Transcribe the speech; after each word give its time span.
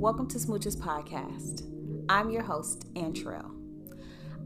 Welcome 0.00 0.28
to 0.28 0.38
Smooches 0.38 0.78
Podcast. 0.78 1.70
I'm 2.08 2.30
your 2.30 2.42
host, 2.42 2.90
Antrell. 2.94 3.50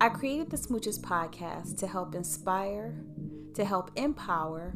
I 0.01 0.09
created 0.09 0.51
the 0.51 0.57
Smooches 0.57 1.01
Podcast 1.01 1.79
to 1.79 1.87
help 1.87 2.17
inspire, 2.17 2.97
to 3.55 3.65
help 3.65 3.93
empower, 3.95 4.75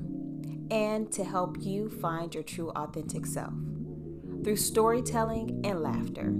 and 0.70 1.10
to 1.10 1.24
help 1.24 1.56
you 1.59 1.91
find 1.91 2.32
your 2.32 2.45
true 2.45 2.70
authentic 2.77 3.27
self 3.27 3.52
through 4.45 4.54
storytelling 4.54 5.62
and 5.64 5.82
laughter. 5.82 6.32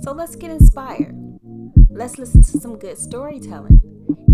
So 0.00 0.10
let's 0.10 0.34
get 0.34 0.50
inspired. 0.50 1.14
Let's 1.88 2.18
listen 2.18 2.42
to 2.42 2.58
some 2.58 2.80
good 2.80 2.98
storytelling. 2.98 3.80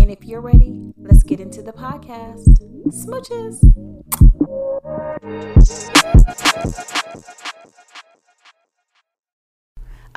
And 0.01 0.09
if 0.09 0.23
you're 0.23 0.41
ready, 0.41 0.91
let's 0.97 1.21
get 1.21 1.39
into 1.39 1.61
the 1.61 1.71
podcast. 1.71 2.47
Smooches. 2.87 3.61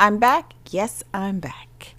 I'm 0.01 0.17
back. 0.17 0.55
Yes, 0.71 1.05
I'm 1.13 1.41
back. 1.41 1.95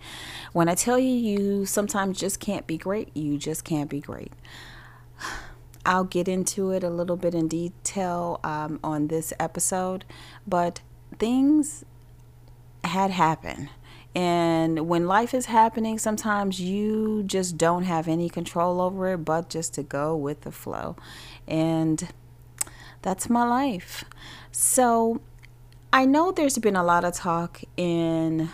When 0.54 0.68
I 0.68 0.73
tell 0.73 0.98
you, 0.98 1.14
you 1.14 1.68
sometimes 1.68 2.20
just 2.20 2.40
can't 2.40 2.66
be 2.66 2.76
great, 2.76 3.16
you 3.16 3.38
just 3.38 3.64
can't 3.64 3.91
be 3.91 4.00
great. 4.00 4.34
I'll 5.86 6.05
get 6.05 6.27
into 6.27 6.72
it 6.72 6.84
a 6.84 6.90
little 6.90 7.16
bit 7.16 7.36
in 7.36 7.48
detail 7.48 8.40
um, 8.44 8.80
on 8.84 9.10
this 9.10 9.34
episode, 9.40 10.04
but 10.48 10.82
things 11.20 11.86
had 12.84 13.12
happened. 13.12 13.70
And 14.16 14.90
when 14.90 15.05
life 15.05 15.36
is 15.36 15.46
happening, 15.46 15.99
sometimes 15.99 16.60
you 16.60 17.22
just 17.22 17.55
don't 17.55 17.84
have 17.84 18.08
any 18.08 18.30
control 18.30 18.82
over 18.82 19.13
it, 19.13 19.18
but 19.20 19.48
just 19.48 19.76
to 19.76 19.84
go 19.84 20.16
with 20.16 20.41
the 20.41 20.52
flow. 20.52 20.96
And 21.48 22.10
that's 23.04 23.30
my 23.30 23.48
life. 23.48 24.04
So 24.52 25.21
I 25.93 26.05
know 26.05 26.31
there's 26.31 26.57
been 26.57 26.77
a 26.77 26.85
lot 26.85 27.03
of 27.03 27.13
talk 27.13 27.61
in 27.75 28.49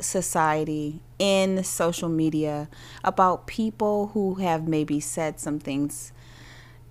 society, 0.00 1.00
in 1.18 1.64
social 1.64 2.10
media, 2.10 2.68
about 3.02 3.46
people 3.46 4.08
who 4.08 4.34
have 4.34 4.68
maybe 4.68 5.00
said 5.00 5.40
some 5.40 5.58
things 5.58 6.12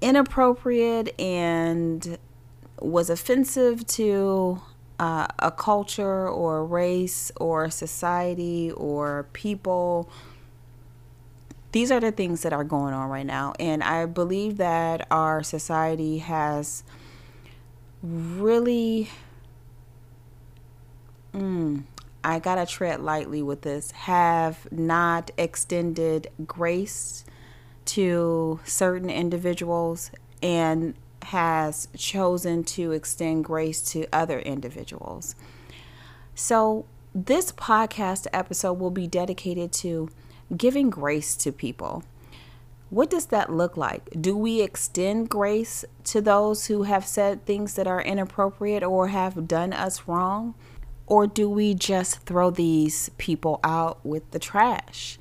inappropriate 0.02 1.14
and 1.20 2.18
was 2.80 3.12
offensive 3.12 3.86
to 3.86 4.60
uh, 5.00 5.28
a 5.38 5.52
culture 5.52 6.28
or 6.28 6.58
a 6.58 6.64
race 6.64 7.32
or 7.36 7.66
a 7.66 7.72
society 7.72 8.72
or 8.72 9.28
people. 9.34 10.10
These 11.72 11.92
are 11.92 12.00
the 12.00 12.12
things 12.12 12.42
that 12.42 12.52
are 12.52 12.64
going 12.64 12.96
on 12.96 13.10
right 13.10 13.28
now. 13.28 13.54
And 13.60 13.84
I 13.84 14.08
believe 14.08 14.58
that 14.58 15.06
our 15.12 15.44
society 15.44 16.18
has 16.18 16.84
really. 18.04 19.10
Mm, 21.34 21.86
I 22.24 22.40
gotta 22.40 22.66
tread 22.66 23.00
lightly 23.02 23.42
with 23.42 23.62
this, 23.64 23.92
have 23.92 24.72
not 24.72 25.32
extended 25.38 26.30
grace 26.46 27.26
to 27.86 28.60
certain 28.66 29.10
individuals 29.10 30.12
and 30.42 30.94
has 31.24 31.88
chosen 31.98 32.64
to 32.64 32.92
extend 32.92 33.46
grace 33.46 33.82
to 33.82 34.06
other 34.14 34.40
individuals. 34.40 35.36
So, 36.36 36.86
this 37.16 37.52
podcast 37.52 38.28
episode 38.34 38.74
will 38.74 38.92
be 38.92 39.08
dedicated 39.08 39.72
to 39.74 40.10
giving 40.56 40.90
grace 40.90 41.36
to 41.38 41.52
people. 41.52 42.04
What 42.94 43.10
does 43.10 43.26
that 43.28 43.52
look 43.52 43.76
like? 43.76 44.08
Do 44.22 44.38
we 44.38 44.62
extend 44.62 45.28
grace 45.28 45.84
to 46.04 46.22
those 46.22 46.68
who 46.68 46.84
have 46.84 47.08
said 47.08 47.44
things 47.44 47.74
that 47.74 47.88
are 47.88 48.00
inappropriate 48.00 48.84
or 48.84 49.08
have 49.08 49.48
done 49.48 49.74
us 49.74 50.08
wrong? 50.08 50.54
Or 51.08 51.26
do 51.26 51.50
we 51.50 51.74
just 51.74 52.20
throw 52.20 52.52
these 52.52 53.10
people 53.18 53.60
out 53.64 54.06
with 54.06 54.30
the 54.30 54.38
trash? 54.38 55.18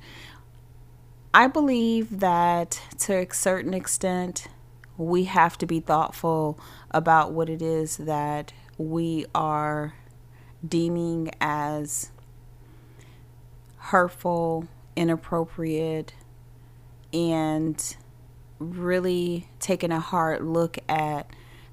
I 1.33 1.47
believe 1.47 2.19
that 2.19 2.79
to 2.99 3.15
a 3.15 3.33
certain 3.33 3.73
extent, 3.73 4.49
we 4.95 5.23
have 5.23 5.57
to 5.57 5.65
be 5.65 5.79
thoughtful 5.79 6.59
about 6.91 7.31
what 7.31 7.49
it 7.49 7.63
is 7.63 7.97
that 7.97 8.53
we 8.77 9.25
are 9.33 9.95
deeming 10.63 11.31
as 11.41 12.11
hurtful, 13.77 14.67
inappropriate, 14.95 16.13
and 17.13 17.95
really 18.59 19.47
taking 19.59 19.91
a 19.91 19.99
hard 19.99 20.43
look 20.43 20.77
at 20.89 21.27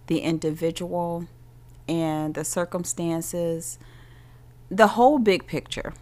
the 0.06 0.20
individual 0.20 1.26
and 1.88 2.34
the 2.34 2.44
circumstances, 2.44 3.78
the 4.70 4.88
whole 4.88 5.18
big 5.18 5.46
picture. 5.46 5.92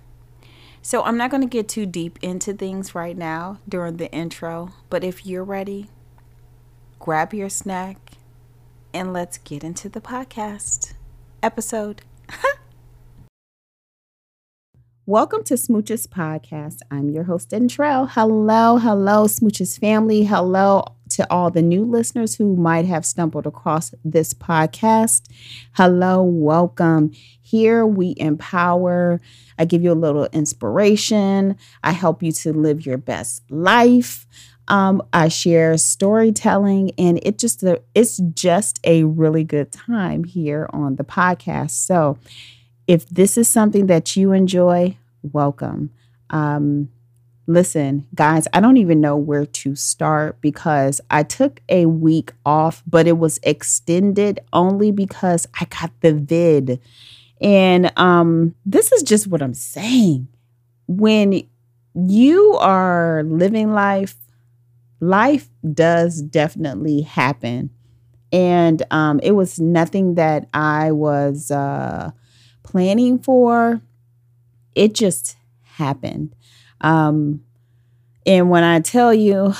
So, 0.80 1.02
I'm 1.02 1.16
not 1.16 1.30
going 1.30 1.42
to 1.42 1.48
get 1.48 1.68
too 1.68 1.86
deep 1.86 2.18
into 2.22 2.52
things 2.52 2.94
right 2.94 3.16
now 3.16 3.58
during 3.68 3.96
the 3.96 4.10
intro, 4.12 4.72
but 4.88 5.04
if 5.04 5.26
you're 5.26 5.44
ready, 5.44 5.88
grab 6.98 7.34
your 7.34 7.48
snack, 7.48 7.98
and 8.94 9.12
let's 9.12 9.38
get 9.38 9.64
into 9.64 9.88
the 9.88 10.00
podcast 10.00 10.94
episode. 11.42 12.02
Welcome 15.08 15.42
to 15.44 15.54
Smooches 15.54 16.06
Podcast. 16.06 16.80
I'm 16.90 17.08
your 17.08 17.24
host, 17.24 17.54
Entrell. 17.54 18.10
Hello, 18.10 18.76
hello, 18.76 19.24
Smooches 19.24 19.80
family. 19.80 20.24
Hello 20.24 20.84
to 21.12 21.26
all 21.32 21.50
the 21.50 21.62
new 21.62 21.86
listeners 21.86 22.34
who 22.34 22.54
might 22.54 22.84
have 22.84 23.06
stumbled 23.06 23.46
across 23.46 23.94
this 24.04 24.34
podcast. 24.34 25.22
Hello, 25.72 26.22
welcome. 26.22 27.12
Here 27.40 27.86
we 27.86 28.16
empower. 28.18 29.22
I 29.58 29.64
give 29.64 29.82
you 29.82 29.92
a 29.92 29.94
little 29.94 30.26
inspiration. 30.26 31.56
I 31.82 31.92
help 31.92 32.22
you 32.22 32.32
to 32.32 32.52
live 32.52 32.84
your 32.84 32.98
best 32.98 33.50
life. 33.50 34.26
Um, 34.68 35.00
I 35.14 35.28
share 35.28 35.78
storytelling, 35.78 36.90
and 36.98 37.18
it 37.22 37.38
just 37.38 37.64
it's 37.94 38.18
just 38.18 38.78
a 38.84 39.04
really 39.04 39.42
good 39.42 39.72
time 39.72 40.24
here 40.24 40.68
on 40.74 40.96
the 40.96 41.04
podcast. 41.04 41.70
So, 41.70 42.18
if 42.88 43.08
this 43.10 43.38
is 43.38 43.48
something 43.48 43.86
that 43.88 44.16
you 44.16 44.32
enjoy, 44.32 44.96
welcome. 45.22 45.90
Um, 46.30 46.90
listen, 47.46 48.06
guys, 48.14 48.48
I 48.54 48.60
don't 48.60 48.78
even 48.78 49.00
know 49.00 49.16
where 49.16 49.46
to 49.46 49.76
start 49.76 50.40
because 50.40 51.00
I 51.10 51.22
took 51.24 51.60
a 51.68 51.86
week 51.86 52.32
off, 52.46 52.82
but 52.86 53.06
it 53.06 53.18
was 53.18 53.38
extended 53.44 54.40
only 54.52 54.90
because 54.90 55.46
I 55.60 55.66
got 55.66 55.92
the 56.00 56.14
vid. 56.14 56.80
And 57.40 57.92
um, 57.96 58.56
this 58.66 58.92
is 58.92 59.04
just 59.04 59.28
what 59.28 59.42
I'm 59.42 59.54
saying. 59.54 60.28
When 60.88 61.46
you 61.94 62.54
are 62.60 63.22
living 63.24 63.72
life 63.72 64.16
life 65.00 65.48
does 65.74 66.22
definitely 66.22 67.02
happen. 67.02 67.70
And 68.32 68.82
um, 68.90 69.20
it 69.22 69.32
was 69.32 69.58
nothing 69.60 70.16
that 70.16 70.48
I 70.52 70.92
was 70.92 71.50
uh, 71.50 72.10
planning 72.70 73.18
for. 73.18 73.80
It 74.74 74.94
just 74.94 75.36
happened. 75.62 76.34
Um, 76.80 77.42
and 78.26 78.50
when 78.50 78.62
I 78.62 78.80
tell 78.80 79.14
you, 79.14 79.54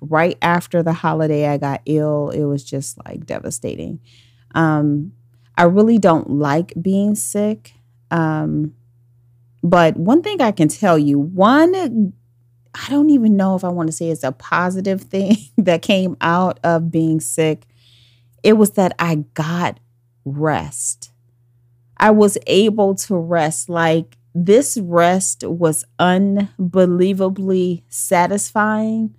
right 0.00 0.38
after 0.40 0.82
the 0.82 0.92
holiday, 0.92 1.48
I 1.48 1.58
got 1.58 1.82
ill, 1.86 2.30
it 2.30 2.44
was 2.44 2.62
just 2.64 3.04
like 3.04 3.26
devastating. 3.26 3.98
Um, 4.54 5.12
I 5.58 5.64
really 5.64 5.98
don't 5.98 6.30
like 6.30 6.72
being 6.80 7.16
sick. 7.16 7.72
Um, 8.10 8.74
but 9.62 9.96
one 9.96 10.22
thing 10.22 10.40
I 10.40 10.52
can 10.52 10.68
tell 10.68 10.98
you, 10.98 11.18
one 11.18 12.12
I 12.74 12.90
don't 12.90 13.10
even 13.10 13.36
know 13.36 13.54
if 13.54 13.64
I 13.64 13.68
want 13.68 13.88
to 13.88 13.92
say 13.92 14.08
it's 14.08 14.24
a 14.24 14.32
positive 14.32 15.00
thing 15.14 15.36
that 15.58 15.82
came 15.82 16.16
out 16.20 16.60
of 16.62 16.90
being 16.90 17.20
sick. 17.20 17.66
It 18.42 18.54
was 18.54 18.72
that 18.72 18.94
I 18.98 19.24
got 19.34 19.80
rest. 20.24 21.10
I 21.96 22.10
was 22.10 22.38
able 22.46 22.94
to 22.96 23.16
rest. 23.16 23.68
Like 23.68 24.16
this 24.34 24.76
rest 24.78 25.44
was 25.44 25.84
unbelievably 25.98 27.84
satisfying. 27.88 29.14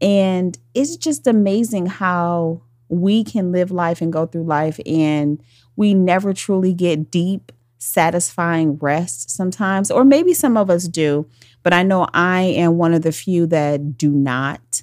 And 0.00 0.58
it's 0.74 0.96
just 0.96 1.26
amazing 1.26 1.86
how 1.86 2.62
we 2.88 3.22
can 3.22 3.52
live 3.52 3.70
life 3.70 4.00
and 4.00 4.12
go 4.12 4.26
through 4.26 4.44
life 4.44 4.80
and 4.86 5.42
we 5.76 5.94
never 5.94 6.32
truly 6.32 6.74
get 6.74 7.10
deep, 7.10 7.52
satisfying 7.78 8.76
rest 8.78 9.30
sometimes, 9.30 9.90
or 9.90 10.04
maybe 10.04 10.34
some 10.34 10.56
of 10.56 10.70
us 10.70 10.88
do 10.88 11.26
but 11.62 11.72
I 11.72 11.82
know 11.82 12.06
I 12.12 12.42
am 12.42 12.78
one 12.78 12.94
of 12.94 13.02
the 13.02 13.12
few 13.12 13.46
that 13.46 13.98
do 13.98 14.10
not. 14.10 14.82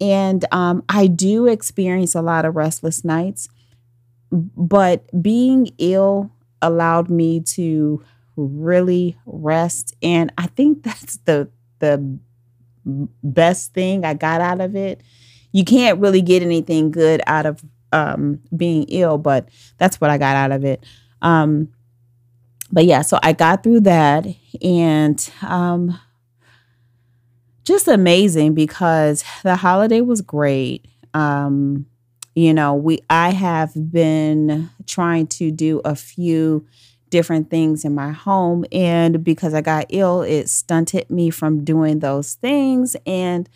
And 0.00 0.44
um, 0.52 0.84
I 0.88 1.06
do 1.06 1.46
experience 1.46 2.14
a 2.14 2.22
lot 2.22 2.44
of 2.44 2.54
restless 2.54 3.04
nights, 3.04 3.48
but 4.30 5.10
being 5.22 5.70
ill 5.78 6.30
allowed 6.62 7.10
me 7.10 7.40
to 7.40 8.02
really 8.36 9.16
rest. 9.26 9.94
And 10.02 10.32
I 10.38 10.46
think 10.46 10.82
that's 10.82 11.18
the 11.18 11.48
the 11.80 12.18
best 13.22 13.72
thing 13.72 14.04
I 14.04 14.14
got 14.14 14.40
out 14.40 14.60
of 14.60 14.74
it. 14.74 15.00
You 15.52 15.64
can't 15.64 16.00
really 16.00 16.22
get 16.22 16.42
anything 16.42 16.90
good 16.90 17.20
out 17.26 17.46
of 17.46 17.64
um, 17.92 18.40
being 18.54 18.84
ill, 18.88 19.18
but 19.18 19.48
that's 19.78 20.00
what 20.00 20.10
I 20.10 20.18
got 20.18 20.36
out 20.36 20.52
of 20.52 20.64
it. 20.64 20.84
Um, 21.22 21.68
but 22.70 22.84
yeah, 22.84 23.02
so 23.02 23.18
I 23.22 23.32
got 23.32 23.62
through 23.62 23.80
that 23.80 24.26
and 24.60 25.30
um, 25.42 25.98
just 27.64 27.88
amazing 27.88 28.54
because 28.54 29.24
the 29.42 29.56
holiday 29.56 30.00
was 30.00 30.20
great. 30.20 30.86
Um, 31.14 31.86
you 32.38 32.54
know, 32.54 32.72
we 32.72 33.00
I 33.10 33.30
have 33.30 33.72
been 33.90 34.70
trying 34.86 35.26
to 35.26 35.50
do 35.50 35.80
a 35.84 35.96
few 35.96 36.64
different 37.10 37.50
things 37.50 37.84
in 37.84 37.94
my 37.96 38.12
home 38.12 38.64
and 38.70 39.24
because 39.24 39.54
I 39.54 39.60
got 39.60 39.86
ill, 39.88 40.22
it 40.22 40.48
stunted 40.48 41.10
me 41.10 41.30
from 41.30 41.64
doing 41.64 41.98
those 41.98 42.34
things 42.34 42.94
and 43.06 43.48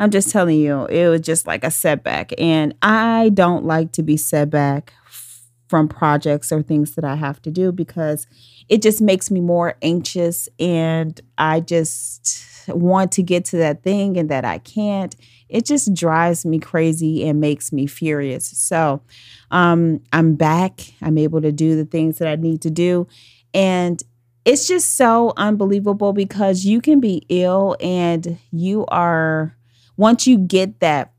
I'm 0.00 0.10
just 0.10 0.30
telling 0.30 0.58
you, 0.58 0.86
it 0.86 1.08
was 1.08 1.20
just 1.20 1.46
like 1.46 1.64
a 1.64 1.70
setback. 1.70 2.32
And 2.38 2.74
I 2.80 3.30
don't 3.34 3.66
like 3.66 3.92
to 3.92 4.02
be 4.02 4.16
set 4.16 4.48
back 4.48 4.94
from 5.68 5.86
projects 5.86 6.50
or 6.50 6.62
things 6.62 6.94
that 6.94 7.04
I 7.04 7.16
have 7.16 7.42
to 7.42 7.50
do 7.50 7.72
because 7.72 8.26
it 8.70 8.80
just 8.80 9.02
makes 9.02 9.30
me 9.30 9.40
more 9.40 9.74
anxious 9.82 10.48
and 10.58 11.20
I 11.36 11.60
just 11.60 12.38
want 12.68 13.12
to 13.12 13.22
get 13.22 13.44
to 13.46 13.58
that 13.58 13.82
thing 13.82 14.16
and 14.16 14.30
that 14.30 14.46
I 14.46 14.58
can't. 14.58 15.14
It 15.48 15.64
just 15.64 15.94
drives 15.94 16.44
me 16.44 16.58
crazy 16.58 17.26
and 17.28 17.40
makes 17.40 17.72
me 17.72 17.86
furious. 17.86 18.46
So 18.46 19.02
um, 19.50 20.00
I'm 20.12 20.34
back. 20.34 20.80
I'm 21.02 21.18
able 21.18 21.40
to 21.42 21.52
do 21.52 21.76
the 21.76 21.84
things 21.84 22.18
that 22.18 22.28
I 22.28 22.36
need 22.36 22.62
to 22.62 22.70
do. 22.70 23.06
And 23.52 24.02
it's 24.44 24.66
just 24.68 24.96
so 24.96 25.32
unbelievable 25.36 26.12
because 26.12 26.64
you 26.64 26.80
can 26.80 27.00
be 27.00 27.24
ill 27.28 27.76
and 27.80 28.38
you 28.52 28.84
are, 28.88 29.56
once 29.96 30.26
you 30.26 30.38
get 30.38 30.80
that 30.80 31.12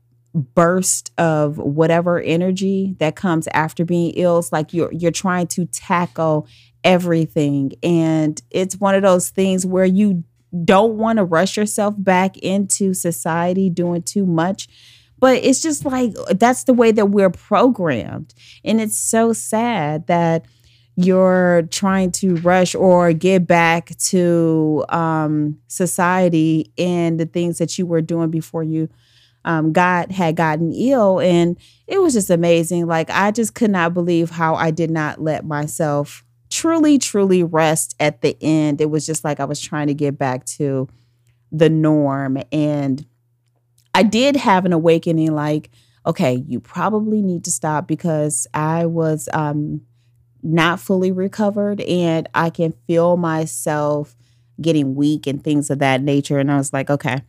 burst 0.54 1.12
of 1.18 1.56
whatever 1.58 2.20
energy 2.20 2.94
that 2.98 3.16
comes 3.16 3.48
after 3.54 3.86
being 3.86 4.12
ill 4.16 4.38
it's 4.38 4.52
like 4.52 4.74
you're 4.74 4.92
you're 4.92 5.10
trying 5.10 5.46
to 5.46 5.64
tackle 5.66 6.46
everything 6.84 7.72
and 7.82 8.42
it's 8.50 8.76
one 8.76 8.94
of 8.94 9.00
those 9.02 9.30
things 9.30 9.64
where 9.64 9.86
you 9.86 10.22
don't 10.64 10.96
want 10.96 11.18
to 11.18 11.24
rush 11.24 11.56
yourself 11.56 11.94
back 11.98 12.36
into 12.38 12.94
society 12.94 13.68
doing 13.70 14.02
too 14.02 14.26
much 14.26 14.68
but 15.18 15.36
it's 15.42 15.62
just 15.62 15.84
like 15.84 16.14
that's 16.34 16.64
the 16.64 16.74
way 16.74 16.92
that 16.92 17.06
we're 17.06 17.30
programmed 17.30 18.34
and 18.64 18.80
it's 18.80 18.98
so 18.98 19.32
sad 19.32 20.06
that 20.06 20.44
you're 20.96 21.68
trying 21.70 22.10
to 22.10 22.36
rush 22.36 22.74
or 22.74 23.12
get 23.12 23.46
back 23.46 23.96
to 23.98 24.84
um, 24.88 25.58
society 25.68 26.72
and 26.78 27.20
the 27.20 27.26
things 27.26 27.58
that 27.58 27.76
you 27.78 27.86
were 27.86 28.00
doing 28.00 28.30
before 28.30 28.62
you 28.62 28.88
um, 29.46 29.72
God 29.72 30.10
had 30.10 30.36
gotten 30.36 30.72
ill. 30.74 31.20
And 31.20 31.56
it 31.86 32.02
was 32.02 32.12
just 32.12 32.30
amazing. 32.30 32.86
Like, 32.86 33.08
I 33.10 33.30
just 33.30 33.54
could 33.54 33.70
not 33.70 33.94
believe 33.94 34.28
how 34.30 34.56
I 34.56 34.70
did 34.70 34.90
not 34.90 35.22
let 35.22 35.44
myself 35.44 36.24
truly, 36.50 36.98
truly 36.98 37.42
rest 37.42 37.94
at 38.00 38.20
the 38.20 38.36
end. 38.40 38.80
It 38.80 38.90
was 38.90 39.06
just 39.06 39.24
like 39.24 39.40
I 39.40 39.44
was 39.44 39.60
trying 39.60 39.88
to 39.88 39.94
get 39.94 40.18
back 40.18 40.44
to 40.46 40.88
the 41.52 41.70
norm. 41.70 42.38
And 42.52 43.04
I 43.94 44.02
did 44.02 44.36
have 44.36 44.64
an 44.64 44.72
awakening 44.72 45.34
like, 45.34 45.70
okay, 46.06 46.44
you 46.46 46.60
probably 46.60 47.22
need 47.22 47.44
to 47.44 47.50
stop 47.50 47.88
because 47.88 48.46
I 48.54 48.86
was 48.86 49.28
um, 49.32 49.82
not 50.42 50.80
fully 50.80 51.10
recovered 51.10 51.80
and 51.80 52.28
I 52.34 52.50
can 52.50 52.72
feel 52.86 53.16
myself 53.16 54.14
getting 54.60 54.94
weak 54.94 55.26
and 55.26 55.42
things 55.42 55.68
of 55.70 55.80
that 55.80 56.02
nature. 56.02 56.38
And 56.38 56.50
I 56.50 56.56
was 56.56 56.72
like, 56.72 56.90
okay, 56.90 57.22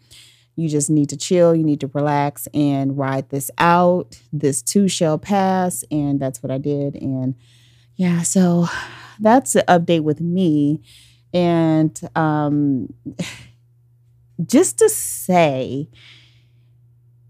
you 0.55 0.69
just 0.69 0.89
need 0.89 1.09
to 1.09 1.17
chill, 1.17 1.55
you 1.55 1.63
need 1.63 1.79
to 1.81 1.91
relax 1.93 2.47
and 2.53 2.97
ride 2.97 3.29
this 3.29 3.51
out. 3.57 4.19
This 4.31 4.61
too 4.61 4.87
shall 4.87 5.17
pass. 5.17 5.83
And 5.91 6.19
that's 6.19 6.41
what 6.41 6.51
I 6.51 6.57
did. 6.57 6.95
And 6.95 7.35
yeah, 7.97 8.21
so 8.21 8.67
that's 9.19 9.53
the 9.53 9.65
update 9.67 10.03
with 10.03 10.21
me. 10.21 10.81
And 11.33 11.99
um, 12.15 12.93
just 14.45 14.77
to 14.79 14.89
say, 14.89 15.89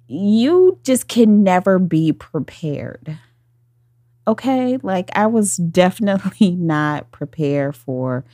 you 0.08 0.80
just 0.84 1.08
can 1.08 1.44
never 1.44 1.80
be 1.80 2.12
prepared. 2.12 3.18
Okay. 4.28 4.78
Like 4.84 5.10
I 5.16 5.28
was 5.28 5.58
definitely 5.58 6.52
not 6.52 7.12
prepared 7.12 7.76
for 7.76 8.26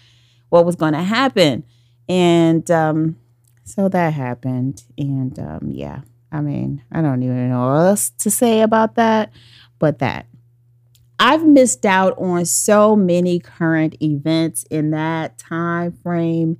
what 0.50 0.66
was 0.66 0.76
going 0.76 0.94
to 0.94 1.04
happen. 1.04 1.64
And 2.10 2.70
um, 2.72 3.18
so 3.64 3.90
that 3.90 4.14
happened. 4.14 4.84
And 4.98 5.38
um, 5.38 5.70
yeah, 5.72 6.02
I 6.32 6.42
mean, 6.42 6.84
I 6.92 7.02
don't 7.02 7.22
even 7.22 7.50
know 7.50 7.68
what 7.68 7.86
else 7.88 8.10
to 8.20 8.32
say 8.32 8.62
about 8.62 8.96
that, 8.96 9.32
but 9.78 10.00
that. 10.00 10.26
I've 11.26 11.46
missed 11.46 11.86
out 11.86 12.18
on 12.18 12.44
so 12.44 12.98
many 12.98 13.40
current 13.40 13.96
events 14.04 14.64
in 14.64 14.92
that 14.92 15.38
time 15.38 15.94
frame. 15.94 16.58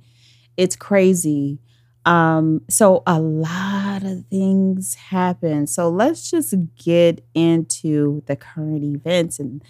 It's 0.56 0.74
crazy. 0.74 1.58
Um, 2.06 2.62
so 2.70 3.02
a 3.06 3.20
lot 3.20 4.04
of 4.04 4.24
things 4.30 4.94
happen. 4.94 5.66
So 5.66 5.90
let's 5.90 6.30
just 6.30 6.54
get 6.82 7.22
into 7.34 8.22
the 8.24 8.36
current 8.36 8.82
events 8.82 9.38
and 9.38 9.62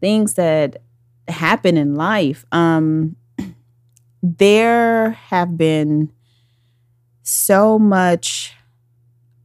things 0.00 0.32
that 0.34 0.84
happen 1.28 1.76
in 1.76 1.94
life. 1.94 2.46
Um, 2.50 3.16
there 4.22 5.10
have 5.10 5.58
been 5.58 6.12
so 7.22 7.78
much 7.78 8.54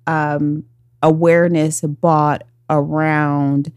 um, 0.07 0.63
awareness 1.03 1.81
bought 1.81 2.45
around 2.69 3.73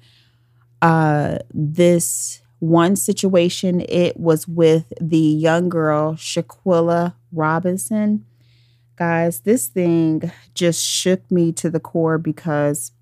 uh, 0.82 1.38
this 1.52 2.42
one 2.58 2.96
situation. 2.96 3.84
It 3.88 4.18
was 4.18 4.48
with 4.48 4.92
the 5.00 5.18
young 5.18 5.68
girl, 5.68 6.14
Shaquilla 6.14 7.14
Robinson. 7.32 8.24
Guys, 8.96 9.40
this 9.40 9.68
thing 9.68 10.30
just 10.54 10.84
shook 10.84 11.30
me 11.30 11.52
to 11.52 11.70
the 11.70 11.80
core 11.80 12.18
because 12.18 12.92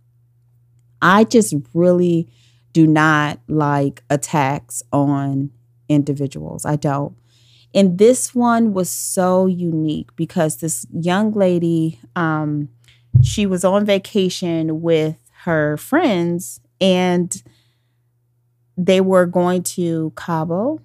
I 1.00 1.24
just 1.24 1.54
really 1.72 2.28
do 2.72 2.86
not 2.86 3.40
like 3.48 4.02
attacks 4.10 4.82
on 4.92 5.50
individuals. 5.88 6.66
I 6.66 6.76
don't. 6.76 7.16
And 7.74 7.98
this 7.98 8.34
one 8.34 8.72
was 8.72 8.90
so 8.90 9.46
unique 9.46 10.14
because 10.16 10.58
this 10.58 10.86
young 10.92 11.32
lady, 11.32 12.00
um, 12.14 12.68
she 13.22 13.46
was 13.46 13.64
on 13.64 13.84
vacation 13.84 14.82
with 14.82 15.16
her 15.44 15.76
friends 15.76 16.60
and 16.80 17.42
they 18.76 19.00
were 19.00 19.26
going 19.26 19.62
to 19.62 20.12
Cabo, 20.16 20.80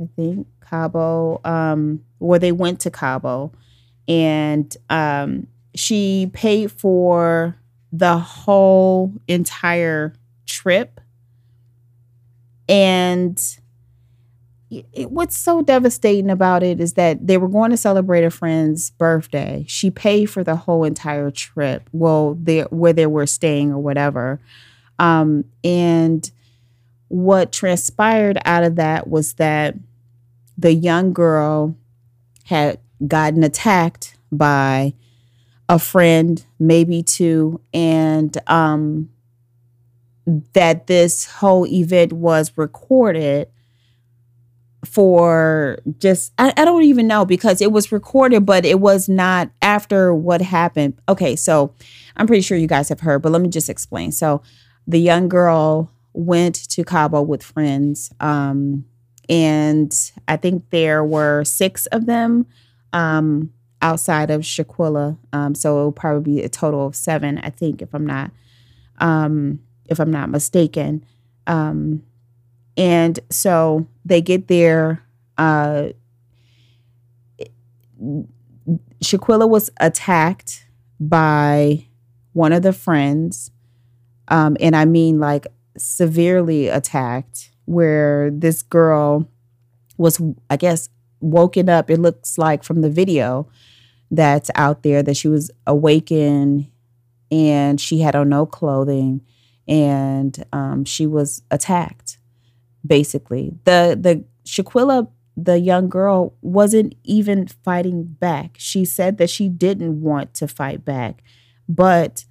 I 0.00 0.08
think, 0.16 0.46
Cabo, 0.68 1.40
um, 1.44 2.04
where 2.18 2.38
they 2.38 2.52
went 2.52 2.80
to 2.80 2.90
Cabo. 2.90 3.52
And 4.08 4.74
um, 4.88 5.46
she 5.74 6.30
paid 6.32 6.72
for 6.72 7.56
the 7.92 8.18
whole 8.18 9.12
entire 9.28 10.14
trip. 10.46 11.00
And 12.68 13.40
it, 14.70 15.10
what's 15.10 15.36
so 15.36 15.62
devastating 15.62 16.30
about 16.30 16.62
it 16.62 16.80
is 16.80 16.94
that 16.94 17.26
they 17.26 17.38
were 17.38 17.48
going 17.48 17.70
to 17.70 17.76
celebrate 17.76 18.24
a 18.24 18.30
friend's 18.30 18.90
birthday. 18.90 19.64
She 19.68 19.90
paid 19.90 20.26
for 20.26 20.42
the 20.42 20.56
whole 20.56 20.84
entire 20.84 21.30
trip. 21.30 21.88
Well, 21.92 22.36
they 22.40 22.62
where 22.62 22.92
they 22.92 23.06
were 23.06 23.26
staying 23.26 23.72
or 23.72 23.78
whatever. 23.78 24.40
Um, 24.98 25.44
and 25.62 26.28
what 27.08 27.52
transpired 27.52 28.38
out 28.44 28.64
of 28.64 28.76
that 28.76 29.08
was 29.08 29.34
that 29.34 29.74
the 30.58 30.72
young 30.72 31.12
girl 31.12 31.76
had 32.44 32.78
gotten 33.06 33.42
attacked 33.44 34.16
by 34.32 34.94
a 35.68 35.78
friend, 35.78 36.46
maybe 36.58 37.02
two, 37.02 37.60
and 37.74 38.36
um, 38.46 39.10
that 40.52 40.86
this 40.86 41.26
whole 41.26 41.66
event 41.66 42.12
was 42.12 42.52
recorded 42.56 43.48
for 44.84 45.78
just 45.98 46.32
I, 46.38 46.52
I, 46.56 46.64
don't 46.64 46.84
even 46.84 47.08
know 47.08 47.24
because 47.24 47.60
it 47.60 47.72
was 47.72 47.90
recorded 47.90 48.46
but 48.46 48.64
it 48.64 48.78
was 48.78 49.08
not 49.08 49.50
after 49.60 50.14
what 50.14 50.40
happened. 50.40 50.94
Okay 51.08 51.34
so 51.34 51.74
i'm 52.16 52.26
pretty 52.26 52.42
sure 52.42 52.56
you 52.56 52.68
guys 52.68 52.88
have 52.88 53.00
heard 53.00 53.20
but 53.20 53.32
let 53.32 53.42
me 53.42 53.48
just 53.48 53.68
explain. 53.68 54.12
So 54.12 54.42
the 54.86 55.00
young 55.00 55.28
girl 55.28 55.90
went 56.16 56.54
to 56.54 56.84
cabo 56.84 57.22
with 57.22 57.42
friends 57.42 58.10
um, 58.20 58.84
and 59.28 60.12
i 60.28 60.36
think 60.36 60.68
there 60.70 61.04
were 61.04 61.44
six 61.44 61.86
of 61.86 62.06
them 62.06 62.46
um, 62.92 63.52
outside 63.82 64.30
of 64.30 64.42
shaquilla 64.42 65.18
um, 65.32 65.54
so 65.54 65.80
it 65.80 65.84
will 65.84 65.92
probably 65.92 66.36
be 66.36 66.42
a 66.42 66.48
total 66.48 66.86
of 66.86 66.96
seven 66.96 67.38
i 67.38 67.50
think 67.50 67.82
if 67.82 67.94
i'm 67.94 68.06
not 68.06 68.30
um, 68.98 69.60
if 69.86 70.00
i'm 70.00 70.10
not 70.10 70.30
mistaken 70.30 71.04
um, 71.46 72.02
and 72.76 73.18
so 73.30 73.86
they 74.04 74.20
get 74.20 74.48
there. 74.48 75.02
Uh, 75.38 75.88
Shaquilla 79.02 79.48
was 79.48 79.70
attacked 79.80 80.66
by 81.00 81.86
one 82.32 82.52
of 82.52 82.62
the 82.62 82.72
friends. 82.72 83.50
Um, 84.28 84.56
and 84.60 84.74
I 84.74 84.84
mean 84.84 85.20
like 85.20 85.46
severely 85.78 86.68
attacked. 86.68 87.50
where 87.66 88.30
this 88.30 88.62
girl 88.62 89.28
was, 89.98 90.20
I 90.48 90.56
guess, 90.56 90.88
woken 91.20 91.68
up. 91.68 91.90
It 91.90 91.98
looks 91.98 92.38
like 92.38 92.62
from 92.62 92.80
the 92.82 92.90
video 92.90 93.48
that's 94.10 94.50
out 94.54 94.82
there 94.84 95.02
that 95.02 95.16
she 95.16 95.28
was 95.28 95.50
awakened 95.66 96.70
and 97.32 97.80
she 97.80 98.00
had 98.00 98.14
on 98.14 98.28
no 98.28 98.46
clothing 98.46 99.20
and 99.66 100.44
um, 100.52 100.84
she 100.84 101.06
was 101.06 101.42
attacked 101.50 102.18
basically 102.86 103.52
the 103.64 103.98
the 104.00 104.24
shaquilla 104.44 105.08
the 105.36 105.58
young 105.58 105.88
girl 105.88 106.34
wasn't 106.42 106.94
even 107.02 107.48
fighting 107.64 108.04
back 108.04 108.54
she 108.58 108.84
said 108.84 109.18
that 109.18 109.28
she 109.30 109.48
didn't 109.48 110.00
want 110.00 110.32
to 110.34 110.46
fight 110.46 110.84
back 110.84 111.22
but 111.68 112.25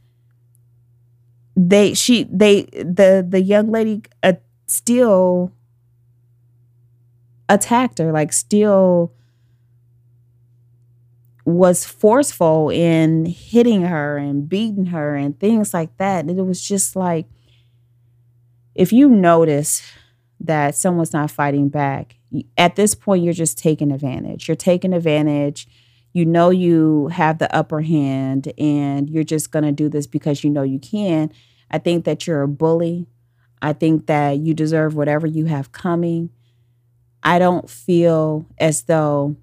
they 1.55 1.93
she 1.93 2.25
they 2.25 2.63
the 2.73 3.25
the 3.27 3.41
young 3.41 3.71
lady 3.71 4.03
uh, 4.23 4.33
still 4.67 5.51
attacked 7.47 7.99
her 7.99 8.11
like 8.11 8.33
still 8.33 9.13
was 11.45 11.85
forceful 11.85 12.71
in 12.71 13.25
hitting 13.27 13.83
her 13.83 14.17
and 14.17 14.49
beating 14.49 14.87
her 14.87 15.15
and 15.15 15.39
things 15.39 15.73
like 15.73 15.95
that. 15.97 16.25
And 16.25 16.39
it 16.39 16.43
was 16.43 16.61
just 16.61 16.95
like, 16.95 17.27
if 18.73 18.91
you 18.91 19.07
notice 19.07 19.83
that 20.39 20.75
someone's 20.75 21.13
not 21.13 21.29
fighting 21.29 21.69
back, 21.69 22.17
at 22.57 22.75
this 22.75 22.95
point, 22.95 23.23
you're 23.23 23.33
just 23.33 23.57
taking 23.57 23.91
advantage. 23.91 24.47
You're 24.47 24.55
taking 24.55 24.91
advantage. 24.91 25.67
You 26.15 26.25
know 26.25 26.49
you 26.49 27.09
have 27.09 27.39
the 27.39 27.53
upper 27.53 27.81
hand 27.81 28.53
and 28.57 29.09
you're 29.09 29.25
just 29.25 29.51
going 29.51 29.65
to 29.65 29.73
do 29.73 29.89
this 29.89 30.07
because 30.07 30.45
you 30.45 30.49
know 30.49 30.63
you 30.63 30.79
can. 30.79 31.29
I 31.69 31.77
think 31.77 32.05
that 32.05 32.25
you're 32.25 32.41
a 32.41 32.47
bully. 32.47 33.07
I 33.61 33.73
think 33.73 34.05
that 34.05 34.37
you 34.37 34.53
deserve 34.53 34.95
whatever 34.95 35.27
you 35.27 35.43
have 35.47 35.73
coming. 35.73 36.29
I 37.21 37.37
don't 37.37 37.69
feel 37.69 38.45
as 38.57 38.83
though 38.83 39.35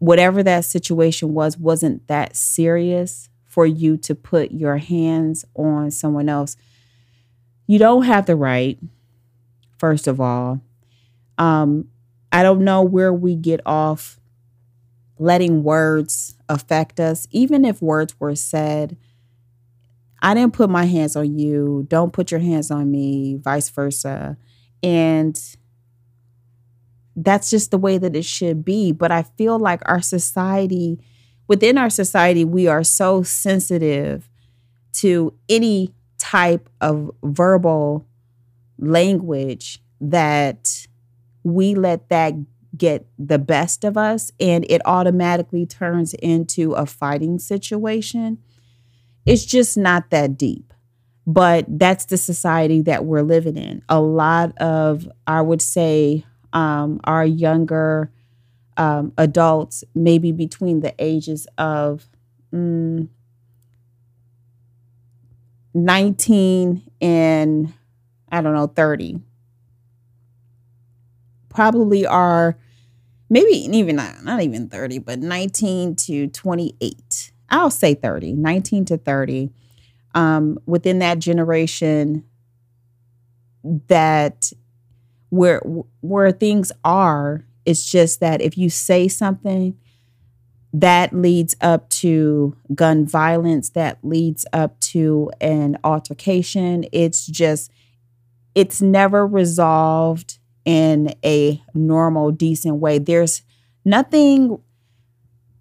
whatever 0.00 0.42
that 0.42 0.64
situation 0.64 1.34
was 1.34 1.56
wasn't 1.56 2.08
that 2.08 2.34
serious 2.34 3.28
for 3.46 3.64
you 3.64 3.96
to 3.98 4.16
put 4.16 4.50
your 4.50 4.78
hands 4.78 5.44
on 5.54 5.92
someone 5.92 6.28
else. 6.28 6.56
You 7.68 7.78
don't 7.78 8.02
have 8.02 8.26
the 8.26 8.34
right, 8.34 8.76
first 9.78 10.08
of 10.08 10.20
all. 10.20 10.60
Um, 11.38 11.90
I 12.32 12.42
don't 12.42 12.64
know 12.64 12.82
where 12.82 13.12
we 13.12 13.36
get 13.36 13.60
off 13.64 14.18
letting 15.18 15.62
words 15.62 16.36
affect 16.48 17.00
us, 17.00 17.26
even 17.30 17.64
if 17.64 17.80
words 17.80 18.18
were 18.18 18.34
said. 18.34 18.96
I 20.22 20.34
didn't 20.34 20.54
put 20.54 20.70
my 20.70 20.86
hands 20.86 21.16
on 21.16 21.38
you. 21.38 21.86
Don't 21.88 22.12
put 22.12 22.30
your 22.30 22.40
hands 22.40 22.70
on 22.70 22.90
me, 22.90 23.36
vice 23.36 23.68
versa. 23.68 24.38
And 24.82 25.38
that's 27.16 27.50
just 27.50 27.70
the 27.70 27.78
way 27.78 27.98
that 27.98 28.16
it 28.16 28.24
should 28.24 28.64
be. 28.64 28.92
But 28.92 29.12
I 29.12 29.22
feel 29.22 29.58
like 29.58 29.82
our 29.86 30.00
society, 30.00 30.98
within 31.46 31.78
our 31.78 31.90
society, 31.90 32.44
we 32.44 32.66
are 32.66 32.84
so 32.84 33.22
sensitive 33.22 34.28
to 34.94 35.34
any 35.48 35.94
type 36.18 36.68
of 36.80 37.10
verbal 37.22 38.06
language 38.78 39.82
that 40.00 40.86
we 41.42 41.74
let 41.74 42.08
that 42.08 42.34
get 42.76 43.06
the 43.18 43.38
best 43.38 43.84
of 43.84 43.96
us 43.96 44.32
and 44.40 44.66
it 44.68 44.80
automatically 44.84 45.66
turns 45.66 46.14
into 46.14 46.72
a 46.72 46.86
fighting 46.86 47.38
situation. 47.38 48.38
It's 49.26 49.44
just 49.44 49.76
not 49.76 50.10
that 50.10 50.36
deep. 50.36 50.72
But 51.26 51.64
that's 51.68 52.04
the 52.06 52.18
society 52.18 52.82
that 52.82 53.06
we're 53.06 53.22
living 53.22 53.56
in. 53.56 53.82
A 53.88 53.98
lot 54.00 54.56
of, 54.58 55.08
I 55.26 55.40
would 55.40 55.62
say, 55.62 56.26
um, 56.52 57.00
our 57.04 57.24
younger 57.24 58.10
um, 58.76 59.12
adults, 59.16 59.84
maybe 59.94 60.32
between 60.32 60.80
the 60.80 60.94
ages 60.98 61.46
of 61.56 62.06
mm, 62.52 63.08
19 65.72 66.82
and 67.00 67.72
I 68.30 68.40
don't 68.40 68.54
know, 68.54 68.66
30, 68.66 69.20
probably 71.48 72.04
are 72.04 72.58
maybe 73.28 73.52
even 73.52 73.96
not, 73.96 74.24
not 74.24 74.42
even 74.42 74.68
30, 74.68 74.98
but 74.98 75.18
19 75.18 75.96
to 75.96 76.28
28. 76.28 77.32
I'll 77.50 77.70
say 77.70 77.94
30, 77.94 78.32
19 78.32 78.84
to 78.86 78.96
30. 78.96 79.50
Um, 80.14 80.58
within 80.66 81.00
that 81.00 81.18
generation 81.18 82.24
that 83.88 84.52
where 85.30 85.60
where 86.00 86.30
things 86.30 86.70
are 86.84 87.44
it's 87.64 87.84
just 87.90 88.20
that 88.20 88.40
if 88.40 88.58
you 88.58 88.68
say 88.68 89.08
something 89.08 89.76
that 90.72 91.14
leads 91.14 91.54
up 91.60 91.88
to 91.88 92.56
gun 92.74 93.06
violence 93.06 93.70
that 93.70 93.98
leads 94.02 94.44
up 94.52 94.78
to 94.80 95.30
an 95.40 95.78
altercation 95.82 96.84
it's 96.92 97.26
just 97.26 97.72
it's 98.54 98.82
never 98.82 99.26
resolved 99.26 100.38
in 100.64 101.14
a 101.24 101.62
normal 101.74 102.30
decent 102.30 102.76
way 102.76 102.98
there's 102.98 103.42
nothing 103.84 104.58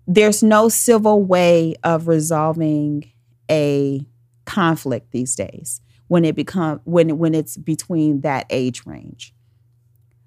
there's 0.06 0.44
no 0.44 0.70
civil 0.70 1.24
way 1.24 1.76
of 1.84 2.08
resolving 2.08 3.12
a 3.50 4.06
conflict 4.46 5.12
these 5.12 5.36
days 5.36 5.82
when 6.08 6.26
it 6.26 6.36
become 6.36 6.80
when 6.86 7.18
when 7.18 7.34
it's 7.34 7.58
between 7.58 8.22
that 8.22 8.46
age 8.50 8.86
range 8.86 9.34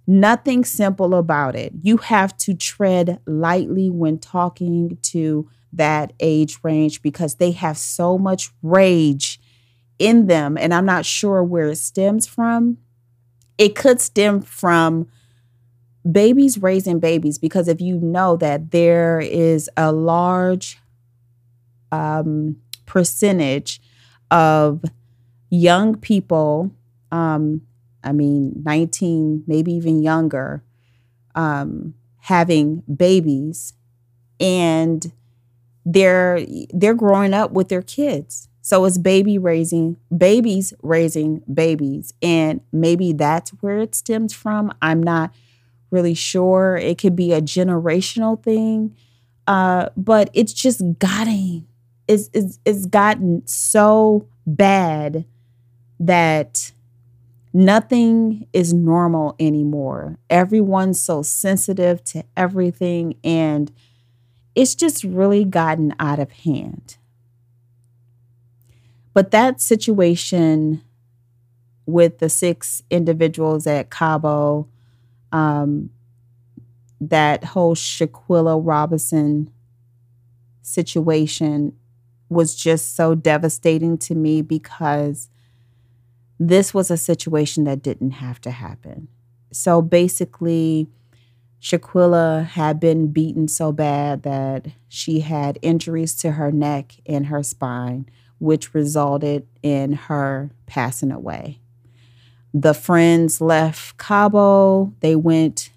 Nothing 0.06 0.64
simple 0.64 1.14
about 1.14 1.56
it. 1.56 1.72
You 1.82 1.96
have 1.96 2.36
to 2.38 2.54
tread 2.54 3.18
lightly 3.26 3.90
when 3.90 4.18
talking 4.18 4.98
to 5.02 5.50
that 5.72 6.12
age 6.20 6.58
range 6.62 7.02
because 7.02 7.34
they 7.34 7.50
have 7.50 7.76
so 7.76 8.16
much 8.16 8.50
rage 8.62 9.40
in 9.98 10.26
them. 10.26 10.56
And 10.56 10.72
I'm 10.72 10.86
not 10.86 11.04
sure 11.04 11.42
where 11.42 11.70
it 11.70 11.76
stems 11.76 12.26
from. 12.26 12.78
It 13.58 13.74
could 13.74 14.00
stem 14.00 14.42
from 14.42 15.08
babies 16.10 16.58
raising 16.62 17.00
babies 17.00 17.38
because 17.38 17.68
if 17.68 17.80
you 17.80 17.98
know 17.98 18.36
that 18.36 18.70
there 18.70 19.20
is 19.20 19.68
a 19.76 19.92
large 19.92 20.78
um, 21.92 22.56
percentage 22.86 23.80
of 24.30 24.84
young 25.50 25.96
people 25.96 26.70
um, 27.12 27.62
I 28.04 28.12
mean, 28.12 28.62
19, 28.64 29.44
maybe 29.46 29.72
even 29.72 30.02
younger, 30.02 30.62
um, 31.34 31.94
having 32.20 32.82
babies 32.94 33.74
and 34.40 35.12
they're 35.84 36.44
they're 36.74 36.94
growing 36.94 37.34
up 37.34 37.52
with 37.52 37.68
their 37.68 37.82
kids. 37.82 38.48
So 38.66 38.84
it's 38.84 38.98
baby 38.98 39.38
raising 39.38 39.96
babies 40.16 40.74
raising 40.82 41.40
babies. 41.52 42.12
And 42.20 42.62
maybe 42.72 43.12
that's 43.12 43.50
where 43.60 43.78
it 43.78 43.94
stems 43.94 44.32
from. 44.32 44.74
I'm 44.82 45.00
not 45.00 45.32
really 45.92 46.14
sure. 46.14 46.76
It 46.76 46.98
could 46.98 47.14
be 47.14 47.32
a 47.32 47.40
generational 47.40 48.42
thing. 48.42 48.96
Uh, 49.46 49.90
but 49.96 50.30
it's 50.34 50.52
just 50.52 50.82
gotten 50.98 51.64
it's, 52.08 52.28
it's 52.32 52.58
it's 52.64 52.86
gotten 52.86 53.46
so 53.46 54.26
bad 54.46 55.24
that 56.00 56.72
Nothing 57.58 58.46
is 58.52 58.74
normal 58.74 59.34
anymore. 59.40 60.18
Everyone's 60.28 61.00
so 61.00 61.22
sensitive 61.22 62.04
to 62.04 62.22
everything, 62.36 63.14
and 63.24 63.72
it's 64.54 64.74
just 64.74 65.02
really 65.04 65.42
gotten 65.46 65.94
out 65.98 66.18
of 66.18 66.30
hand. 66.32 66.98
But 69.16 69.30
that 69.30 69.62
situation 69.62 70.82
with 71.86 72.18
the 72.18 72.28
six 72.28 72.82
individuals 72.90 73.66
at 73.66 73.88
Cabo, 73.88 74.68
um, 75.32 75.88
that 77.00 77.42
whole 77.42 77.74
Shaquilla 77.74 78.60
Robinson 78.62 79.50
situation 80.60 81.74
was 82.28 82.54
just 82.54 82.94
so 82.94 83.14
devastating 83.14 83.96
to 83.96 84.14
me 84.14 84.42
because 84.42 85.30
this 86.38 86.74
was 86.74 86.90
a 86.90 86.98
situation 86.98 87.64
that 87.64 87.82
didn't 87.82 88.10
have 88.10 88.38
to 88.42 88.50
happen. 88.50 89.08
So 89.50 89.80
basically, 89.80 90.88
Shaquilla 91.58 92.44
had 92.44 92.78
been 92.78 93.12
beaten 93.12 93.48
so 93.48 93.72
bad 93.72 94.24
that 94.24 94.66
she 94.88 95.20
had 95.20 95.58
injuries 95.62 96.14
to 96.16 96.32
her 96.32 96.52
neck 96.52 96.96
and 97.06 97.28
her 97.28 97.42
spine, 97.42 98.10
which 98.38 98.74
resulted 98.74 99.46
in 99.62 99.92
her 99.92 100.50
passing 100.66 101.10
away. 101.10 101.60
The 102.52 102.74
friends 102.74 103.40
left 103.40 103.98
Cabo. 103.98 104.94
They 105.00 105.16
went 105.16 105.70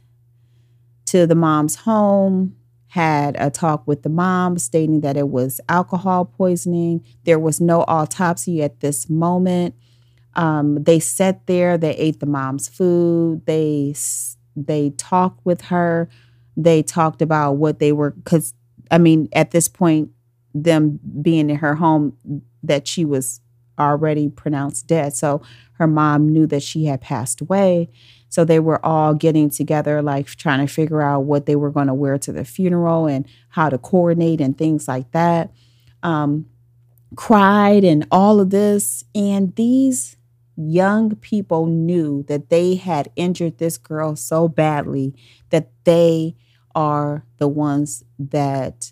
to 1.07 1.25
the 1.25 1.35
mom's 1.35 1.75
home, 1.75 2.55
had 2.87 3.35
a 3.39 3.49
talk 3.49 3.87
with 3.87 4.03
the 4.03 4.09
mom, 4.09 4.57
stating 4.57 5.01
that 5.01 5.17
it 5.17 5.29
was 5.29 5.59
alcohol 5.67 6.25
poisoning. 6.25 7.03
There 7.23 7.39
was 7.39 7.59
no 7.59 7.83
autopsy 7.87 8.61
at 8.61 8.79
this 8.79 9.09
moment. 9.09 9.75
Um, 10.35 10.83
they 10.83 10.99
sat 10.99 11.47
there, 11.47 11.77
they 11.77 11.95
ate 11.95 12.19
the 12.19 12.25
mom's 12.25 12.67
food, 12.67 13.45
they 13.45 13.95
they 14.55 14.91
talked 14.91 15.45
with 15.45 15.61
her, 15.61 16.09
they 16.55 16.83
talked 16.83 17.21
about 17.21 17.53
what 17.53 17.79
they 17.79 17.91
were 17.91 18.11
because 18.11 18.53
I 18.91 18.97
mean, 18.97 19.29
at 19.33 19.51
this 19.51 19.67
point, 19.67 20.11
them 20.53 20.99
being 21.21 21.49
in 21.49 21.57
her 21.57 21.75
home, 21.75 22.13
that 22.63 22.87
she 22.87 23.05
was 23.05 23.41
already 23.79 24.29
pronounced 24.29 24.87
dead. 24.87 25.13
So 25.13 25.41
her 25.73 25.87
mom 25.87 26.27
knew 26.29 26.45
that 26.47 26.63
she 26.63 26.85
had 26.85 27.01
passed 27.01 27.41
away. 27.41 27.89
So 28.27 28.43
they 28.43 28.59
were 28.59 28.85
all 28.85 29.13
getting 29.13 29.49
together, 29.49 30.01
like 30.01 30.27
trying 30.27 30.65
to 30.65 30.71
figure 30.71 31.01
out 31.01 31.21
what 31.21 31.45
they 31.45 31.55
were 31.55 31.71
going 31.71 31.87
to 31.87 31.93
wear 31.93 32.17
to 32.19 32.31
the 32.31 32.45
funeral 32.45 33.07
and 33.07 33.25
how 33.49 33.69
to 33.69 33.77
coordinate 33.77 34.41
and 34.41 34.57
things 34.57 34.87
like 34.87 35.11
that. 35.11 35.51
Um, 36.03 36.45
cried 37.15 37.83
and 37.83 38.05
all 38.11 38.39
of 38.39 38.49
this. 38.49 39.03
And 39.15 39.55
these 39.55 40.17
young 40.55 41.15
people 41.15 41.65
knew 41.65 42.23
that 42.23 42.49
they 42.49 42.75
had 42.75 43.09
injured 43.15 43.57
this 43.57 43.77
girl 43.77 44.15
so 44.15 44.47
badly 44.47 45.15
that 45.49 45.71
they 45.85 46.35
are 46.75 47.25
the 47.37 47.47
ones 47.47 48.03
that 48.19 48.91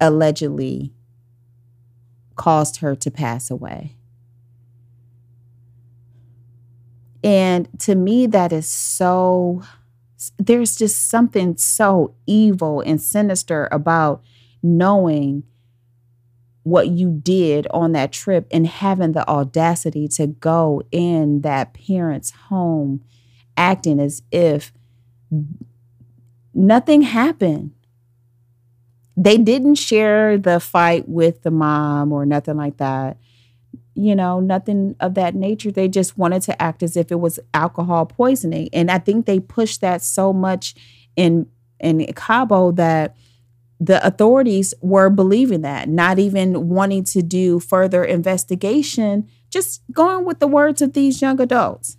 allegedly 0.00 0.92
caused 2.36 2.78
her 2.78 2.94
to 2.96 3.10
pass 3.10 3.50
away. 3.50 3.96
And 7.22 7.68
to 7.80 7.94
me, 7.94 8.26
that 8.28 8.52
is 8.52 8.66
so, 8.66 9.62
there's 10.38 10.76
just 10.76 11.08
something 11.08 11.56
so 11.56 12.14
evil 12.26 12.80
and 12.80 13.00
sinister 13.00 13.68
about 13.70 14.22
knowing 14.62 15.42
what 16.62 16.88
you 16.88 17.10
did 17.10 17.66
on 17.70 17.92
that 17.92 18.12
trip 18.12 18.46
and 18.50 18.66
having 18.66 19.12
the 19.12 19.28
audacity 19.28 20.08
to 20.08 20.26
go 20.26 20.82
in 20.90 21.40
that 21.40 21.74
parent's 21.74 22.30
home 22.30 23.02
acting 23.56 23.98
as 24.00 24.22
if 24.30 24.72
nothing 26.54 27.02
happened. 27.02 27.72
They 29.16 29.38
didn't 29.38 29.74
share 29.74 30.38
the 30.38 30.60
fight 30.60 31.08
with 31.08 31.42
the 31.42 31.50
mom 31.50 32.12
or 32.12 32.24
nothing 32.24 32.56
like 32.56 32.78
that 32.78 33.16
you 34.00 34.14
know, 34.16 34.40
nothing 34.40 34.96
of 35.00 35.14
that 35.14 35.34
nature. 35.34 35.70
They 35.70 35.88
just 35.88 36.16
wanted 36.16 36.42
to 36.42 36.62
act 36.62 36.82
as 36.82 36.96
if 36.96 37.10
it 37.12 37.20
was 37.20 37.38
alcohol 37.52 38.06
poisoning. 38.06 38.70
And 38.72 38.90
I 38.90 38.98
think 38.98 39.26
they 39.26 39.40
pushed 39.40 39.80
that 39.82 40.02
so 40.02 40.32
much 40.32 40.74
in 41.16 41.46
in 41.78 42.06
Cabo 42.14 42.72
that 42.72 43.16
the 43.78 44.04
authorities 44.06 44.74
were 44.82 45.08
believing 45.08 45.62
that, 45.62 45.88
not 45.88 46.18
even 46.18 46.68
wanting 46.68 47.04
to 47.04 47.22
do 47.22 47.58
further 47.58 48.04
investigation, 48.04 49.26
just 49.48 49.82
going 49.90 50.26
with 50.26 50.38
the 50.38 50.46
words 50.46 50.82
of 50.82 50.92
these 50.92 51.22
young 51.22 51.40
adults. 51.40 51.96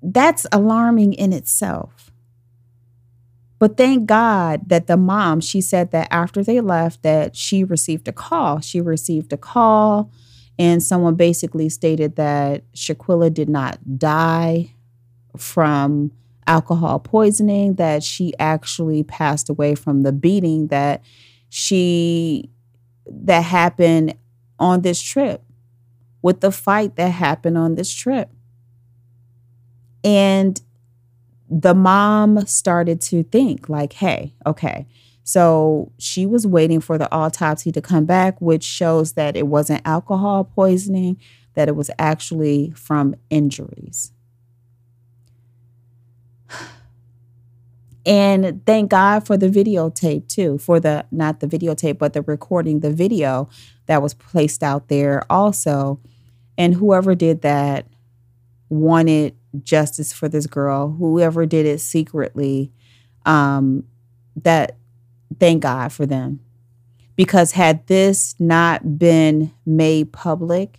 That's 0.00 0.46
alarming 0.52 1.14
in 1.14 1.32
itself. 1.32 1.97
But 3.58 3.76
thank 3.76 4.06
God 4.06 4.68
that 4.68 4.86
the 4.86 4.96
mom, 4.96 5.40
she 5.40 5.60
said 5.60 5.90
that 5.90 6.08
after 6.10 6.44
they 6.44 6.60
left 6.60 7.02
that 7.02 7.34
she 7.34 7.64
received 7.64 8.06
a 8.06 8.12
call. 8.12 8.60
She 8.60 8.80
received 8.80 9.32
a 9.32 9.36
call 9.36 10.12
and 10.58 10.82
someone 10.82 11.14
basically 11.14 11.68
stated 11.68 12.16
that 12.16 12.70
Shaquilla 12.72 13.32
did 13.32 13.48
not 13.48 13.98
die 13.98 14.74
from 15.36 16.12
alcohol 16.46 16.98
poisoning, 16.98 17.74
that 17.74 18.02
she 18.02 18.32
actually 18.38 19.04
passed 19.04 19.48
away 19.48 19.74
from 19.74 20.02
the 20.02 20.12
beating 20.12 20.68
that 20.68 21.02
she 21.48 22.50
that 23.06 23.42
happened 23.42 24.14
on 24.58 24.82
this 24.82 25.00
trip 25.00 25.42
with 26.22 26.40
the 26.40 26.50
fight 26.50 26.96
that 26.96 27.10
happened 27.10 27.56
on 27.56 27.74
this 27.74 27.92
trip. 27.92 28.30
And 30.04 30.60
the 31.50 31.74
mom 31.74 32.46
started 32.46 33.00
to 33.00 33.22
think 33.24 33.68
like, 33.68 33.94
hey, 33.94 34.34
okay. 34.46 34.86
So 35.24 35.92
she 35.98 36.26
was 36.26 36.46
waiting 36.46 36.80
for 36.80 36.96
the 36.96 37.12
autopsy 37.12 37.70
to 37.72 37.82
come 37.82 38.04
back, 38.04 38.40
which 38.40 38.64
shows 38.64 39.12
that 39.12 39.36
it 39.36 39.46
wasn't 39.46 39.82
alcohol 39.84 40.44
poisoning, 40.44 41.18
that 41.54 41.68
it 41.68 41.76
was 41.76 41.90
actually 41.98 42.70
from 42.70 43.14
injuries. 43.30 44.12
And 48.06 48.64
thank 48.64 48.90
God 48.90 49.26
for 49.26 49.36
the 49.36 49.50
videotape 49.50 50.28
too, 50.28 50.56
for 50.56 50.80
the 50.80 51.04
not 51.10 51.40
the 51.40 51.46
videotape, 51.46 51.98
but 51.98 52.14
the 52.14 52.22
recording, 52.22 52.80
the 52.80 52.90
video 52.90 53.50
that 53.84 54.00
was 54.00 54.14
placed 54.14 54.62
out 54.62 54.88
there 54.88 55.30
also. 55.30 56.00
And 56.56 56.72
whoever 56.72 57.14
did 57.14 57.42
that 57.42 57.86
wanted 58.70 59.36
justice 59.62 60.12
for 60.12 60.28
this 60.28 60.46
girl, 60.46 60.90
whoever 60.98 61.46
did 61.46 61.66
it 61.66 61.80
secretly, 61.80 62.72
um, 63.26 63.84
that 64.36 64.76
thank 65.38 65.62
God 65.62 65.92
for 65.92 66.06
them. 66.06 66.40
Because 67.16 67.52
had 67.52 67.86
this 67.86 68.34
not 68.38 68.98
been 68.98 69.52
made 69.66 70.12
public, 70.12 70.78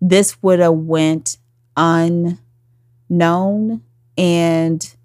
this 0.00 0.42
would 0.42 0.58
have 0.58 0.74
went 0.74 1.38
unknown 1.76 2.38
and 4.18 4.96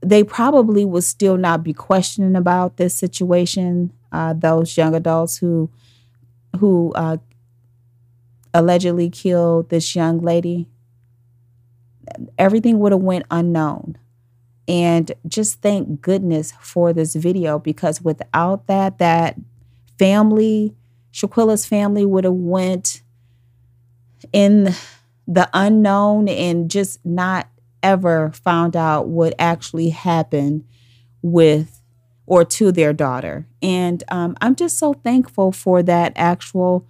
they 0.00 0.24
probably 0.24 0.84
would 0.84 1.04
still 1.04 1.36
not 1.36 1.62
be 1.62 1.72
questioning 1.72 2.34
about 2.34 2.76
this 2.76 2.94
situation. 2.94 3.92
Uh, 4.12 4.32
those 4.32 4.76
young 4.76 4.94
adults 4.94 5.36
who 5.36 5.70
who 6.58 6.92
uh, 6.94 7.18
allegedly 8.52 9.08
killed 9.08 9.68
this 9.68 9.94
young 9.94 10.18
lady 10.20 10.66
everything 12.38 12.78
would 12.78 12.92
have 12.92 13.00
went 13.00 13.26
unknown. 13.30 13.96
And 14.68 15.10
just 15.26 15.62
thank 15.62 16.00
goodness 16.00 16.52
for 16.60 16.92
this 16.92 17.14
video 17.14 17.58
because 17.58 18.00
without 18.02 18.66
that, 18.68 18.98
that 18.98 19.36
family, 19.98 20.74
Shaquilla's 21.12 21.66
family 21.66 22.06
would 22.06 22.24
have 22.24 22.34
went 22.34 23.02
in 24.32 24.74
the 25.26 25.48
unknown 25.52 26.28
and 26.28 26.70
just 26.70 27.04
not 27.04 27.48
ever 27.82 28.30
found 28.32 28.76
out 28.76 29.08
what 29.08 29.34
actually 29.38 29.90
happened 29.90 30.64
with 31.22 31.80
or 32.26 32.44
to 32.44 32.70
their 32.70 32.92
daughter. 32.92 33.46
And 33.60 34.04
um, 34.08 34.36
I'm 34.40 34.54
just 34.54 34.78
so 34.78 34.92
thankful 34.92 35.50
for 35.50 35.82
that 35.82 36.12
actual 36.14 36.86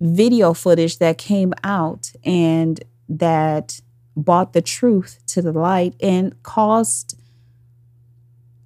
video 0.00 0.54
footage 0.54 0.98
that 0.98 1.18
came 1.18 1.52
out 1.64 2.12
and 2.24 2.82
that 3.08 3.80
brought 4.18 4.52
the 4.52 4.62
truth 4.62 5.20
to 5.28 5.40
the 5.40 5.52
light 5.52 5.94
and 6.00 6.42
caused 6.42 7.16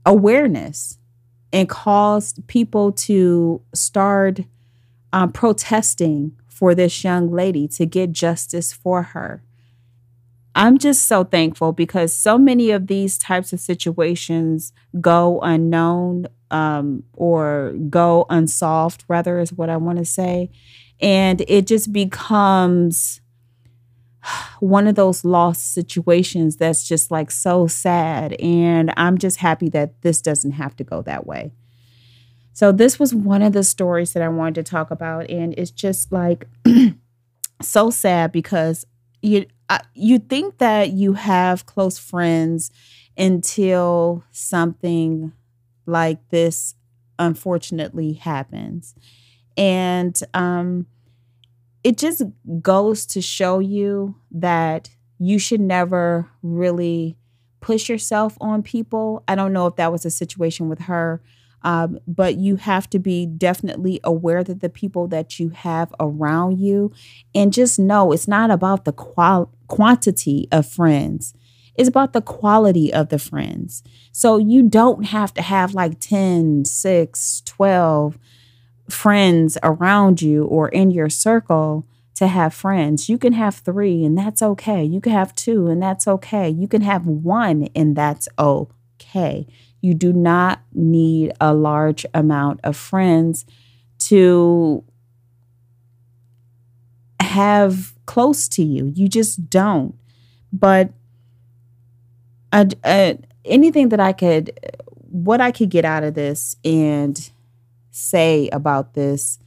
awareness 0.05 0.99
and 1.53 1.69
caused 1.69 2.47
people 2.49 2.93
to 2.93 3.63
start 3.75 4.41
um, 5.13 5.31
protesting 5.31 6.33
for 6.49 6.75
this 6.75 7.05
young 7.05 7.31
lady 7.31 7.69
to 7.69 7.87
get 7.87 8.13
justice 8.13 8.73
for 8.73 9.03
her. 9.03 9.43
I'm 10.55 10.77
just 10.79 11.07
so 11.07 11.25
thankful 11.25 11.73
because 11.73 12.15
so 12.15 12.37
many 12.37 12.71
of 12.71 12.87
these 12.87 13.17
types 13.17 13.53
of 13.53 13.61
situations 13.61 14.73
go 15.01 15.41
unknown 15.41 16.27
um, 16.51 17.05
or 17.15 17.73
go 17.89 18.27
unsolved, 18.29 19.05
rather, 19.09 19.39
is 19.39 19.53
what 19.53 19.71
I 19.71 19.79
want 19.79 19.99
to 19.99 20.05
say. 20.05 20.51
And 21.01 21.43
it 21.49 21.67
just 21.67 21.93
becomes 21.93 23.22
one 24.61 24.87
of 24.87 24.95
those 24.95 25.25
lost 25.25 25.73
situations 25.75 26.57
that's 26.57 26.87
just 26.87 27.11
like 27.11 27.31
so 27.31 27.67
sad. 27.67 28.35
And 28.35 28.93
I'm 28.97 29.19
just 29.19 29.39
happy 29.39 29.69
that 29.71 30.03
this 30.03 30.21
doesn't 30.21 30.53
have 30.53 30.77
to 30.77 30.85
go 30.85 31.03
that 31.03 31.27
way. 31.27 31.53
So, 32.53 32.71
this 32.71 32.99
was 32.99 33.15
one 33.15 33.43
of 33.43 33.55
the 33.55 33.65
stories 33.65 34.13
that 34.13 34.23
I 34.23 34.29
wanted 34.29 34.55
to 34.57 34.71
talk 34.71 34.91
about. 34.91 35.31
And 35.31 35.55
it's 35.57 35.71
just 35.71 36.13
like 36.13 36.47
so 37.63 37.91
sad 37.91 38.31
because 38.31 38.87
you, 39.23 39.47
you 39.95 40.19
think 40.19 40.59
that 40.59 40.91
you 40.91 41.15
have 41.15 41.65
close 41.67 41.99
friends 41.99 42.71
until 43.17 44.25
something 44.31 45.33
like 45.87 46.29
this 46.29 46.75
unfortunately 47.19 48.15
happens. 48.15 48.95
And, 49.57 50.19
um, 50.35 50.87
it 51.85 51.99
just 51.99 52.23
goes 52.61 53.07
to 53.07 53.21
show 53.21 53.59
you 53.59 54.17
that 54.31 54.91
you 55.19 55.39
should 55.39 55.61
never 55.61 56.29
really 56.43 57.17
push 57.61 57.89
yourself 57.89 58.37
on 58.41 58.63
people. 58.63 59.23
I 59.29 59.35
don't 59.35 59.53
know 59.53 59.67
if 59.67 59.77
that 59.77 59.93
was 59.93 60.05
a 60.05 60.11
situation 60.11 60.69
with 60.69 60.81
her, 60.81 61.23
um, 61.63 61.99
but 62.07 62.37
you 62.37 62.57
have 62.57 62.91
to 62.91 62.99
be 62.99 63.27
definitely 63.27 64.01
aware 64.03 64.43
that 64.43 64.61
the 64.61 64.69
people 64.69 65.07
that 65.09 65.39
you 65.39 65.51
have 65.51 65.95
around 66.01 66.59
you, 66.59 66.93
and 67.35 67.53
just 67.53 67.79
know 67.79 68.13
it's 68.13 68.29
not 68.29 68.51
about 68.51 68.85
the 68.85 68.93
qual- 68.93 69.53
quantity 69.69 70.49
of 70.51 70.67
friends. 70.67 71.35
It's 71.77 71.89
about 71.89 72.13
the 72.13 72.21
quality 72.21 72.93
of 72.93 73.09
the 73.09 73.19
friends. 73.19 73.83
So 74.13 74.37
you 74.37 74.63
don't 74.63 75.05
have 75.05 75.33
to 75.35 75.43
have 75.43 75.73
like 75.73 76.01
10, 76.01 76.65
6, 76.67 77.43
12 77.47 78.19
friends 78.89 79.59
around 79.63 80.23
you 80.23 80.45
or 80.45 80.69
in 80.69 80.91
your 80.91 81.09
circle 81.09 81.87
to 82.15 82.27
have 82.27 82.55
friends. 82.55 83.09
You 83.09 83.19
can 83.19 83.33
have 83.33 83.57
three, 83.57 84.05
and 84.05 84.17
that's 84.17 84.43
okay. 84.43 84.85
You 84.85 85.01
can 85.01 85.13
have 85.13 85.35
two, 85.35 85.69
and 85.69 85.83
that's 85.83 86.07
okay. 86.07 86.49
You 86.49 86.69
can 86.69 86.83
have 86.83 87.07
one, 87.07 87.69
and 87.75 87.97
that's 87.97 88.29
okay. 88.39 89.47
You 89.81 89.95
do 89.95 90.13
not 90.13 90.61
need 90.73 91.33
a 91.41 91.53
large 91.53 92.07
amount 92.15 92.61
of 92.63 92.77
friends 92.77 93.45
to 94.01 94.85
have 97.21 97.95
close 98.07 98.47
to 98.49 98.63
you. 98.63 98.93
You 98.95 99.09
just 99.09 99.49
don't. 99.49 99.95
But 100.53 100.93
uh, 102.53 102.67
uh, 102.85 103.15
anything 103.45 103.89
that 103.89 104.01
I 104.01 104.13
could, 104.13 104.53
what 105.09 105.41
I 105.41 105.51
could 105.51 105.71
get 105.71 105.85
out 105.85 106.05
of 106.05 106.15
this 106.15 106.57
and 106.65 107.31
say 107.93 108.49
about 108.53 108.95
this 108.95 109.39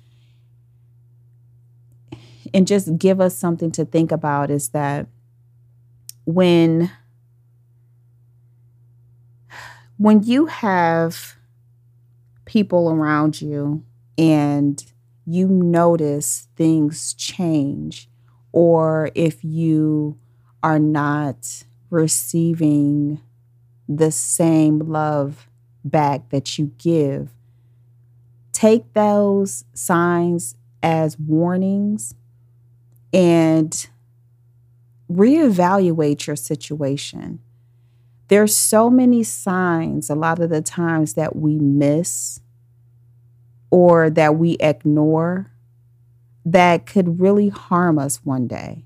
and 2.54 2.66
just 2.66 2.98
give 2.98 3.20
us 3.20 3.36
something 3.36 3.72
to 3.72 3.84
think 3.84 4.12
about 4.12 4.50
is 4.50 4.70
that 4.70 5.08
when 6.24 6.90
when 9.98 10.24
you 10.24 10.46
have 10.46 11.36
people 12.46 12.90
around 12.92 13.42
you 13.42 13.84
and 14.18 14.86
you 15.26 15.48
notice 15.48 16.48
things 16.56 17.14
change 17.14 18.08
or 18.52 19.10
if 19.16 19.44
you 19.44 20.18
are 20.64 20.80
not 20.80 21.64
receiving 21.90 23.20
the 23.90 24.12
same 24.12 24.80
love 24.80 25.50
back 25.84 26.30
that 26.30 26.58
you 26.58 26.72
give 26.78 27.35
take 28.56 28.94
those 28.94 29.65
signs 29.74 30.56
as 30.82 31.20
warnings 31.20 32.15
and 33.12 33.88
reevaluate 35.12 36.26
your 36.26 36.38
situation. 36.38 37.39
There's 38.30 38.56
so 38.56 38.89
many 38.89 39.24
signs 39.24 40.10
a 40.10 40.15
lot 40.15 40.39
of 40.39 40.50
the 40.50 40.62
times 40.62 41.15
that 41.15 41.36
we 41.36 41.60
miss 41.60 42.39
or 43.72 44.10
that 44.10 44.38
we 44.38 44.54
ignore 44.62 45.52
that 46.46 46.86
could 46.86 47.20
really 47.20 47.50
harm 47.50 48.00
us 48.00 48.24
one 48.24 48.48
day. 48.48 48.86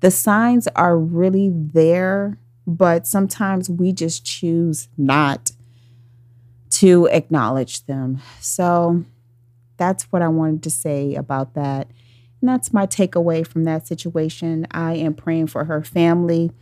The 0.00 0.12
signs 0.12 0.68
are 0.76 0.96
really 0.96 1.50
there, 1.52 2.38
but 2.64 3.08
sometimes 3.08 3.68
we 3.68 3.92
just 3.92 4.24
choose 4.24 4.88
not 4.96 5.50
to 6.84 7.06
acknowledge 7.06 7.86
them. 7.86 8.20
So 8.40 9.04
that's 9.78 10.04
what 10.12 10.20
I 10.20 10.28
wanted 10.28 10.62
to 10.64 10.70
say 10.70 11.14
about 11.14 11.54
that. 11.54 11.88
And 12.42 12.50
that's 12.50 12.74
my 12.74 12.86
takeaway 12.86 13.46
from 13.46 13.64
that 13.64 13.86
situation. 13.86 14.66
I 14.70 14.92
am 14.96 15.14
praying 15.14 15.46
for 15.46 15.64
her 15.64 15.82
family. 15.82 16.52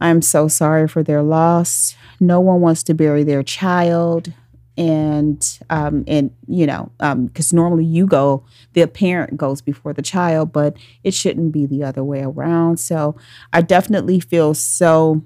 I'm 0.00 0.22
so 0.22 0.48
sorry 0.48 0.88
for 0.88 1.04
their 1.04 1.22
loss. 1.22 1.94
No 2.18 2.40
one 2.40 2.60
wants 2.60 2.82
to 2.82 2.94
bury 2.94 3.22
their 3.22 3.44
child. 3.44 4.32
And 4.76 5.46
um, 5.68 6.02
and 6.08 6.34
you 6.48 6.66
know, 6.66 6.90
because 6.98 7.52
um, 7.52 7.56
normally 7.56 7.84
you 7.84 8.06
go, 8.06 8.44
the 8.72 8.88
parent 8.88 9.36
goes 9.36 9.60
before 9.60 9.92
the 9.92 10.02
child, 10.02 10.52
but 10.52 10.76
it 11.04 11.14
shouldn't 11.14 11.52
be 11.52 11.64
the 11.64 11.84
other 11.84 12.02
way 12.02 12.22
around. 12.22 12.80
So 12.80 13.14
I 13.52 13.60
definitely 13.60 14.18
feel 14.18 14.52
so 14.54 15.22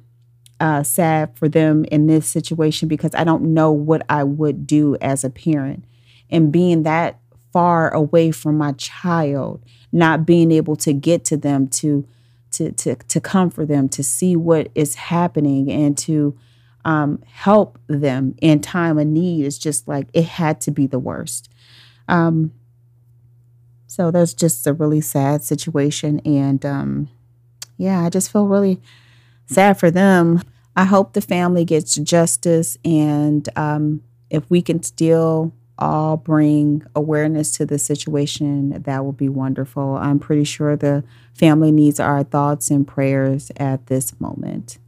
uh, 0.60 0.82
sad 0.82 1.36
for 1.36 1.48
them 1.48 1.84
in 1.86 2.06
this 2.06 2.26
situation 2.26 2.88
because 2.88 3.14
I 3.14 3.24
don't 3.24 3.54
know 3.54 3.72
what 3.72 4.04
I 4.08 4.24
would 4.24 4.66
do 4.66 4.96
as 5.00 5.24
a 5.24 5.30
parent. 5.30 5.84
And 6.30 6.52
being 6.52 6.84
that 6.84 7.20
far 7.52 7.92
away 7.92 8.30
from 8.30 8.58
my 8.58 8.72
child, 8.72 9.62
not 9.92 10.26
being 10.26 10.50
able 10.50 10.76
to 10.76 10.92
get 10.92 11.24
to 11.26 11.36
them 11.36 11.68
to 11.68 12.06
to 12.52 12.72
to 12.72 12.94
to 12.96 13.20
comfort 13.20 13.68
them, 13.68 13.88
to 13.90 14.02
see 14.02 14.36
what 14.36 14.70
is 14.74 14.94
happening 14.94 15.70
and 15.70 15.96
to 15.98 16.36
um, 16.84 17.22
help 17.26 17.78
them 17.86 18.34
in 18.40 18.60
time 18.60 18.98
of 18.98 19.06
need 19.06 19.44
is 19.44 19.58
just 19.58 19.88
like 19.88 20.08
it 20.12 20.24
had 20.24 20.60
to 20.62 20.70
be 20.70 20.86
the 20.86 20.98
worst. 20.98 21.48
Um, 22.08 22.52
so 23.86 24.10
that's 24.10 24.34
just 24.34 24.66
a 24.66 24.72
really 24.72 25.00
sad 25.00 25.42
situation, 25.44 26.20
and 26.20 26.64
um, 26.66 27.08
yeah, 27.76 28.04
I 28.04 28.10
just 28.10 28.32
feel 28.32 28.46
really 28.46 28.80
sad 29.46 29.78
for 29.78 29.90
them. 29.90 30.42
I 30.76 30.84
hope 30.84 31.12
the 31.12 31.20
family 31.20 31.64
gets 31.64 31.94
justice, 31.94 32.76
and 32.84 33.48
um, 33.56 34.02
if 34.30 34.48
we 34.50 34.60
can 34.60 34.82
still 34.82 35.52
all 35.78 36.16
bring 36.16 36.82
awareness 36.94 37.52
to 37.52 37.66
the 37.66 37.78
situation, 37.78 38.82
that 38.82 39.04
will 39.04 39.12
be 39.12 39.28
wonderful. 39.28 39.96
I'm 39.96 40.18
pretty 40.18 40.44
sure 40.44 40.76
the 40.76 41.04
family 41.34 41.72
needs 41.72 41.98
our 41.98 42.22
thoughts 42.22 42.70
and 42.70 42.86
prayers 42.86 43.50
at 43.56 43.86
this 43.86 44.18
moment. 44.20 44.78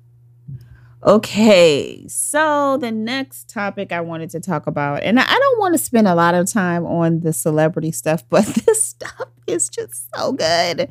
Okay, 1.04 2.04
so 2.08 2.78
the 2.78 2.90
next 2.90 3.48
topic 3.48 3.92
I 3.92 4.00
wanted 4.00 4.30
to 4.30 4.40
talk 4.40 4.66
about, 4.66 5.04
and 5.04 5.20
I 5.20 5.24
don't 5.38 5.60
want 5.60 5.74
to 5.74 5.78
spend 5.78 6.08
a 6.08 6.16
lot 6.16 6.34
of 6.34 6.48
time 6.50 6.84
on 6.84 7.20
the 7.20 7.32
celebrity 7.32 7.92
stuff, 7.92 8.24
but 8.30 8.44
this 8.44 8.82
stuff 8.82 9.28
is 9.46 9.68
just 9.68 10.08
so 10.14 10.32
good. 10.32 10.88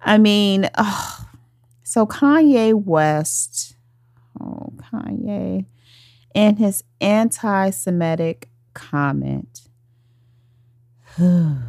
I 0.00 0.18
mean, 0.18 0.70
oh, 0.78 1.25
so 1.88 2.04
Kanye 2.04 2.74
West, 2.74 3.76
oh, 4.40 4.72
Kanye, 4.74 5.66
and 6.34 6.58
his 6.58 6.82
anti 7.00 7.70
Semitic 7.70 8.48
comment. 8.74 9.68
you 11.16 11.62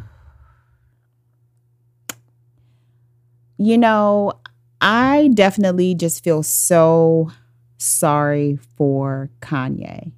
know, 3.78 4.32
I 4.80 5.30
definitely 5.34 5.94
just 5.94 6.24
feel 6.24 6.42
so 6.42 7.30
sorry 7.76 8.58
for 8.76 9.30
Kanye. 9.38 10.10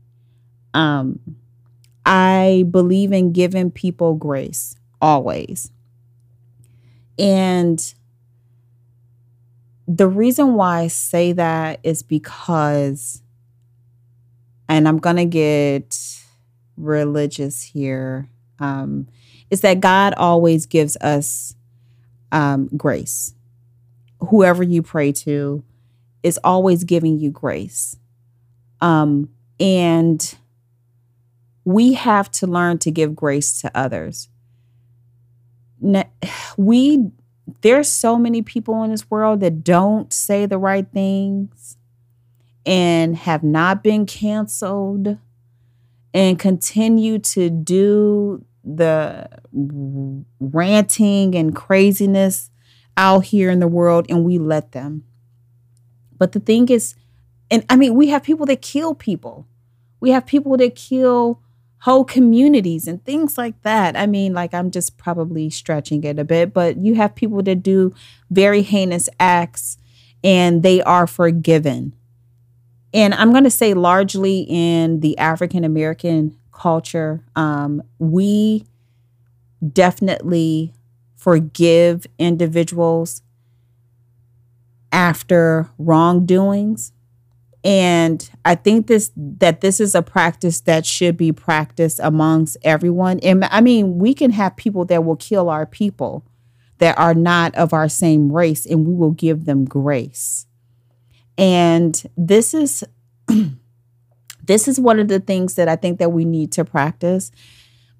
Um, 0.72 1.20
I 2.06 2.64
believe 2.70 3.12
in 3.12 3.32
giving 3.32 3.70
people 3.70 4.14
grace 4.14 4.74
always. 5.02 5.70
And 7.18 7.94
the 9.92 10.06
reason 10.06 10.54
why 10.54 10.82
I 10.82 10.86
say 10.86 11.32
that 11.32 11.80
is 11.82 12.04
because, 12.04 13.22
and 14.68 14.86
I'm 14.86 14.98
going 14.98 15.16
to 15.16 15.24
get 15.24 15.98
religious 16.76 17.60
here 17.60 18.30
um, 18.60 19.08
is 19.50 19.62
that 19.62 19.80
God 19.80 20.14
always 20.16 20.66
gives 20.66 20.96
us 20.98 21.56
um, 22.30 22.68
grace. 22.76 23.34
Whoever 24.28 24.62
you 24.62 24.80
pray 24.80 25.10
to 25.12 25.64
is 26.22 26.38
always 26.44 26.84
giving 26.84 27.18
you 27.18 27.32
grace. 27.32 27.96
Um, 28.80 29.28
and 29.58 30.36
we 31.64 31.94
have 31.94 32.30
to 32.32 32.46
learn 32.46 32.78
to 32.78 32.92
give 32.92 33.16
grace 33.16 33.60
to 33.62 33.70
others. 33.76 34.28
We 36.56 37.10
there's 37.60 37.88
so 37.88 38.16
many 38.16 38.42
people 38.42 38.82
in 38.82 38.90
this 38.90 39.10
world 39.10 39.40
that 39.40 39.64
don't 39.64 40.12
say 40.12 40.46
the 40.46 40.58
right 40.58 40.86
things 40.92 41.76
and 42.66 43.16
have 43.16 43.42
not 43.42 43.82
been 43.82 44.06
canceled 44.06 45.18
and 46.12 46.38
continue 46.38 47.18
to 47.18 47.48
do 47.50 48.44
the 48.64 49.28
ranting 50.40 51.34
and 51.34 51.54
craziness 51.54 52.50
out 52.96 53.24
here 53.24 53.50
in 53.50 53.60
the 53.60 53.68
world 53.68 54.06
and 54.08 54.24
we 54.24 54.38
let 54.38 54.72
them. 54.72 55.04
But 56.16 56.32
the 56.32 56.40
thing 56.40 56.68
is, 56.68 56.94
and 57.50 57.64
I 57.70 57.76
mean, 57.76 57.94
we 57.94 58.08
have 58.08 58.22
people 58.22 58.46
that 58.46 58.60
kill 58.60 58.94
people. 58.94 59.46
We 60.00 60.10
have 60.10 60.26
people 60.26 60.56
that 60.58 60.76
kill 60.76 61.40
whole 61.80 62.04
communities 62.04 62.86
and 62.86 63.04
things 63.04 63.38
like 63.38 63.60
that. 63.62 63.96
I 63.96 64.06
mean, 64.06 64.34
like 64.34 64.54
I'm 64.54 64.70
just 64.70 64.96
probably 64.96 65.50
stretching 65.50 66.04
it 66.04 66.18
a 66.18 66.24
bit, 66.24 66.52
but 66.52 66.76
you 66.78 66.94
have 66.96 67.14
people 67.14 67.42
that 67.42 67.62
do 67.62 67.94
very 68.30 68.62
heinous 68.62 69.08
acts 69.18 69.78
and 70.22 70.62
they 70.62 70.82
are 70.82 71.06
forgiven 71.06 71.94
and 72.92 73.14
I'm 73.14 73.30
going 73.30 73.44
to 73.44 73.50
say 73.50 73.74
largely 73.74 74.46
in 74.48 75.00
the 75.00 75.16
African 75.18 75.64
American 75.64 76.36
culture, 76.52 77.24
um, 77.36 77.82
we 77.98 78.64
definitely 79.72 80.72
forgive 81.16 82.06
individuals 82.18 83.22
after 84.90 85.70
wrongdoings. 85.78 86.92
And 87.62 88.28
I 88.44 88.54
think 88.54 88.86
this 88.86 89.10
that 89.16 89.60
this 89.60 89.80
is 89.80 89.94
a 89.94 90.02
practice 90.02 90.60
that 90.62 90.86
should 90.86 91.16
be 91.16 91.30
practiced 91.30 92.00
amongst 92.02 92.56
everyone. 92.62 93.20
And 93.20 93.44
I 93.44 93.60
mean, 93.60 93.98
we 93.98 94.14
can 94.14 94.30
have 94.30 94.56
people 94.56 94.84
that 94.86 95.04
will 95.04 95.16
kill 95.16 95.50
our 95.50 95.66
people 95.66 96.24
that 96.78 96.98
are 96.98 97.14
not 97.14 97.54
of 97.54 97.74
our 97.74 97.88
same 97.88 98.32
race, 98.32 98.64
and 98.64 98.86
we 98.86 98.94
will 98.94 99.10
give 99.10 99.44
them 99.44 99.66
grace. 99.66 100.46
And 101.36 102.02
this 102.16 102.54
is 102.54 102.82
this 104.44 104.66
is 104.66 104.80
one 104.80 104.98
of 104.98 105.08
the 105.08 105.20
things 105.20 105.54
that 105.54 105.68
I 105.68 105.76
think 105.76 105.98
that 105.98 106.12
we 106.12 106.24
need 106.24 106.52
to 106.52 106.64
practice 106.64 107.30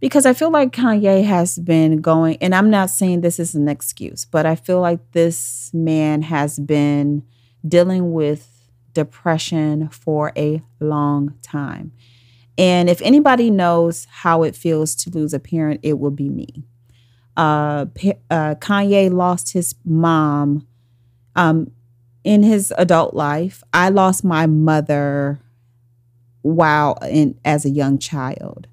because 0.01 0.25
I 0.25 0.33
feel 0.33 0.51
like 0.51 0.73
Kanye 0.73 1.25
has 1.25 1.59
been 1.59 2.01
going, 2.01 2.39
and 2.41 2.55
I'm 2.55 2.71
not 2.71 2.89
saying 2.89 3.21
this 3.21 3.39
is 3.39 3.55
an 3.55 3.69
excuse, 3.69 4.25
but 4.25 4.47
I 4.47 4.57
feel 4.57 4.81
like 4.81 5.13
this 5.13 5.71
man 5.75 6.23
has 6.23 6.59
been 6.59 7.23
dealing 7.69 8.13
with 8.13 8.50
depression 8.95 9.89
for 9.89 10.33
a 10.37 10.63
long 10.79 11.35
time. 11.43 11.93
And 12.59 12.91
if 12.91 13.01
anybody 13.03 13.51
knows 13.51 14.07
how 14.11 14.43
it 14.43 14.55
feels 14.55 14.95
to 14.97 15.11
lose 15.11 15.33
a 15.33 15.41
parent, 15.41 15.81
it 15.83 15.99
will 15.99 16.11
be 16.11 16.29
me. 16.29 16.65
Uh, 17.37 17.87
uh, 18.31 18.55
Kanye 18.57 19.11
lost 19.11 19.53
his 19.53 19.75
mom 19.85 20.67
um, 21.35 21.71
in 22.23 22.43
his 22.43 22.73
adult 22.77 23.15
life. 23.15 23.63
I 23.73 23.89
lost 23.89 24.25
my 24.25 24.47
mother 24.47 25.41
while 26.43 26.99
in 27.09 27.39
as 27.45 27.65
a 27.65 27.71
young 27.71 27.99
child. 27.99 28.67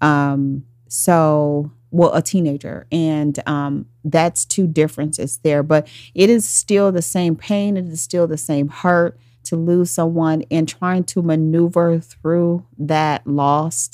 Um, 0.00 0.64
so 0.86 1.72
well, 1.90 2.12
a 2.14 2.22
teenager, 2.22 2.86
and 2.92 3.38
um, 3.48 3.86
that's 4.04 4.44
two 4.44 4.66
differences 4.66 5.38
there. 5.38 5.62
But 5.62 5.88
it 6.14 6.28
is 6.28 6.48
still 6.48 6.92
the 6.92 7.02
same 7.02 7.34
pain. 7.34 7.76
It 7.76 7.86
is 7.86 8.00
still 8.00 8.26
the 8.26 8.36
same 8.36 8.68
hurt 8.68 9.18
to 9.48 9.56
lose 9.56 9.90
someone, 9.90 10.42
and 10.50 10.68
trying 10.68 11.04
to 11.04 11.22
maneuver 11.22 12.00
through 12.00 12.64
that 12.78 13.26
loss, 13.26 13.90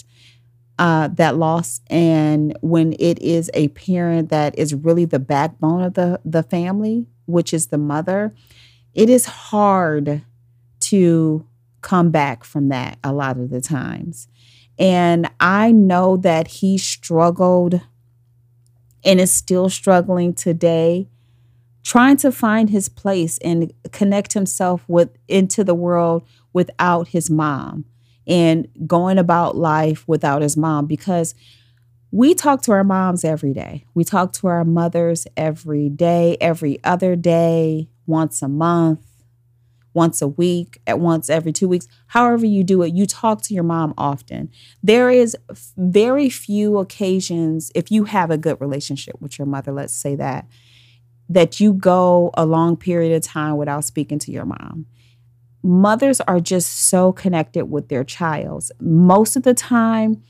uh, 0.78 1.08
that 1.08 1.36
loss. 1.36 1.80
And 1.88 2.56
when 2.60 2.94
it 2.98 3.18
is 3.20 3.50
a 3.54 3.68
parent 3.68 4.28
that 4.30 4.58
is 4.58 4.74
really 4.74 5.04
the 5.04 5.18
backbone 5.18 5.82
of 5.82 5.94
the 5.94 6.20
the 6.24 6.42
family, 6.42 7.06
which 7.26 7.52
is 7.54 7.68
the 7.68 7.78
mother, 7.78 8.34
it 8.92 9.08
is 9.08 9.26
hard 9.26 10.22
to 10.80 11.46
come 11.80 12.10
back 12.10 12.44
from 12.44 12.68
that 12.68 12.98
a 13.02 13.12
lot 13.12 13.38
of 13.38 13.50
the 13.50 13.60
times. 13.60 14.28
And 14.78 15.30
I 15.38 15.70
know 15.70 16.16
that 16.16 16.48
he 16.48 16.78
struggled 16.78 17.80
and 19.04 19.20
is 19.20 19.32
still 19.32 19.68
struggling 19.68 20.34
today 20.34 21.08
trying 21.84 22.16
to 22.16 22.32
find 22.32 22.70
his 22.70 22.88
place 22.88 23.38
and 23.38 23.72
connect 23.92 24.32
himself 24.32 24.84
with 24.88 25.10
into 25.28 25.62
the 25.62 25.74
world 25.74 26.26
without 26.52 27.08
his 27.08 27.30
mom 27.30 27.84
and 28.26 28.66
going 28.86 29.18
about 29.18 29.56
life 29.56 30.08
without 30.08 30.42
his 30.42 30.56
mom 30.56 30.86
because 30.86 31.34
we 32.10 32.34
talk 32.34 32.62
to 32.62 32.72
our 32.72 32.84
moms 32.84 33.24
every 33.24 33.52
day. 33.52 33.84
We 33.94 34.04
talk 34.04 34.32
to 34.34 34.46
our 34.46 34.64
mothers 34.64 35.26
every 35.36 35.88
day, 35.88 36.36
every 36.40 36.82
other 36.84 37.16
day, 37.16 37.88
once 38.06 38.40
a 38.40 38.48
month 38.48 39.00
once 39.94 40.20
a 40.20 40.28
week, 40.28 40.80
at 40.86 40.98
once 40.98 41.30
every 41.30 41.52
two 41.52 41.68
weeks, 41.68 41.86
however 42.08 42.44
you 42.44 42.64
do 42.64 42.82
it, 42.82 42.92
you 42.92 43.06
talk 43.06 43.40
to 43.42 43.54
your 43.54 43.62
mom 43.62 43.94
often. 43.96 44.50
There 44.82 45.08
is 45.08 45.36
very 45.76 46.28
few 46.28 46.78
occasions, 46.78 47.70
if 47.74 47.90
you 47.90 48.04
have 48.04 48.30
a 48.30 48.36
good 48.36 48.60
relationship 48.60 49.14
with 49.20 49.38
your 49.38 49.46
mother, 49.46 49.72
let's 49.72 49.94
say 49.94 50.16
that, 50.16 50.46
that 51.28 51.60
you 51.60 51.72
go 51.72 52.30
a 52.34 52.44
long 52.44 52.76
period 52.76 53.14
of 53.14 53.22
time 53.22 53.56
without 53.56 53.84
speaking 53.84 54.18
to 54.20 54.30
your 54.30 54.44
mom. 54.44 54.86
Mothers 55.62 56.20
are 56.22 56.40
just 56.40 56.88
so 56.88 57.12
connected 57.12 57.66
with 57.66 57.88
their 57.88 58.04
child. 58.04 58.70
Most 58.80 59.34
of 59.36 59.42
the 59.42 59.54
time, 59.54 60.22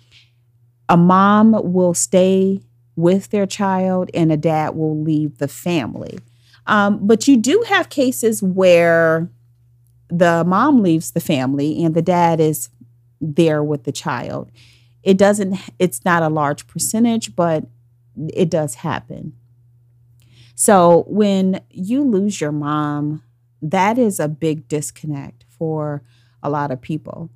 a 0.88 0.96
mom 0.96 1.72
will 1.72 1.94
stay 1.94 2.60
with 2.96 3.30
their 3.30 3.46
child 3.46 4.10
and 4.14 4.30
a 4.30 4.36
dad 4.36 4.76
will 4.76 5.00
leave 5.02 5.38
the 5.38 5.48
family. 5.48 6.18
Um, 6.66 7.06
but 7.06 7.26
you 7.26 7.36
do 7.36 7.64
have 7.68 7.88
cases 7.88 8.42
where 8.42 9.28
the 10.08 10.44
mom 10.46 10.82
leaves 10.82 11.10
the 11.10 11.20
family 11.20 11.82
and 11.82 11.94
the 11.94 12.02
dad 12.02 12.40
is 12.40 12.68
there 13.20 13.62
with 13.62 13.84
the 13.84 13.92
child. 13.92 14.50
It 15.02 15.18
doesn't, 15.18 15.58
it's 15.78 16.04
not 16.04 16.22
a 16.22 16.28
large 16.28 16.66
percentage, 16.66 17.34
but 17.34 17.64
it 18.32 18.48
does 18.48 18.76
happen. 18.76 19.34
So 20.54 21.04
when 21.08 21.60
you 21.70 22.04
lose 22.04 22.40
your 22.40 22.52
mom, 22.52 23.22
that 23.60 23.98
is 23.98 24.20
a 24.20 24.28
big 24.28 24.68
disconnect 24.68 25.44
for 25.48 26.02
a 26.42 26.50
lot 26.50 26.70
of 26.70 26.80
people. 26.80 27.30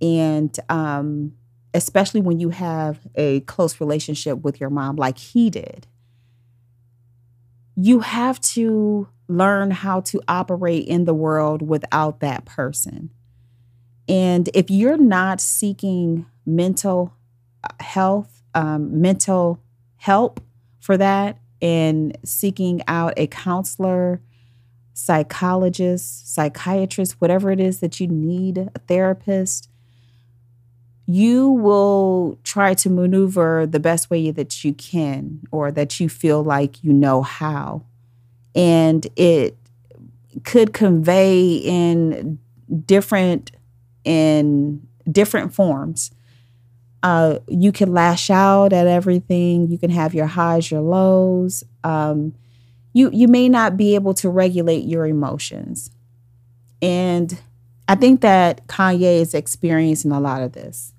And 0.00 0.56
um, 0.68 1.34
especially 1.74 2.20
when 2.20 2.40
you 2.40 2.50
have 2.50 3.00
a 3.14 3.40
close 3.40 3.80
relationship 3.80 4.42
with 4.42 4.60
your 4.60 4.70
mom, 4.70 4.96
like 4.96 5.18
he 5.18 5.50
did, 5.50 5.86
you 7.76 8.00
have 8.00 8.40
to 8.40 9.08
learn 9.28 9.70
how 9.70 10.00
to 10.00 10.20
operate 10.26 10.86
in 10.88 11.04
the 11.04 11.14
world 11.14 11.62
without 11.62 12.20
that 12.20 12.44
person. 12.44 13.10
And 14.08 14.48
if 14.54 14.70
you're 14.70 14.96
not 14.96 15.40
seeking 15.40 16.26
mental 16.46 17.12
uh, 17.62 17.68
health, 17.82 18.42
um, 18.54 19.00
mental 19.00 19.60
help 19.96 20.40
for 20.80 20.96
that, 20.96 21.38
and 21.60 22.16
seeking 22.24 22.82
out 22.88 23.14
a 23.16 23.26
counselor, 23.26 24.20
psychologist, 24.94 26.34
psychiatrist, 26.34 27.20
whatever 27.20 27.50
it 27.50 27.60
is 27.60 27.80
that 27.80 28.00
you 28.00 28.06
need, 28.06 28.58
a 28.58 28.78
therapist, 28.86 29.68
you 31.06 31.48
will 31.48 32.38
try 32.44 32.74
to 32.74 32.90
maneuver 32.90 33.66
the 33.66 33.80
best 33.80 34.10
way 34.10 34.30
that 34.30 34.64
you 34.64 34.74
can 34.74 35.40
or 35.50 35.72
that 35.72 35.98
you 35.98 36.08
feel 36.08 36.42
like 36.42 36.84
you 36.84 36.92
know 36.92 37.22
how 37.22 37.82
and 38.54 39.06
it 39.16 39.56
could 40.44 40.72
convey 40.72 41.54
in 41.56 42.38
different 42.84 43.52
in 44.04 44.86
different 45.10 45.54
forms. 45.54 46.10
Uh, 47.02 47.38
you 47.48 47.70
can 47.70 47.92
lash 47.92 48.28
out 48.30 48.72
at 48.72 48.86
everything. 48.86 49.68
You 49.68 49.78
can 49.78 49.90
have 49.90 50.14
your 50.14 50.26
highs, 50.26 50.70
your 50.70 50.80
lows. 50.80 51.62
Um, 51.84 52.34
you 52.92 53.10
you 53.12 53.28
may 53.28 53.48
not 53.48 53.76
be 53.76 53.94
able 53.94 54.14
to 54.14 54.28
regulate 54.28 54.84
your 54.84 55.06
emotions, 55.06 55.90
and 56.82 57.40
I 57.86 57.94
think 57.94 58.20
that 58.22 58.66
Kanye 58.66 59.20
is 59.20 59.34
experiencing 59.34 60.10
a 60.10 60.20
lot 60.20 60.42
of 60.42 60.52
this. 60.52 60.92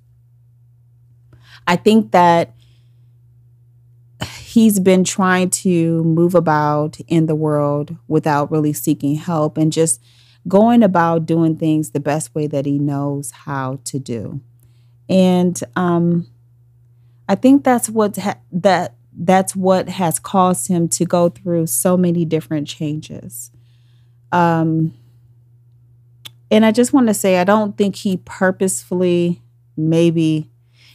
I 1.67 1.75
think 1.75 2.11
that 2.11 2.55
he's 4.41 4.79
been 4.79 5.03
trying 5.03 5.49
to 5.49 6.03
move 6.03 6.33
about 6.33 6.99
in 7.07 7.27
the 7.27 7.35
world 7.35 7.95
without 8.07 8.51
really 8.51 8.73
seeking 8.73 9.15
help 9.15 9.57
and 9.57 9.71
just 9.71 10.01
going 10.47 10.81
about 10.81 11.25
doing 11.25 11.55
things 11.55 11.91
the 11.91 11.99
best 11.99 12.33
way 12.33 12.47
that 12.47 12.65
he 12.65 12.79
knows 12.79 13.31
how 13.31 13.79
to 13.85 13.99
do. 13.99 14.41
And 15.09 15.59
um, 15.75 16.27
I 17.27 17.35
think 17.35 17.63
that's 17.63 17.89
what 17.89 18.15
ha- 18.17 18.39
that 18.51 18.95
that's 19.13 19.55
what 19.55 19.89
has 19.89 20.19
caused 20.19 20.67
him 20.67 20.87
to 20.87 21.05
go 21.05 21.29
through 21.29 21.67
so 21.67 21.97
many 21.97 22.23
different 22.23 22.67
changes. 22.67 23.51
Um, 24.31 24.93
and 26.51 26.65
I 26.65 26.71
just 26.71 26.93
want 26.93 27.07
to 27.07 27.13
say, 27.13 27.39
I 27.39 27.43
don't 27.43 27.77
think 27.77 27.95
he 27.97 28.17
purposefully 28.17 29.41
maybe 29.75 30.49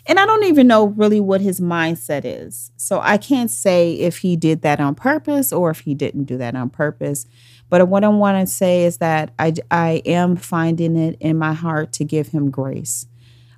and 0.06 0.18
I 0.18 0.26
don't 0.26 0.44
even 0.44 0.66
know 0.66 0.86
really 0.88 1.20
what 1.20 1.40
his 1.40 1.60
mindset 1.60 2.22
is. 2.24 2.70
So 2.76 3.00
I 3.02 3.16
can't 3.16 3.50
say 3.50 3.94
if 3.94 4.18
he 4.18 4.36
did 4.36 4.62
that 4.62 4.80
on 4.80 4.94
purpose 4.94 5.52
or 5.52 5.70
if 5.70 5.80
he 5.80 5.94
didn't 5.94 6.24
do 6.24 6.36
that 6.38 6.54
on 6.54 6.68
purpose. 6.68 7.26
But 7.70 7.88
what 7.88 8.04
I 8.04 8.08
want 8.08 8.46
to 8.46 8.52
say 8.52 8.84
is 8.84 8.98
that 8.98 9.32
I, 9.38 9.54
I 9.70 10.02
am 10.04 10.36
finding 10.36 10.96
it 10.96 11.16
in 11.20 11.38
my 11.38 11.54
heart 11.54 11.92
to 11.94 12.04
give 12.04 12.28
him 12.28 12.50
grace. 12.50 13.06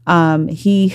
Um, 0.07 0.49
he, 0.49 0.95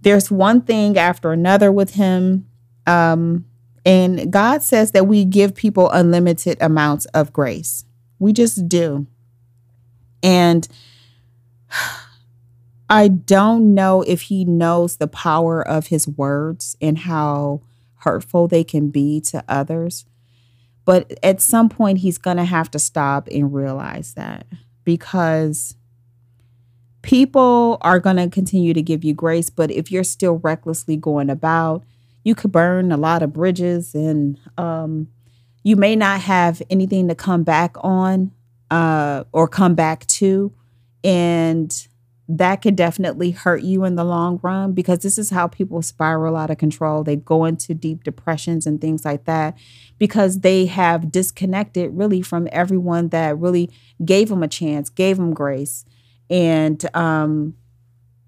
there's 0.00 0.30
one 0.30 0.62
thing 0.62 0.98
after 0.98 1.32
another 1.32 1.70
with 1.70 1.94
him. 1.94 2.46
Um, 2.86 3.46
and 3.84 4.32
God 4.32 4.62
says 4.62 4.92
that 4.92 5.06
we 5.06 5.24
give 5.24 5.54
people 5.54 5.90
unlimited 5.90 6.58
amounts 6.60 7.04
of 7.06 7.32
grace. 7.32 7.84
We 8.18 8.32
just 8.32 8.68
do. 8.68 9.06
And 10.22 10.66
I 12.90 13.08
don't 13.08 13.74
know 13.74 14.02
if 14.02 14.22
he 14.22 14.44
knows 14.44 14.96
the 14.96 15.08
power 15.08 15.66
of 15.66 15.86
his 15.86 16.06
words 16.06 16.76
and 16.80 16.98
how 16.98 17.62
hurtful 17.96 18.46
they 18.46 18.62
can 18.62 18.90
be 18.90 19.20
to 19.22 19.42
others. 19.48 20.04
But 20.84 21.18
at 21.22 21.40
some 21.40 21.70
point, 21.70 21.98
he's 21.98 22.18
going 22.18 22.36
to 22.36 22.44
have 22.44 22.70
to 22.72 22.78
stop 22.78 23.26
and 23.28 23.54
realize 23.54 24.14
that 24.14 24.46
because 24.84 25.74
people 27.04 27.76
are 27.82 28.00
going 28.00 28.16
to 28.16 28.28
continue 28.28 28.72
to 28.72 28.82
give 28.82 29.04
you 29.04 29.12
grace. 29.12 29.50
But 29.50 29.70
if 29.70 29.92
you're 29.92 30.04
still 30.04 30.38
recklessly 30.38 30.96
going 30.96 31.28
about, 31.28 31.84
you 32.24 32.34
could 32.34 32.50
burn 32.50 32.90
a 32.90 32.96
lot 32.96 33.22
of 33.22 33.32
bridges 33.32 33.94
and 33.94 34.40
um, 34.56 35.08
you 35.62 35.76
may 35.76 35.94
not 35.94 36.22
have 36.22 36.62
anything 36.70 37.08
to 37.08 37.14
come 37.14 37.42
back 37.42 37.76
on 37.80 38.32
uh, 38.70 39.24
or 39.32 39.46
come 39.46 39.74
back 39.74 40.06
to. 40.06 40.52
And 41.04 41.86
that 42.26 42.62
could 42.62 42.74
definitely 42.74 43.32
hurt 43.32 43.62
you 43.62 43.84
in 43.84 43.96
the 43.96 44.04
long 44.04 44.40
run 44.42 44.72
because 44.72 45.00
this 45.00 45.18
is 45.18 45.28
how 45.28 45.46
people 45.46 45.82
spiral 45.82 46.36
out 46.36 46.48
of 46.48 46.56
control. 46.56 47.04
They 47.04 47.16
go 47.16 47.44
into 47.44 47.74
deep 47.74 48.02
depressions 48.02 48.66
and 48.66 48.80
things 48.80 49.04
like 49.04 49.26
that 49.26 49.58
because 49.98 50.40
they 50.40 50.64
have 50.64 51.12
disconnected 51.12 51.90
really 51.92 52.22
from 52.22 52.48
everyone 52.50 53.10
that 53.10 53.38
really 53.38 53.70
gave 54.02 54.30
them 54.30 54.42
a 54.42 54.48
chance, 54.48 54.88
gave 54.88 55.18
them 55.18 55.34
grace. 55.34 55.84
And 56.30 56.84
um 56.94 57.54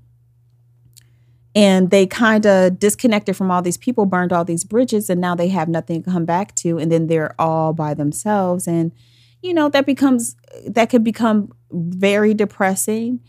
and 1.54 1.90
they 1.90 2.06
kind 2.06 2.46
of 2.46 2.78
disconnected 2.78 3.36
from 3.36 3.50
all 3.50 3.62
these 3.62 3.76
people, 3.76 4.06
burned 4.06 4.32
all 4.32 4.44
these 4.44 4.64
bridges, 4.64 5.10
and 5.10 5.20
now 5.20 5.34
they 5.34 5.48
have 5.48 5.68
nothing 5.68 6.02
to 6.02 6.10
come 6.10 6.24
back 6.24 6.54
to, 6.56 6.78
and 6.78 6.90
then 6.92 7.06
they're 7.08 7.34
all 7.40 7.72
by 7.72 7.94
themselves, 7.94 8.68
and 8.68 8.92
you 9.42 9.52
know 9.52 9.68
that 9.68 9.86
becomes 9.86 10.36
that 10.66 10.90
could 10.90 11.02
become 11.02 11.52
very 11.72 12.34
depressing, 12.34 13.20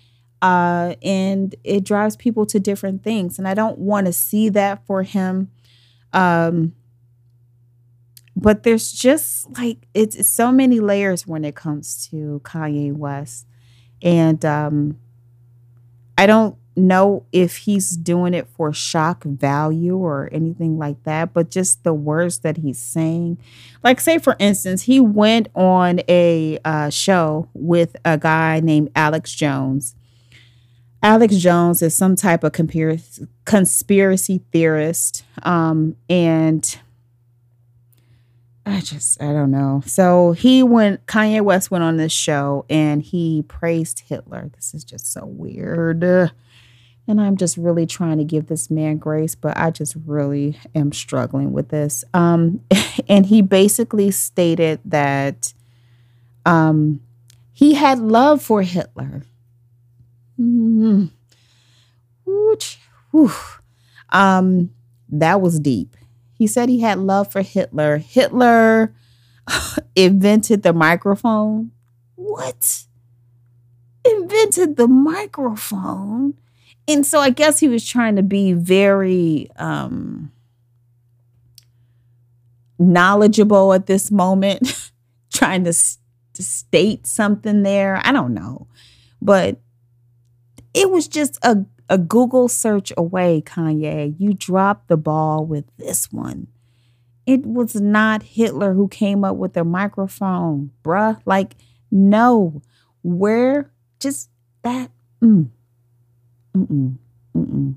uh, 0.41 0.95
and 1.01 1.55
it 1.63 1.83
drives 1.83 2.15
people 2.15 2.45
to 2.45 2.59
different 2.59 3.03
things, 3.03 3.39
and 3.39 3.47
I 3.47 3.53
don't 3.53 3.79
want 3.79 4.05
to 4.07 4.13
see 4.13 4.49
that 4.49 4.85
for 4.85 5.03
him. 5.03 5.49
Um, 6.13 6.73
but 8.35 8.63
there's 8.63 8.91
just 8.91 9.49
like 9.57 9.87
it's 9.93 10.27
so 10.27 10.51
many 10.51 10.79
layers 10.79 11.27
when 11.27 11.43
it 11.43 11.55
comes 11.55 12.07
to 12.09 12.41
Kanye 12.43 12.93
West, 12.93 13.47
and 14.01 14.43
um, 14.45 14.99
I 16.17 16.25
don't 16.25 16.55
know 16.75 17.25
if 17.31 17.57
he's 17.57 17.91
doing 17.97 18.33
it 18.33 18.47
for 18.47 18.71
shock 18.73 19.23
value 19.23 19.97
or 19.97 20.29
anything 20.31 20.77
like 20.77 21.03
that, 21.03 21.33
but 21.33 21.51
just 21.51 21.83
the 21.83 21.93
words 21.93 22.39
that 22.39 22.57
he's 22.57 22.79
saying. 22.79 23.37
Like, 23.83 23.99
say, 23.99 24.17
for 24.17 24.35
instance, 24.39 24.83
he 24.83 24.99
went 24.99 25.49
on 25.53 26.01
a 26.07 26.59
uh, 26.63 26.89
show 26.89 27.49
with 27.53 27.95
a 28.05 28.17
guy 28.17 28.59
named 28.61 28.89
Alex 28.95 29.33
Jones. 29.33 29.95
Alex 31.03 31.35
Jones 31.37 31.81
is 31.81 31.95
some 31.95 32.15
type 32.15 32.43
of 32.43 32.51
conspiracy, 33.45 34.41
theorist. 34.51 35.25
Um, 35.43 35.95
and 36.09 36.77
I 38.65 38.81
just, 38.81 39.21
I 39.21 39.33
don't 39.33 39.51
know. 39.51 39.81
So 39.85 40.33
he 40.33 40.61
went, 40.63 41.05
Kanye 41.07 41.41
West 41.41 41.71
went 41.71 41.83
on 41.83 41.97
this 41.97 42.11
show 42.11 42.65
and 42.69 43.01
he 43.01 43.43
praised 43.47 44.03
Hitler. 44.07 44.51
This 44.55 44.73
is 44.73 44.83
just 44.83 45.11
so 45.11 45.25
weird. 45.25 46.03
And 46.03 47.19
I'm 47.19 47.37
just 47.37 47.57
really 47.57 47.87
trying 47.87 48.19
to 48.19 48.23
give 48.23 48.47
this 48.47 48.69
man 48.69 48.97
grace, 48.97 49.33
but 49.33 49.57
I 49.57 49.71
just 49.71 49.95
really 50.05 50.59
am 50.75 50.91
struggling 50.91 51.51
with 51.51 51.69
this. 51.69 52.03
Um, 52.13 52.61
and 53.09 53.25
he 53.25 53.41
basically 53.41 54.11
stated 54.11 54.79
that 54.85 55.53
um, 56.45 57.01
he 57.51 57.73
had 57.73 57.99
love 57.99 58.41
for 58.41 58.61
Hitler. 58.61 59.23
Mm-hmm. 60.39 61.05
Um, 64.09 64.69
that 65.09 65.41
was 65.41 65.59
deep. 65.59 65.95
He 66.41 66.47
said 66.47 66.69
he 66.69 66.79
had 66.79 66.97
love 66.97 67.31
for 67.31 67.43
Hitler. 67.43 67.99
Hitler 67.99 68.95
invented 69.95 70.63
the 70.63 70.73
microphone. 70.73 71.69
What? 72.15 72.85
Invented 74.03 74.75
the 74.75 74.87
microphone? 74.87 76.33
and 76.87 77.05
so 77.05 77.19
I 77.19 77.29
guess 77.29 77.59
he 77.59 77.67
was 77.67 77.85
trying 77.87 78.15
to 78.15 78.23
be 78.23 78.53
very 78.53 79.51
um, 79.57 80.31
knowledgeable 82.79 83.71
at 83.73 83.85
this 83.85 84.09
moment, 84.09 84.89
trying 85.31 85.63
to, 85.65 85.73
to 85.73 86.41
state 86.41 87.05
something 87.05 87.61
there. 87.61 88.01
I 88.03 88.11
don't 88.11 88.33
know. 88.33 88.65
But 89.21 89.59
it 90.73 90.89
was 90.89 91.07
just 91.07 91.37
a, 91.43 91.57
a 91.91 91.97
Google 91.97 92.47
search 92.47 92.91
away, 92.97 93.43
Kanye. 93.45 94.15
You 94.17 94.33
dropped 94.33 94.87
the 94.87 94.97
ball 94.97 95.45
with 95.45 95.65
this 95.77 96.11
one. 96.11 96.47
It 97.27 97.45
was 97.45 97.75
not 97.75 98.23
Hitler 98.23 98.73
who 98.73 98.87
came 98.87 99.23
up 99.23 99.35
with 99.35 99.53
the 99.53 99.63
microphone, 99.63 100.71
bruh. 100.83 101.21
Like, 101.25 101.55
no. 101.91 102.61
Where 103.03 103.71
just 103.99 104.29
that. 104.63 104.89
Mm 105.21 105.49
Mm-mm. 106.55 106.97
Mm-mm. 107.35 107.75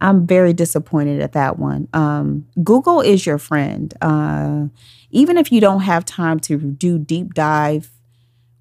I'm 0.00 0.26
very 0.26 0.52
disappointed 0.52 1.20
at 1.20 1.32
that 1.32 1.58
one. 1.58 1.88
Um, 1.92 2.46
Google 2.64 3.00
is 3.00 3.26
your 3.26 3.38
friend. 3.38 3.92
Uh, 4.00 4.66
even 5.10 5.36
if 5.36 5.52
you 5.52 5.60
don't 5.60 5.82
have 5.82 6.04
time 6.04 6.40
to 6.40 6.56
do 6.58 6.98
deep 6.98 7.34
dive 7.34 7.90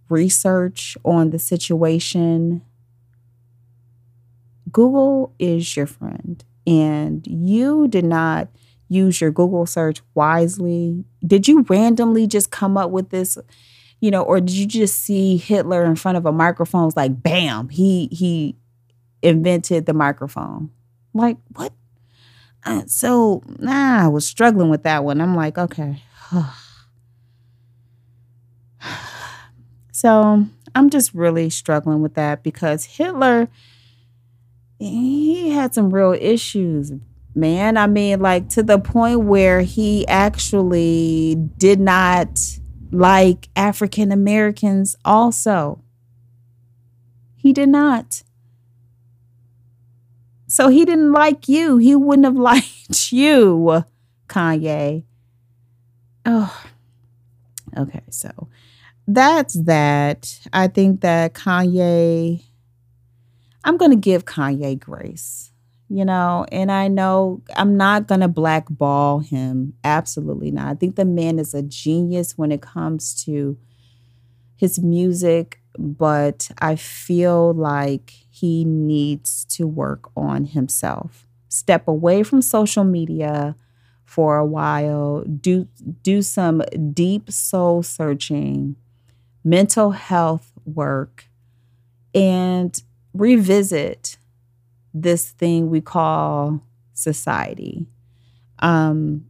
research 0.09 0.97
on 1.05 1.29
the 1.29 1.39
situation, 1.39 2.61
Google 4.71 5.33
is 5.39 5.75
your 5.75 5.87
friend. 5.87 6.43
And 6.67 7.25
you 7.25 7.87
did 7.87 8.05
not 8.05 8.49
use 8.89 9.21
your 9.21 9.31
Google 9.31 9.65
search 9.65 10.01
wisely. 10.13 11.05
Did 11.25 11.47
you 11.47 11.65
randomly 11.69 12.27
just 12.27 12.51
come 12.51 12.77
up 12.77 12.91
with 12.91 13.09
this? 13.09 13.37
You 14.01 14.11
know, 14.11 14.23
or 14.23 14.39
did 14.39 14.51
you 14.51 14.65
just 14.65 14.99
see 14.99 15.37
Hitler 15.37 15.83
in 15.85 15.95
front 15.95 16.17
of 16.17 16.25
a 16.25 16.31
microphone? 16.31 16.87
It's 16.87 16.97
like, 16.97 17.21
bam, 17.21 17.69
he 17.69 18.07
he 18.11 18.55
invented 19.21 19.85
the 19.85 19.93
microphone. 19.93 20.71
Like, 21.13 21.37
what? 21.53 21.73
Uh, 22.65 22.83
so, 22.87 23.41
nah, 23.57 24.05
I 24.05 24.07
was 24.07 24.25
struggling 24.25 24.69
with 24.69 24.83
that 24.83 25.03
one. 25.03 25.21
I'm 25.21 25.35
like, 25.35 25.57
okay. 25.57 26.03
so, 29.91 30.45
I'm 30.75 30.89
just 30.89 31.13
really 31.13 31.49
struggling 31.49 32.01
with 32.01 32.13
that 32.15 32.43
because 32.43 32.85
Hitler, 32.85 33.49
he 34.79 35.49
had 35.49 35.73
some 35.73 35.93
real 35.93 36.13
issues, 36.13 36.93
man. 37.35 37.77
I 37.77 37.87
mean, 37.87 38.21
like 38.21 38.49
to 38.49 38.63
the 38.63 38.79
point 38.79 39.21
where 39.21 39.61
he 39.61 40.07
actually 40.07 41.35
did 41.57 41.79
not 41.79 42.39
like 42.91 43.49
African 43.55 44.11
Americans, 44.11 44.95
also. 45.05 45.83
He 47.35 47.53
did 47.53 47.69
not. 47.69 48.23
So 50.47 50.69
he 50.69 50.83
didn't 50.83 51.11
like 51.11 51.47
you. 51.47 51.77
He 51.77 51.95
wouldn't 51.95 52.25
have 52.25 52.35
liked 52.37 53.11
you, 53.11 53.85
Kanye. 54.27 55.03
Oh, 56.25 56.63
okay. 57.77 58.01
So 58.09 58.49
that's 59.07 59.53
that. 59.53 60.39
I 60.51 60.67
think 60.67 61.01
that 61.01 61.33
Kanye, 61.33 62.43
I'm 63.63 63.77
going 63.77 63.91
to 63.91 63.97
give 63.97 64.25
Kanye 64.25 64.79
grace, 64.79 65.51
you 65.89 66.05
know, 66.05 66.45
and 66.51 66.71
I 66.71 66.87
know 66.87 67.41
I'm 67.55 67.77
not 67.77 68.07
going 68.07 68.21
to 68.21 68.27
blackball 68.27 69.19
him. 69.19 69.73
Absolutely 69.83 70.51
not. 70.51 70.67
I 70.67 70.75
think 70.75 70.95
the 70.95 71.05
man 71.05 71.39
is 71.39 71.53
a 71.53 71.61
genius 71.61 72.37
when 72.37 72.51
it 72.51 72.61
comes 72.61 73.23
to 73.25 73.57
his 74.55 74.79
music, 74.79 75.61
but 75.77 76.51
I 76.59 76.75
feel 76.75 77.53
like 77.53 78.13
he 78.29 78.65
needs 78.65 79.45
to 79.45 79.67
work 79.67 80.09
on 80.15 80.45
himself. 80.45 81.25
Step 81.47 81.87
away 81.87 82.23
from 82.23 82.41
social 82.41 82.83
media 82.83 83.55
for 84.05 84.37
a 84.37 84.45
while, 84.45 85.21
do 85.21 85.67
do 86.01 86.21
some 86.21 86.63
deep 86.93 87.31
soul 87.31 87.83
searching, 87.83 88.75
mental 89.43 89.91
health 89.91 90.51
work 90.65 91.25
and 92.13 92.81
revisit 93.13 94.17
this 94.93 95.29
thing 95.31 95.69
we 95.69 95.81
call 95.81 96.61
society. 96.93 97.85
Um 98.59 99.25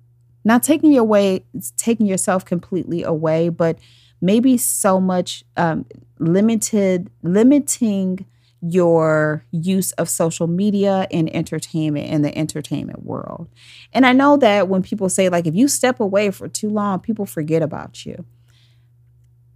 not 0.45 0.63
taking 0.63 0.93
your 0.93 1.03
way 1.03 1.43
taking 1.77 2.07
yourself 2.07 2.45
completely 2.45 3.03
away, 3.03 3.49
but 3.49 3.77
maybe 4.21 4.57
so 4.57 4.99
much 4.99 5.43
um, 5.57 5.85
limited 6.17 7.09
limiting 7.23 8.25
your 8.61 9.45
use 9.51 9.93
of 9.93 10.09
social 10.09 10.47
media 10.47 11.07
and 11.11 11.33
entertainment 11.33 12.07
in 12.07 12.21
the 12.21 12.37
entertainment 12.37 13.05
world. 13.05 13.47
And 13.93 14.05
I 14.05 14.11
know 14.11 14.35
that 14.37 14.67
when 14.67 14.83
people 14.83 15.07
say, 15.07 15.29
like, 15.29 15.47
if 15.47 15.55
you 15.55 15.67
step 15.67 15.99
away 15.99 16.29
for 16.31 16.49
too 16.49 16.69
long, 16.69 16.99
people 16.99 17.25
forget 17.25 17.61
about 17.61 18.05
you. 18.05 18.25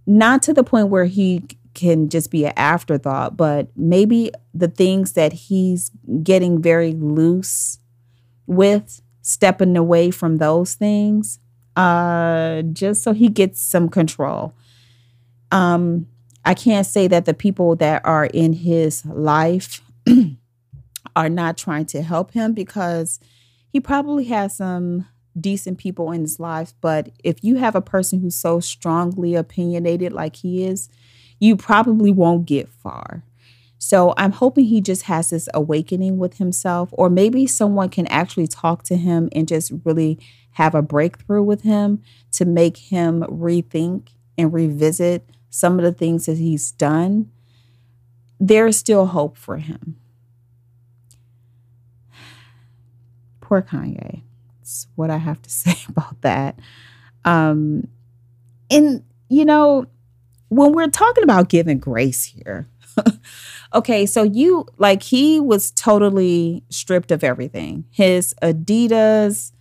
Not 0.06 0.42
to 0.42 0.54
the 0.54 0.64
point 0.64 0.88
where 0.88 1.04
he 1.04 1.44
can 1.74 2.08
just 2.08 2.30
be 2.30 2.46
an 2.46 2.52
afterthought, 2.56 3.36
but 3.36 3.68
maybe 3.76 4.30
the 4.52 4.68
things 4.68 5.12
that 5.12 5.32
he's 5.32 5.90
getting 6.22 6.62
very 6.62 6.92
loose 6.92 7.78
with, 8.46 9.02
stepping 9.22 9.76
away 9.76 10.10
from 10.10 10.38
those 10.38 10.74
things, 10.74 11.38
uh, 11.76 12.62
just 12.62 13.02
so 13.02 13.12
he 13.12 13.28
gets 13.28 13.60
some 13.60 13.88
control. 13.88 14.54
Um, 15.50 16.06
I 16.44 16.54
can't 16.54 16.86
say 16.86 17.08
that 17.08 17.24
the 17.24 17.34
people 17.34 17.76
that 17.76 18.04
are 18.04 18.26
in 18.26 18.52
his 18.52 19.04
life 19.06 19.82
are 21.16 21.28
not 21.28 21.56
trying 21.56 21.86
to 21.86 22.02
help 22.02 22.32
him 22.32 22.52
because 22.52 23.18
he 23.68 23.80
probably 23.80 24.24
has 24.24 24.56
some 24.56 25.06
decent 25.38 25.78
people 25.78 26.12
in 26.12 26.20
his 26.20 26.38
life. 26.38 26.74
But 26.80 27.10
if 27.24 27.42
you 27.42 27.56
have 27.56 27.74
a 27.74 27.80
person 27.80 28.20
who's 28.20 28.36
so 28.36 28.60
strongly 28.60 29.34
opinionated 29.34 30.12
like 30.12 30.36
he 30.36 30.64
is, 30.64 30.88
you 31.44 31.56
probably 31.56 32.10
won't 32.10 32.46
get 32.46 32.70
far. 32.70 33.22
So 33.76 34.14
I'm 34.16 34.32
hoping 34.32 34.64
he 34.64 34.80
just 34.80 35.02
has 35.02 35.28
this 35.28 35.46
awakening 35.52 36.16
with 36.16 36.38
himself, 36.38 36.88
or 36.92 37.10
maybe 37.10 37.46
someone 37.46 37.90
can 37.90 38.06
actually 38.06 38.46
talk 38.46 38.82
to 38.84 38.96
him 38.96 39.28
and 39.32 39.46
just 39.46 39.70
really 39.84 40.18
have 40.52 40.74
a 40.74 40.80
breakthrough 40.80 41.42
with 41.42 41.60
him 41.60 42.02
to 42.32 42.46
make 42.46 42.78
him 42.78 43.20
rethink 43.24 44.08
and 44.38 44.54
revisit 44.54 45.28
some 45.50 45.78
of 45.78 45.84
the 45.84 45.92
things 45.92 46.24
that 46.24 46.38
he's 46.38 46.72
done, 46.72 47.30
there's 48.40 48.78
still 48.78 49.06
hope 49.06 49.36
for 49.36 49.58
him. 49.58 49.96
Poor 53.42 53.60
Kanye. 53.60 54.22
That's 54.58 54.86
what 54.94 55.10
I 55.10 55.18
have 55.18 55.42
to 55.42 55.50
say 55.62 55.76
about 55.90 56.22
that. 56.22 56.58
Um, 57.26 57.88
and, 58.70 59.04
you 59.28 59.44
know, 59.44 59.86
when 60.48 60.72
we're 60.72 60.88
talking 60.88 61.24
about 61.24 61.48
giving 61.48 61.78
grace 61.78 62.24
here, 62.24 62.68
okay, 63.74 64.06
so 64.06 64.22
you 64.22 64.66
like 64.78 65.02
he 65.02 65.40
was 65.40 65.70
totally 65.70 66.64
stripped 66.70 67.10
of 67.10 67.24
everything. 67.24 67.84
His 67.90 68.34
Adidas 68.42 69.52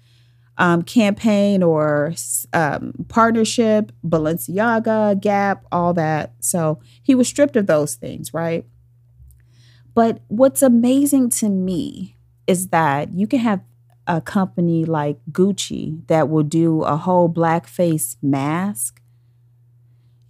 um, 0.57 0.83
campaign 0.83 1.63
or 1.63 2.13
um, 2.53 2.93
partnership, 3.07 3.91
Balenciaga, 4.05 5.19
Gap, 5.19 5.65
all 5.71 5.93
that. 5.93 6.33
So 6.39 6.79
he 7.01 7.15
was 7.15 7.27
stripped 7.27 7.55
of 7.55 7.67
those 7.67 7.95
things, 7.95 8.33
right? 8.33 8.65
But 9.95 10.21
what's 10.27 10.61
amazing 10.61 11.29
to 11.29 11.49
me 11.49 12.17
is 12.47 12.69
that 12.69 13.13
you 13.13 13.27
can 13.27 13.39
have 13.39 13.61
a 14.05 14.19
company 14.21 14.85
like 14.85 15.17
Gucci 15.31 16.05
that 16.07 16.29
will 16.29 16.43
do 16.43 16.81
a 16.83 16.97
whole 16.97 17.29
blackface 17.29 18.17
mask. 18.21 18.99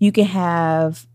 You 0.03 0.11
can 0.11 0.25
have 0.25 1.07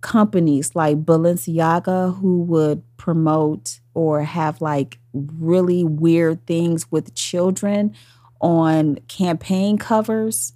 companies 0.00 0.74
like 0.74 1.04
Balenciaga 1.04 2.18
who 2.18 2.40
would 2.44 2.82
promote 2.96 3.80
or 3.92 4.22
have 4.22 4.62
like 4.62 4.98
really 5.12 5.84
weird 5.84 6.46
things 6.46 6.90
with 6.90 7.14
children 7.14 7.94
on 8.40 8.96
campaign 9.08 9.76
covers. 9.76 10.54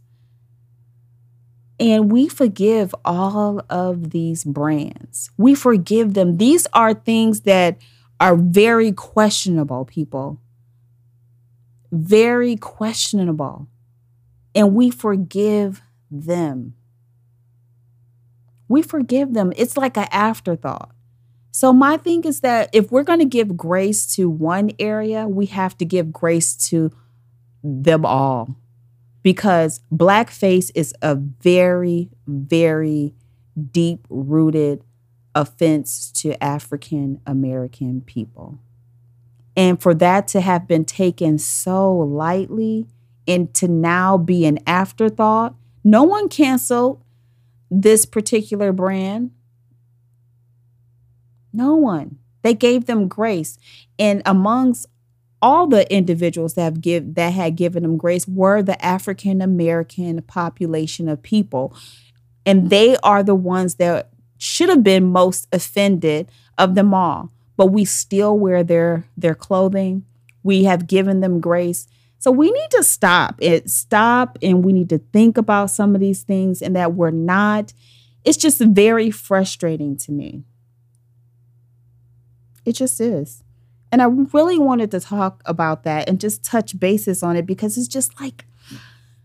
And 1.78 2.10
we 2.10 2.26
forgive 2.26 2.94
all 3.04 3.60
of 3.68 4.12
these 4.12 4.44
brands. 4.44 5.30
We 5.36 5.54
forgive 5.54 6.14
them. 6.14 6.38
These 6.38 6.66
are 6.72 6.94
things 6.94 7.42
that 7.42 7.76
are 8.18 8.34
very 8.34 8.92
questionable, 8.92 9.84
people. 9.84 10.40
Very 11.90 12.56
questionable. 12.56 13.68
And 14.54 14.74
we 14.74 14.90
forgive 14.90 15.82
them. 16.10 16.76
We 18.68 18.82
forgive 18.82 19.34
them. 19.34 19.52
It's 19.56 19.76
like 19.76 19.96
an 19.96 20.08
afterthought. 20.10 20.90
So, 21.50 21.72
my 21.72 21.98
thing 21.98 22.24
is 22.24 22.40
that 22.40 22.70
if 22.72 22.90
we're 22.90 23.02
going 23.02 23.18
to 23.18 23.26
give 23.26 23.56
grace 23.56 24.06
to 24.14 24.30
one 24.30 24.70
area, 24.78 25.28
we 25.28 25.46
have 25.46 25.76
to 25.78 25.84
give 25.84 26.10
grace 26.12 26.56
to 26.68 26.90
them 27.62 28.06
all 28.06 28.56
because 29.22 29.80
blackface 29.92 30.70
is 30.74 30.94
a 31.02 31.14
very, 31.14 32.10
very 32.26 33.14
deep 33.70 34.06
rooted 34.08 34.82
offense 35.34 36.10
to 36.12 36.42
African 36.42 37.20
American 37.26 38.00
people. 38.00 38.58
And 39.56 39.80
for 39.80 39.94
that 39.94 40.28
to 40.28 40.40
have 40.40 40.66
been 40.66 40.84
taken 40.84 41.38
so 41.38 41.92
lightly 41.92 42.88
and 43.28 43.52
to 43.54 43.68
now 43.68 44.16
be 44.16 44.46
an 44.46 44.58
afterthought, 44.66 45.54
no 45.84 46.02
one 46.02 46.28
canceled 46.28 47.02
this 47.72 48.04
particular 48.04 48.70
brand. 48.72 49.30
No 51.52 51.74
one. 51.74 52.18
They 52.42 52.54
gave 52.54 52.86
them 52.86 53.08
grace. 53.08 53.58
And 53.98 54.20
amongst 54.26 54.86
all 55.40 55.66
the 55.66 55.90
individuals 55.92 56.54
that 56.54 56.62
have 56.62 56.80
give 56.80 57.14
that 57.14 57.32
had 57.32 57.56
given 57.56 57.82
them 57.82 57.96
grace 57.96 58.28
were 58.28 58.62
the 58.62 58.82
African 58.84 59.40
American 59.40 60.20
population 60.22 61.08
of 61.08 61.22
people. 61.22 61.74
And 62.44 62.70
they 62.70 62.96
are 62.98 63.22
the 63.22 63.34
ones 63.34 63.76
that 63.76 64.10
should 64.38 64.68
have 64.68 64.82
been 64.82 65.04
most 65.04 65.48
offended 65.52 66.30
of 66.58 66.74
them 66.74 66.92
all. 66.92 67.32
But 67.56 67.66
we 67.66 67.84
still 67.84 68.38
wear 68.38 68.62
their 68.62 69.04
their 69.16 69.34
clothing. 69.34 70.04
We 70.42 70.64
have 70.64 70.86
given 70.86 71.20
them 71.20 71.40
grace. 71.40 71.86
So 72.22 72.30
we 72.30 72.52
need 72.52 72.70
to 72.70 72.84
stop 72.84 73.34
it, 73.40 73.68
stop, 73.68 74.38
and 74.40 74.64
we 74.64 74.72
need 74.72 74.88
to 74.90 74.98
think 74.98 75.36
about 75.36 75.72
some 75.72 75.96
of 75.96 76.00
these 76.00 76.22
things 76.22 76.62
and 76.62 76.76
that 76.76 76.94
we're 76.94 77.10
not. 77.10 77.72
It's 78.22 78.36
just 78.36 78.60
very 78.60 79.10
frustrating 79.10 79.96
to 79.96 80.12
me. 80.12 80.44
It 82.64 82.76
just 82.76 83.00
is. 83.00 83.42
And 83.90 84.00
I 84.00 84.04
really 84.04 84.56
wanted 84.56 84.92
to 84.92 85.00
talk 85.00 85.42
about 85.46 85.82
that 85.82 86.08
and 86.08 86.20
just 86.20 86.44
touch 86.44 86.78
bases 86.78 87.24
on 87.24 87.34
it 87.34 87.44
because 87.44 87.76
it's 87.76 87.88
just 87.88 88.20
like 88.20 88.44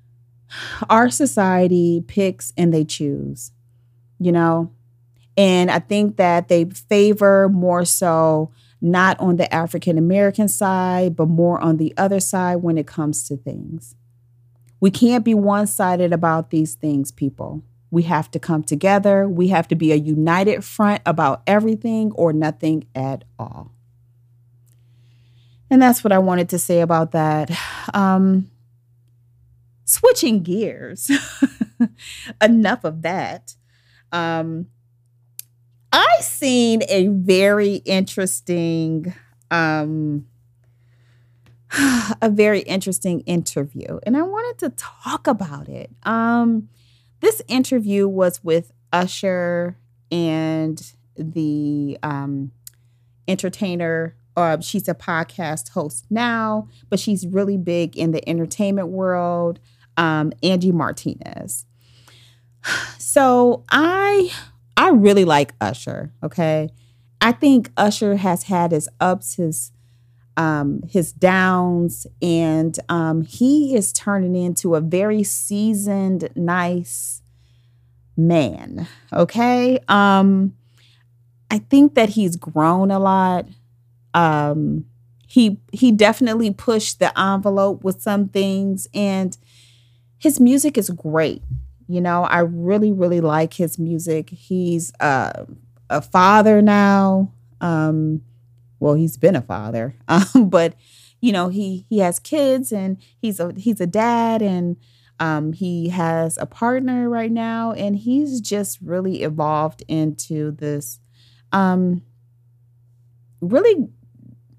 our 0.89 1.12
society 1.12 2.04
picks 2.08 2.52
and 2.58 2.74
they 2.74 2.84
choose, 2.84 3.52
you 4.18 4.32
know? 4.32 4.72
And 5.38 5.70
I 5.70 5.78
think 5.78 6.18
that 6.18 6.48
they 6.48 6.66
favor 6.66 7.48
more 7.48 7.86
so 7.86 8.52
not 8.82 9.19
on 9.19 9.38
the 9.38 9.53
African 9.53 9.97
American 9.97 10.47
side, 10.47 11.15
but 11.15 11.28
more 11.28 11.59
on 11.59 11.78
the 11.78 11.93
other 11.97 12.19
side 12.19 12.57
when 12.57 12.78
it 12.78 12.88
comes 12.88 13.28
to 13.28 13.38
things. 13.38 13.95
We 14.80 14.91
can't 14.91 15.25
be 15.25 15.34
one 15.34 15.67
sided 15.67 16.13
about 16.13 16.51
these 16.51 16.75
things, 16.75 17.11
people. 17.11 17.63
We 17.89 18.03
have 18.03 18.30
to 18.32 18.39
come 18.39 18.63
together. 18.63 19.28
We 19.28 19.47
have 19.47 19.67
to 19.69 19.75
be 19.75 19.91
a 19.91 19.95
united 19.95 20.63
front 20.63 21.01
about 21.05 21.41
everything 21.47 22.11
or 22.11 22.34
nothing 22.34 22.86
at 22.93 23.23
all. 23.39 23.71
And 25.69 25.82
that's 25.82 26.03
what 26.03 26.11
I 26.11 26.19
wanted 26.19 26.49
to 26.49 26.59
say 26.59 26.82
about 26.82 27.11
that. 27.11 27.51
Um, 27.93 28.49
switching 29.86 30.43
gears, 30.43 31.09
enough 32.41 32.84
of 32.84 33.01
that. 33.01 33.55
Um, 34.11 34.67
I 35.92 36.08
seen 36.22 36.82
a 36.90 37.08
very 37.08 37.76
interesting, 37.76 39.14
um, 39.52 40.28
a 42.22 42.30
very 42.30 42.60
interesting 42.62 43.22
interview, 43.22 44.00
and 44.04 44.18
I 44.18 44.22
wanted 44.22 44.60
to 44.60 44.76
talk 44.76 45.28
about 45.28 45.70
it. 45.70 45.92
Um, 46.04 46.70
this 47.20 47.42
interview 47.48 48.08
was 48.08 48.44
with 48.44 48.72
Usher 48.94 49.78
and 50.12 50.94
the 51.16 51.98
um, 52.04 52.52
entertainer 53.28 54.16
uh, 54.38 54.60
she's 54.62 54.88
a 54.88 54.94
podcast 54.94 55.70
host 55.70 56.06
now, 56.12 56.70
but 56.90 57.00
she's 57.00 57.26
really 57.26 57.58
big 57.58 57.98
in 57.98 58.12
the 58.12 58.30
entertainment 58.30 58.90
world. 58.90 59.60
Um, 59.98 60.32
Angie 60.44 60.72
Martinez. 60.72 61.66
So 63.00 63.64
I 63.70 64.32
I 64.78 64.89
really 64.89 65.25
like 65.25 65.53
Usher. 65.59 66.13
Okay, 66.23 66.69
I 67.19 67.32
think 67.32 67.71
Usher 67.75 68.15
has 68.17 68.43
had 68.43 68.71
his 68.71 68.88
ups, 68.99 69.36
his 69.36 69.71
um, 70.38 70.84
his 70.88 71.11
downs, 71.11 72.05
and 72.21 72.78
um, 72.88 73.23
he 73.23 73.75
is 73.75 73.91
turning 73.91 74.36
into 74.36 74.75
a 74.75 74.82
very 74.82 75.23
seasoned, 75.23 76.30
nice 76.36 77.23
man. 78.15 78.88
Okay, 79.11 79.80
um, 79.88 80.53
I 81.49 81.57
think 81.57 81.95
that 81.95 82.09
he's 82.09 82.36
grown 82.36 82.91
a 82.91 82.99
lot. 82.99 83.47
Um, 84.13 84.86
he 85.28 85.59
he 85.71 85.91
definitely 85.91 86.51
pushed 86.51 86.99
the 86.99 87.19
envelope 87.19 87.84
with 87.84 88.01
some 88.01 88.30
things, 88.30 88.88
and 88.93 89.36
his 90.19 90.39
music 90.39 90.78
is 90.78 90.91
great. 90.91 91.41
You 91.88 92.02
know, 92.02 92.24
I 92.24 92.40
really 92.40 92.92
really 92.92 93.22
like 93.22 93.54
his 93.54 93.80
music. 93.80 94.30
He's 94.30 94.92
uh, 95.00 95.46
a 95.90 96.02
father 96.02 96.62
now. 96.62 97.32
Um, 97.62 98.22
well, 98.80 98.94
he's 98.94 99.18
been 99.18 99.36
a 99.36 99.42
father, 99.42 99.96
um, 100.08 100.50
but 100.50 100.76
you 101.20 101.32
know 101.32 101.50
he 101.50 101.86
he 101.90 102.00
has 102.00 102.20
kids 102.20 102.72
and 102.72 102.98
he's 103.18 103.40
a 103.40 103.54
he's 103.58 103.82
a 103.82 103.88
dad 103.88 104.42
and 104.42 104.78
um, 105.20 105.54
he 105.54 105.90
has 105.90 106.38
a 106.38 106.46
partner 106.46 107.10
right 107.10 107.32
now, 107.32 107.72
and 107.72 107.96
he's 107.96 108.40
just 108.40 108.80
really 108.82 109.24
evolved 109.24 109.84
into 109.88 110.52
this 110.52 111.00
um, 111.52 112.04
really 113.42 113.88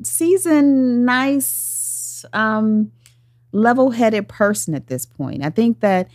seasoned, 0.03 1.05
nice, 1.07 2.24
um, 2.33 2.91
level 3.53 3.93
headed 3.93 4.29
person 4.29 4.74
at 4.74 4.89
this 4.89 5.07
point. 5.07 5.45
I 5.45 5.51
think 5.51 5.81
that 5.81 6.09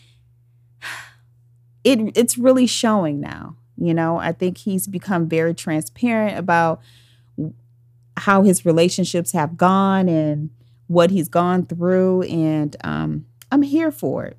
it 1.84 2.00
it's 2.16 2.38
really 2.38 2.68
showing 2.68 3.20
now. 3.20 3.56
You 3.78 3.94
know, 3.94 4.18
I 4.18 4.32
think 4.32 4.58
he's 4.60 4.88
become 4.88 5.28
very 5.28 5.54
transparent 5.54 6.38
about 6.38 6.82
how 8.18 8.44
his 8.44 8.66
relationships 8.66 9.32
have 9.32 9.58
gone 9.58 10.08
and 10.08 10.52
what 10.88 11.10
he's 11.10 11.30
gone 11.30 11.66
through, 11.66 12.24
and 12.24 12.76
um, 12.84 13.26
I'm 13.52 13.64
here 13.64 13.92
for 13.92 14.26
it. 14.26 14.38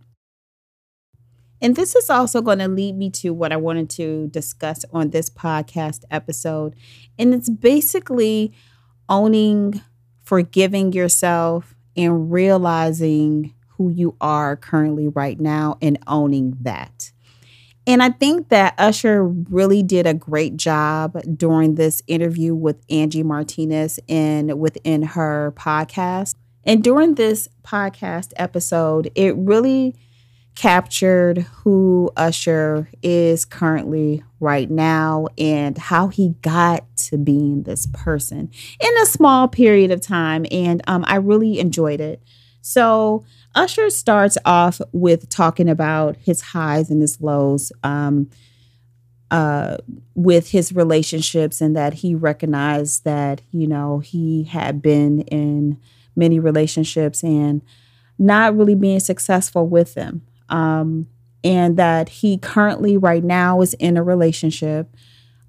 And 1.61 1.77
this 1.77 1.95
is 1.95 2.11
also 2.11 2.43
going 2.43 2.59
to 2.59 2.69
lead 2.69 2.95
me 2.95 3.09
to 3.11 3.33
what 3.33 3.51
I 3.51 3.57
wanted 3.57 3.89
to 3.91 4.29
discuss 4.29 4.85
on 4.93 5.11
this 5.11 5.31
podcast 5.31 6.05
episode. 6.11 6.75
And 7.19 7.33
it's 7.33 7.49
basically 7.49 8.53
owning, 9.09 9.81
forgiving 10.23 10.93
yourself, 10.93 11.75
and 11.97 12.31
realizing 12.31 13.55
who 13.79 13.89
you 13.89 14.15
are 14.21 14.57
currently 14.57 15.09
right 15.09 15.41
now 15.41 15.79
and 15.81 15.99
owning 16.07 16.59
that. 16.61 17.13
And 17.87 18.03
I 18.03 18.11
think 18.11 18.49
that 18.49 18.75
Usher 18.79 19.25
really 19.25 19.83
did 19.83 20.07
a 20.07 20.15
great 20.15 20.57
job 20.57 21.21
during 21.37 21.75
this 21.75 22.03
interview 22.07 22.55
with 22.55 22.83
Angie 22.89 23.23
Martinez 23.23 24.01
and 24.09 24.59
within 24.59 25.03
her 25.03 25.53
podcast. 25.57 26.35
And 26.65 26.83
during 26.83 27.15
this 27.15 27.49
podcast 27.63 28.33
episode, 28.37 29.11
it 29.15 29.37
really 29.37 29.95
captured 30.55 31.39
who 31.39 32.11
Usher 32.17 32.89
is 33.03 33.45
currently 33.45 34.23
right 34.41 34.71
now 34.71 35.27
and 35.37 35.77
how 35.77 36.09
he 36.09 36.37
got 36.43 36.85
to 36.97 37.19
being 37.19 37.65
this 37.65 37.87
person 37.93 38.51
in 38.81 38.99
a 39.03 39.07
small 39.07 39.49
period 39.49 39.91
of 39.91 40.01
time. 40.01 40.47
And 40.51 40.81
um, 40.87 41.05
I 41.07 41.17
really 41.17 41.59
enjoyed 41.59 42.01
it. 42.01 42.23
So, 42.67 43.27
Usher 43.55 43.91
starts 43.91 44.39
off 44.47 44.81
with 44.93 45.29
talking 45.29 45.69
about 45.69 46.17
his 46.17 46.41
highs 46.41 46.89
and 46.89 47.03
his 47.03 47.21
lows 47.21 47.71
um, 47.83 48.31
uh, 49.31 49.77
with 50.15 50.49
his 50.51 50.73
relationships, 50.73 51.61
and 51.61 51.77
that 51.77 51.93
he 51.93 52.15
recognized 52.15 53.05
that, 53.05 53.43
you 53.51 53.67
know, 53.67 53.99
he 53.99 54.45
had 54.45 54.81
been 54.81 55.21
in 55.23 55.79
many 56.17 56.41
relationships 56.41 57.23
and 57.23 57.61
not 58.19 58.57
really 58.57 58.75
being 58.75 58.99
successful 58.99 59.69
with 59.69 59.93
them. 59.93 60.23
Um, 60.49 61.07
and 61.45 61.77
that 61.77 62.09
he 62.09 62.39
currently, 62.39 62.97
right 62.97 63.23
now, 63.23 63.61
is 63.61 63.75
in 63.75 63.99
a 63.99 64.03
relationship 64.03 64.89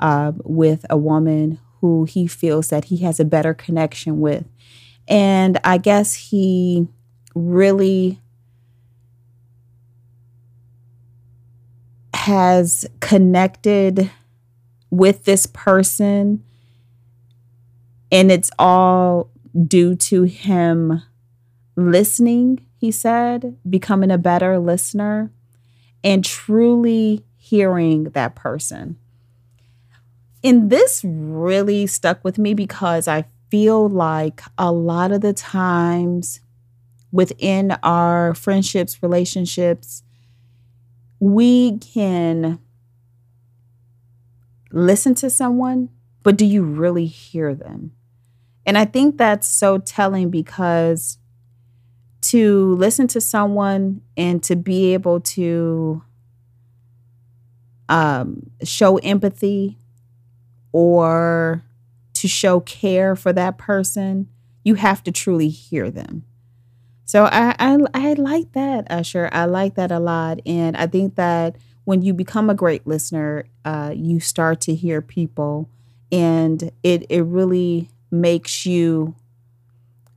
uh, 0.01 0.33
with 0.43 0.85
a 0.89 0.97
woman 0.97 1.59
who 1.79 2.03
he 2.03 2.27
feels 2.27 2.67
that 2.67 2.85
he 2.85 2.97
has 2.97 3.21
a 3.21 3.25
better 3.25 3.53
connection 3.53 4.19
with. 4.19 4.43
And 5.07 5.57
I 5.63 5.77
guess 5.77 6.13
he 6.15 6.89
really 7.35 8.19
has 12.15 12.87
connected 13.01 14.09
with 14.89 15.25
this 15.25 15.45
person 15.45 16.43
and 18.11 18.31
it's 18.31 18.49
all 18.57 19.29
due 19.67 19.95
to 19.95 20.23
him 20.23 21.03
listening 21.75 22.65
he 22.77 22.91
said 22.91 23.57
becoming 23.69 24.11
a 24.11 24.17
better 24.17 24.57
listener 24.59 25.31
and 26.03 26.23
truly 26.23 27.25
hearing 27.35 28.05
that 28.11 28.35
person. 28.35 28.97
And 30.43 30.69
this 30.69 31.01
really 31.03 31.87
stuck 31.87 32.23
with 32.23 32.37
me 32.37 32.53
because 32.53 33.07
i 33.07 33.25
feel 33.49 33.87
like 33.87 34.41
a 34.57 34.71
lot 34.71 35.11
of 35.11 35.21
the 35.21 35.33
times 35.33 36.41
within 37.15 37.71
our 37.81 38.33
friendships, 38.33 39.01
relationships, 39.01 40.03
we 41.21 41.77
can 41.77 42.59
listen 44.69 45.15
to 45.15 45.29
someone, 45.29 45.87
but 46.23 46.35
do 46.35 46.45
you 46.45 46.61
really 46.61 47.05
hear 47.05 47.55
them? 47.55 47.93
And 48.65 48.77
I 48.77 48.83
think 48.83 49.17
that's 49.17 49.47
so 49.47 49.77
telling 49.77 50.29
because 50.29 51.17
to 52.23 52.75
listen 52.75 53.07
to 53.07 53.21
someone 53.21 54.01
and 54.17 54.43
to 54.43 54.57
be 54.57 54.93
able 54.93 55.21
to 55.21 56.03
um, 57.87 58.51
show 58.61 58.97
empathy 58.97 59.77
or 60.73 61.63
to 62.15 62.27
show 62.27 62.59
care 62.59 63.15
for 63.15 63.31
that 63.31 63.57
person, 63.57 64.27
you 64.65 64.75
have 64.75 65.01
to 65.03 65.13
truly 65.13 65.47
hear 65.47 65.89
them. 65.89 66.25
So 67.05 67.25
I, 67.25 67.55
I 67.59 67.77
I 67.93 68.13
like 68.13 68.51
that, 68.53 68.87
Usher. 68.89 69.29
I 69.31 69.45
like 69.45 69.75
that 69.75 69.91
a 69.91 69.99
lot, 69.99 70.39
and 70.45 70.75
I 70.75 70.87
think 70.87 71.15
that 71.15 71.55
when 71.83 72.01
you 72.01 72.13
become 72.13 72.49
a 72.49 72.55
great 72.55 72.87
listener, 72.87 73.45
uh, 73.63 73.93
you 73.95 74.19
start 74.19 74.59
to 74.61 74.73
hear 74.75 75.01
people, 75.01 75.69
and 76.11 76.71
it 76.83 77.05
it 77.09 77.21
really 77.23 77.89
makes 78.11 78.65
you 78.65 79.15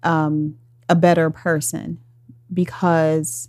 um, 0.03 0.57
a 0.89 0.95
better 0.95 1.31
person 1.31 1.99
because, 2.53 3.49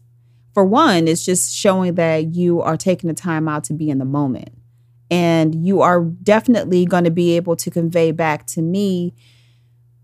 for 0.53 0.65
one, 0.65 1.07
it's 1.07 1.25
just 1.25 1.55
showing 1.55 1.95
that 1.95 2.35
you 2.35 2.61
are 2.61 2.77
taking 2.77 3.07
the 3.07 3.13
time 3.13 3.47
out 3.47 3.63
to 3.65 3.73
be 3.73 3.89
in 3.89 3.97
the 3.99 4.05
moment, 4.05 4.51
and 5.11 5.55
you 5.65 5.81
are 5.81 6.01
definitely 6.03 6.85
going 6.85 7.03
to 7.05 7.11
be 7.11 7.35
able 7.35 7.55
to 7.57 7.71
convey 7.71 8.11
back 8.11 8.45
to 8.47 8.61
me 8.61 9.13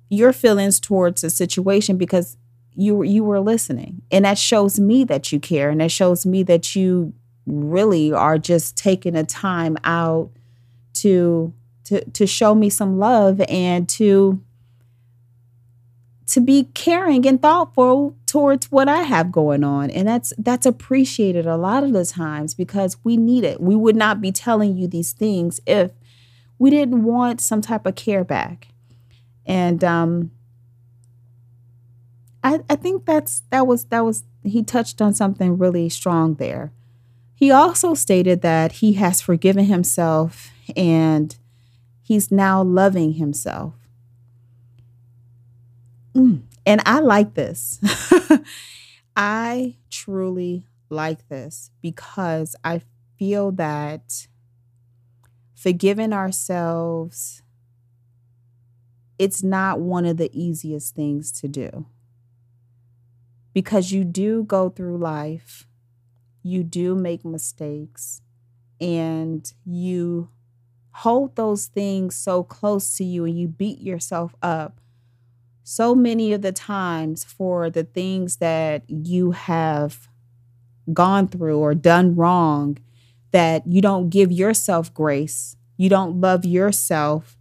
your 0.09 0.31
feelings 0.33 0.79
towards 0.79 1.23
a 1.23 1.29
situation 1.29 1.97
because 1.97 2.37
you 2.75 3.03
you 3.03 3.23
were 3.23 3.39
listening 3.39 4.01
and 4.11 4.25
that 4.25 4.37
shows 4.37 4.79
me 4.79 5.03
that 5.03 5.31
you 5.31 5.39
care 5.39 5.69
and 5.69 5.81
that 5.81 5.91
shows 5.91 6.25
me 6.25 6.43
that 6.43 6.75
you 6.75 7.13
really 7.45 8.11
are 8.11 8.37
just 8.37 8.77
taking 8.77 9.15
a 9.15 9.23
time 9.23 9.77
out 9.83 10.29
to 10.93 11.53
to 11.85 12.03
to 12.11 12.27
show 12.27 12.53
me 12.53 12.69
some 12.69 12.97
love 12.99 13.41
and 13.47 13.87
to 13.87 14.41
to 16.27 16.41
be 16.41 16.63
caring 16.73 17.25
and 17.27 17.41
thoughtful 17.41 18.15
towards 18.25 18.71
what 18.71 18.89
I 18.89 19.03
have 19.03 19.31
going 19.31 19.63
on 19.63 19.89
and 19.91 20.07
that's 20.07 20.33
that's 20.37 20.65
appreciated 20.65 21.45
a 21.45 21.55
lot 21.57 21.83
of 21.83 21.93
the 21.93 22.05
times 22.05 22.53
because 22.53 22.97
we 23.03 23.15
need 23.15 23.43
it. 23.43 23.61
We 23.61 23.75
would 23.75 23.95
not 23.95 24.19
be 24.19 24.31
telling 24.31 24.75
you 24.75 24.87
these 24.87 25.13
things 25.13 25.61
if 25.65 25.91
we 26.57 26.69
didn't 26.69 27.03
want 27.03 27.41
some 27.41 27.61
type 27.61 27.85
of 27.85 27.95
care 27.95 28.23
back. 28.23 28.69
And 29.45 29.83
um 29.83 30.31
I, 32.45 32.59
I 32.69 32.75
think 32.75 33.05
that's 33.05 33.41
that 33.49 33.65
was 33.65 33.85
that 33.85 34.05
was 34.05 34.23
he 34.43 34.61
touched 34.61 35.01
on 35.01 35.15
something 35.15 35.57
really 35.57 35.89
strong 35.89 36.35
there. 36.35 36.71
He 37.33 37.49
also 37.49 37.95
stated 37.95 38.43
that 38.43 38.73
he 38.73 38.93
has 38.93 39.19
forgiven 39.19 39.65
himself 39.65 40.51
and 40.77 41.35
he's 42.03 42.31
now 42.31 42.61
loving 42.61 43.13
himself. 43.13 43.73
Mm, 46.13 46.43
and 46.67 46.83
I 46.85 46.99
like 46.99 47.33
this. 47.33 47.81
I 49.17 49.77
truly 49.89 50.67
like 50.91 51.27
this 51.29 51.71
because 51.81 52.55
I 52.63 52.81
feel 53.17 53.51
that 53.53 54.27
forgiving 55.55 56.13
ourselves 56.13 57.41
it's 59.17 59.41
not 59.41 59.79
one 59.79 60.05
of 60.05 60.17
the 60.17 60.29
easiest 60.31 60.93
things 60.93 61.31
to 61.31 61.47
do 61.47 61.87
because 63.55 63.91
you 63.93 64.03
do 64.03 64.43
go 64.43 64.69
through 64.69 64.97
life, 64.97 65.65
you 66.43 66.61
do 66.61 66.93
make 66.93 67.25
mistakes, 67.25 68.21
and 68.81 69.51
you 69.65 70.29
hold 70.91 71.35
those 71.37 71.67
things 71.67 72.15
so 72.15 72.43
close 72.43 72.97
to 72.97 73.05
you 73.05 73.23
and 73.23 73.39
you 73.39 73.47
beat 73.47 73.79
yourself 73.79 74.35
up 74.41 74.81
so 75.63 75.95
many 75.95 76.31
of 76.31 76.41
the 76.41 76.51
times 76.51 77.23
for 77.23 77.69
the 77.69 77.83
things 77.83 78.37
that 78.37 78.83
you 78.87 79.31
have 79.31 80.07
gone 80.93 81.27
through 81.27 81.57
or 81.57 81.73
done 81.73 82.15
wrong 82.15 82.77
that 83.31 83.65
you 83.65 83.81
don't 83.81 84.09
give 84.09 84.31
yourself 84.31 84.93
grace. 84.93 85.55
You 85.77 85.89
don't 85.89 86.21
love 86.21 86.45
yourself 86.45 87.37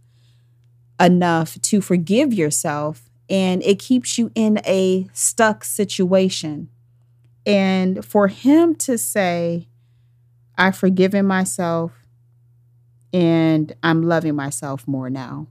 enough 0.99 1.61
to 1.61 1.81
forgive 1.81 2.33
yourself 2.33 3.04
and 3.29 3.63
it 3.63 3.79
keeps 3.79 4.17
you 4.17 4.31
in 4.35 4.59
a 4.65 5.07
stuck 5.13 5.63
situation. 5.63 6.69
And 7.45 8.03
for 8.03 8.27
him 8.27 8.75
to 8.75 8.97
say, 8.97 9.67
I've 10.57 10.75
forgiven 10.75 11.25
myself 11.25 11.91
and 13.13 13.73
I'm 13.83 14.03
loving 14.03 14.35
myself 14.35 14.87
more 14.87 15.09
now, 15.09 15.47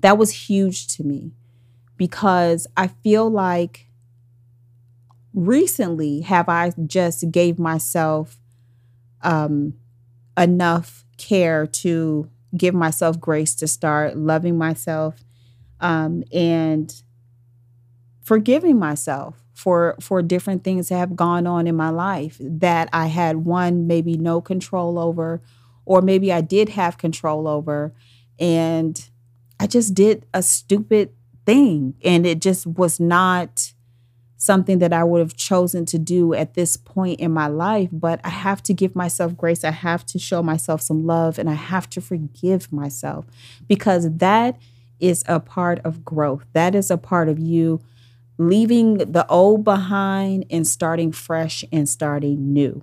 that 0.00 0.18
was 0.18 0.48
huge 0.48 0.86
to 0.88 1.04
me 1.04 1.32
because 1.96 2.66
I 2.76 2.88
feel 2.88 3.30
like 3.30 3.86
recently 5.32 6.20
have 6.20 6.48
I 6.48 6.72
just 6.86 7.30
gave 7.30 7.58
myself 7.58 8.38
um, 9.22 9.74
enough 10.38 11.04
care 11.16 11.66
to 11.66 12.28
give 12.56 12.74
myself 12.74 13.18
grace 13.18 13.54
to 13.56 13.66
start 13.66 14.16
loving 14.16 14.56
myself 14.56 15.16
um, 15.80 16.24
and 16.32 17.02
forgiving 18.22 18.78
myself 18.78 19.42
for 19.52 19.96
for 20.00 20.22
different 20.22 20.64
things 20.64 20.88
that 20.88 20.98
have 20.98 21.14
gone 21.14 21.46
on 21.46 21.66
in 21.66 21.76
my 21.76 21.90
life 21.90 22.36
that 22.40 22.88
I 22.92 23.06
had 23.06 23.38
one 23.38 23.86
maybe 23.86 24.16
no 24.16 24.40
control 24.40 24.98
over 24.98 25.40
or 25.84 26.02
maybe 26.02 26.32
I 26.32 26.40
did 26.40 26.70
have 26.70 26.98
control 26.98 27.46
over. 27.46 27.94
And 28.38 29.08
I 29.60 29.66
just 29.66 29.94
did 29.94 30.26
a 30.34 30.42
stupid 30.42 31.12
thing. 31.46 31.94
And 32.04 32.26
it 32.26 32.40
just 32.40 32.66
was 32.66 32.98
not 32.98 33.72
something 34.36 34.78
that 34.78 34.92
I 34.92 35.04
would 35.04 35.20
have 35.20 35.36
chosen 35.36 35.86
to 35.86 35.98
do 35.98 36.34
at 36.34 36.54
this 36.54 36.76
point 36.76 37.20
in 37.20 37.32
my 37.32 37.46
life. 37.46 37.88
But 37.92 38.20
I 38.24 38.30
have 38.30 38.62
to 38.64 38.74
give 38.74 38.94
myself 38.94 39.36
grace. 39.36 39.64
I 39.64 39.70
have 39.70 40.04
to 40.06 40.18
show 40.18 40.42
myself 40.42 40.80
some 40.82 41.06
love 41.06 41.38
and 41.38 41.48
I 41.48 41.54
have 41.54 41.88
to 41.90 42.00
forgive 42.00 42.72
myself 42.72 43.26
because 43.68 44.10
that 44.16 44.58
is 45.04 45.22
a 45.28 45.38
part 45.38 45.80
of 45.84 46.02
growth. 46.02 46.46
That 46.54 46.74
is 46.74 46.90
a 46.90 46.96
part 46.96 47.28
of 47.28 47.38
you 47.38 47.82
leaving 48.38 48.96
the 48.96 49.26
old 49.28 49.62
behind 49.62 50.46
and 50.50 50.66
starting 50.66 51.12
fresh 51.12 51.62
and 51.70 51.86
starting 51.86 52.54
new. 52.54 52.82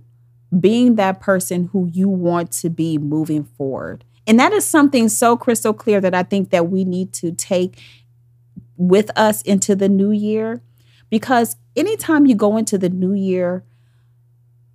Being 0.58 0.96
that 0.96 1.20
person 1.20 1.70
who 1.74 1.90
you 1.92 2.08
want 2.08 2.52
to 2.54 2.70
be 2.70 3.00
moving 3.00 3.44
forward. 3.44 4.06
And 4.28 4.40
that 4.40 4.54
is 4.54 4.66
something 4.66 5.10
so 5.10 5.36
crystal 5.36 5.74
clear 5.74 6.00
that 6.00 6.14
I 6.14 6.22
think 6.22 6.52
that 6.52 6.70
we 6.70 6.86
need 6.86 7.12
to 7.14 7.32
take 7.32 7.80
with 8.78 9.10
us 9.18 9.42
into 9.42 9.76
the 9.76 9.90
new 9.90 10.12
year 10.12 10.62
because 11.10 11.56
anytime 11.76 12.28
you 12.28 12.36
go 12.36 12.56
into 12.56 12.78
the 12.78 12.90
new 12.90 13.14
year, 13.14 13.64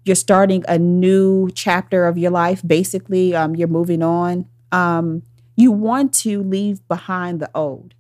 you're 0.05 0.17
starting 0.17 0.65
a 0.69 0.79
new 0.79 1.49
chapter 1.55 2.07
of 2.07 2.19
your 2.19 2.33
life. 2.33 2.61
Basically, 2.67 3.35
um, 3.37 3.55
you're 3.55 3.69
moving 3.69 4.03
on. 4.03 4.47
Um, 4.73 5.23
you 5.57 5.73
want 5.73 6.13
to 6.13 6.43
leave 6.43 6.87
behind 6.87 7.41
the 7.41 7.51
old, 7.55 7.95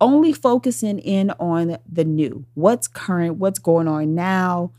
only 0.00 0.32
focusing 0.32 0.98
in 0.98 1.30
on 1.32 1.76
the 1.90 2.04
new. 2.04 2.46
What's 2.54 2.88
current? 2.88 3.36
What's 3.36 3.58
going 3.58 3.86
on 3.86 4.14
now? 4.14 4.72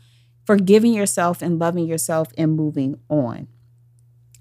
Forgiving 0.44 0.92
yourself 0.92 1.40
and 1.40 1.58
loving 1.58 1.86
yourself 1.86 2.28
and 2.36 2.54
moving 2.54 2.98
on. 3.08 3.48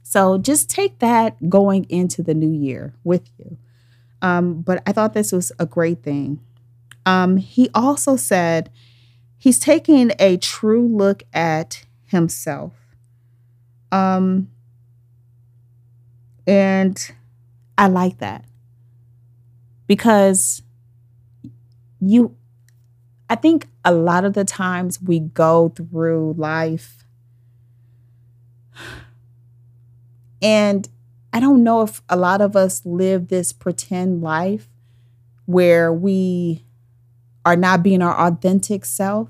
So 0.02 0.38
just 0.38 0.70
take 0.70 1.00
that 1.00 1.50
going 1.50 1.86
into 1.88 2.22
the 2.22 2.34
new 2.34 2.52
year 2.52 2.94
with 3.04 3.30
you. 3.38 3.58
Um, 4.22 4.62
but 4.62 4.82
I 4.86 4.92
thought 4.92 5.14
this 5.14 5.32
was 5.32 5.52
a 5.60 5.66
great 5.66 6.04
thing. 6.04 6.40
Um, 7.06 7.38
he 7.38 7.70
also 7.74 8.16
said 8.16 8.70
he's 9.38 9.60
taking 9.60 10.12
a 10.20 10.38
true 10.38 10.88
look 10.88 11.24
at 11.34 11.86
himself. 12.06 12.74
Um, 13.92 14.50
and 16.48 17.14
I 17.78 17.88
like 17.88 18.18
that 18.20 18.46
because 19.88 20.62
you, 22.00 22.36
I 23.30 23.36
think 23.36 23.68
a 23.86 23.94
lot 23.94 24.26
of 24.26 24.34
the 24.34 24.46
times 24.46 25.02
we 25.02 25.20
go 25.20 25.70
through 25.70 26.36
life 26.38 27.06
and 30.42 30.88
I 31.32 31.40
don't 31.40 31.64
know 31.64 31.82
if 31.82 32.02
a 32.10 32.16
lot 32.16 32.42
of 32.42 32.56
us 32.56 32.86
live 32.86 33.28
this 33.28 33.52
pretend 33.52 34.22
life 34.22 34.68
where 35.46 35.94
we 35.94 36.66
are 37.46 37.56
not 37.58 37.84
being 37.84 38.02
our 38.02 38.28
authentic 38.28 38.86
self 38.86 39.30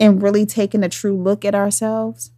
and 0.00 0.22
really 0.22 0.44
taking 0.46 0.82
a 0.82 0.88
true 0.88 1.16
look 1.16 1.44
at 1.44 1.54
ourselves. 1.54 2.30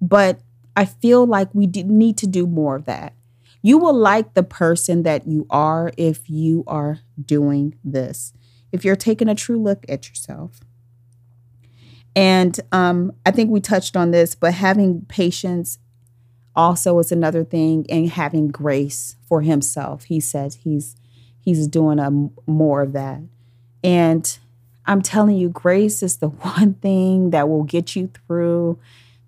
But 0.00 0.40
I 0.76 0.84
feel 0.84 1.26
like 1.26 1.48
we 1.54 1.66
need 1.66 2.18
to 2.18 2.26
do 2.26 2.46
more 2.46 2.76
of 2.76 2.84
that. 2.84 3.14
You 3.62 3.78
will 3.78 3.94
like 3.94 4.34
the 4.34 4.42
person 4.42 5.02
that 5.04 5.26
you 5.26 5.46
are 5.50 5.90
if 5.96 6.28
you 6.28 6.62
are 6.66 7.00
doing 7.20 7.76
this, 7.82 8.32
if 8.70 8.84
you're 8.84 8.94
taking 8.94 9.28
a 9.28 9.34
true 9.34 9.60
look 9.60 9.84
at 9.88 10.08
yourself. 10.08 10.60
And 12.14 12.58
um, 12.70 13.12
I 13.24 13.30
think 13.30 13.50
we 13.50 13.60
touched 13.60 13.96
on 13.96 14.10
this, 14.10 14.34
but 14.34 14.54
having 14.54 15.06
patience 15.06 15.78
also 16.54 16.98
is 16.98 17.10
another 17.10 17.44
thing, 17.44 17.86
and 17.90 18.08
having 18.08 18.48
grace 18.48 19.16
for 19.28 19.42
himself. 19.42 20.04
He 20.04 20.20
says 20.20 20.54
he's 20.62 20.96
he's 21.38 21.66
doing 21.66 21.98
a 21.98 22.10
more 22.50 22.82
of 22.82 22.92
that, 22.92 23.20
and 23.84 24.38
I'm 24.86 25.02
telling 25.02 25.36
you, 25.36 25.48
grace 25.48 26.02
is 26.02 26.16
the 26.16 26.28
one 26.28 26.74
thing 26.74 27.30
that 27.30 27.48
will 27.48 27.64
get 27.64 27.96
you 27.96 28.10
through 28.26 28.78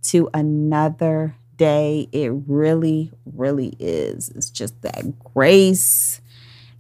to 0.03 0.29
another 0.35 1.37
day. 1.57 2.09
It 2.13 2.33
really, 2.47 3.13
really 3.25 3.75
is. 3.79 4.31
It's 4.31 4.51
just 4.51 4.81
that 4.83 5.19
grace. 5.19 6.21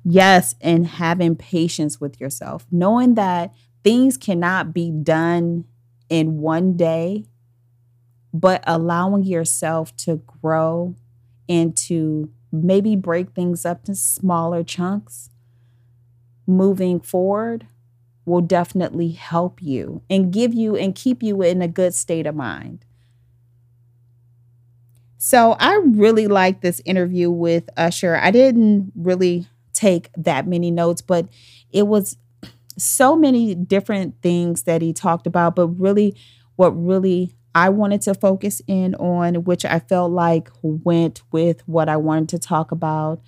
Yes, 0.04 0.54
and 0.60 0.86
having 0.86 1.36
patience 1.36 2.00
with 2.00 2.20
yourself, 2.20 2.66
knowing 2.70 3.14
that 3.14 3.52
things 3.84 4.16
cannot 4.16 4.72
be 4.72 4.90
done 4.90 5.64
in 6.08 6.38
one 6.38 6.76
day, 6.76 7.24
but 8.32 8.62
allowing 8.66 9.24
yourself 9.24 9.94
to 9.96 10.22
grow 10.40 10.94
and 11.48 11.76
to 11.76 12.30
maybe 12.52 12.96
break 12.96 13.30
things 13.30 13.66
up 13.66 13.88
in 13.88 13.94
smaller 13.94 14.62
chunks 14.62 15.30
moving 16.46 16.98
forward 16.98 17.66
will 18.24 18.40
definitely 18.40 19.10
help 19.10 19.62
you 19.62 20.02
and 20.08 20.32
give 20.32 20.54
you 20.54 20.76
and 20.76 20.94
keep 20.94 21.22
you 21.22 21.42
in 21.42 21.62
a 21.62 21.68
good 21.68 21.94
state 21.94 22.26
of 22.26 22.34
mind. 22.34 22.84
So 25.18 25.56
I 25.58 25.80
really 25.84 26.28
like 26.28 26.60
this 26.60 26.80
interview 26.84 27.28
with 27.30 27.68
Usher. 27.76 28.16
I 28.16 28.30
didn't 28.30 28.92
really 28.94 29.48
take 29.72 30.10
that 30.16 30.46
many 30.46 30.70
notes, 30.70 31.02
but 31.02 31.28
it 31.70 31.86
was 31.88 32.16
so 32.78 33.16
many 33.16 33.54
different 33.56 34.14
things 34.22 34.62
that 34.62 34.80
he 34.80 34.92
talked 34.92 35.26
about, 35.26 35.56
but 35.56 35.68
really, 35.68 36.14
what 36.54 36.70
really 36.70 37.34
I 37.54 37.68
wanted 37.68 38.02
to 38.02 38.14
focus 38.14 38.62
in 38.68 38.94
on, 38.96 39.44
which 39.44 39.64
I 39.64 39.80
felt 39.80 40.12
like 40.12 40.50
went 40.62 41.22
with 41.32 41.66
what 41.66 41.88
I 41.88 41.96
wanted 41.96 42.28
to 42.30 42.38
talk 42.38 42.70
about, 42.70 43.20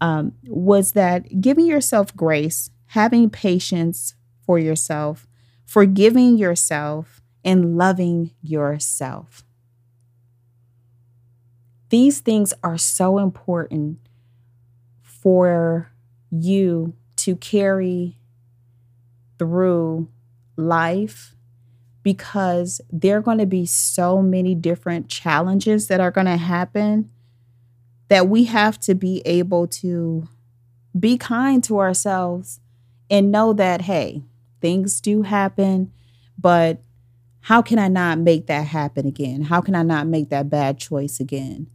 um, 0.00 0.32
was 0.46 0.92
that 0.92 1.40
giving 1.42 1.66
yourself 1.66 2.14
grace, 2.16 2.70
having 2.86 3.28
patience 3.28 4.14
for 4.46 4.58
yourself, 4.58 5.26
forgiving 5.66 6.38
yourself, 6.38 7.20
and 7.44 7.76
loving 7.76 8.30
yourself. 8.42 9.44
These 11.94 12.22
things 12.22 12.52
are 12.64 12.76
so 12.76 13.18
important 13.18 14.00
for 15.00 15.92
you 16.28 16.94
to 17.18 17.36
carry 17.36 18.18
through 19.38 20.08
life 20.56 21.36
because 22.02 22.80
there 22.90 23.18
are 23.18 23.22
going 23.22 23.38
to 23.38 23.46
be 23.46 23.64
so 23.64 24.20
many 24.20 24.56
different 24.56 25.08
challenges 25.08 25.86
that 25.86 26.00
are 26.00 26.10
going 26.10 26.26
to 26.26 26.36
happen 26.36 27.10
that 28.08 28.28
we 28.28 28.46
have 28.46 28.80
to 28.80 28.96
be 28.96 29.22
able 29.24 29.68
to 29.68 30.26
be 30.98 31.16
kind 31.16 31.62
to 31.62 31.78
ourselves 31.78 32.58
and 33.08 33.30
know 33.30 33.52
that, 33.52 33.82
hey, 33.82 34.24
things 34.60 35.00
do 35.00 35.22
happen, 35.22 35.92
but 36.36 36.82
how 37.42 37.62
can 37.62 37.78
I 37.78 37.86
not 37.86 38.18
make 38.18 38.48
that 38.48 38.66
happen 38.66 39.06
again? 39.06 39.42
How 39.42 39.60
can 39.60 39.76
I 39.76 39.84
not 39.84 40.08
make 40.08 40.30
that 40.30 40.50
bad 40.50 40.76
choice 40.78 41.20
again? 41.20 41.68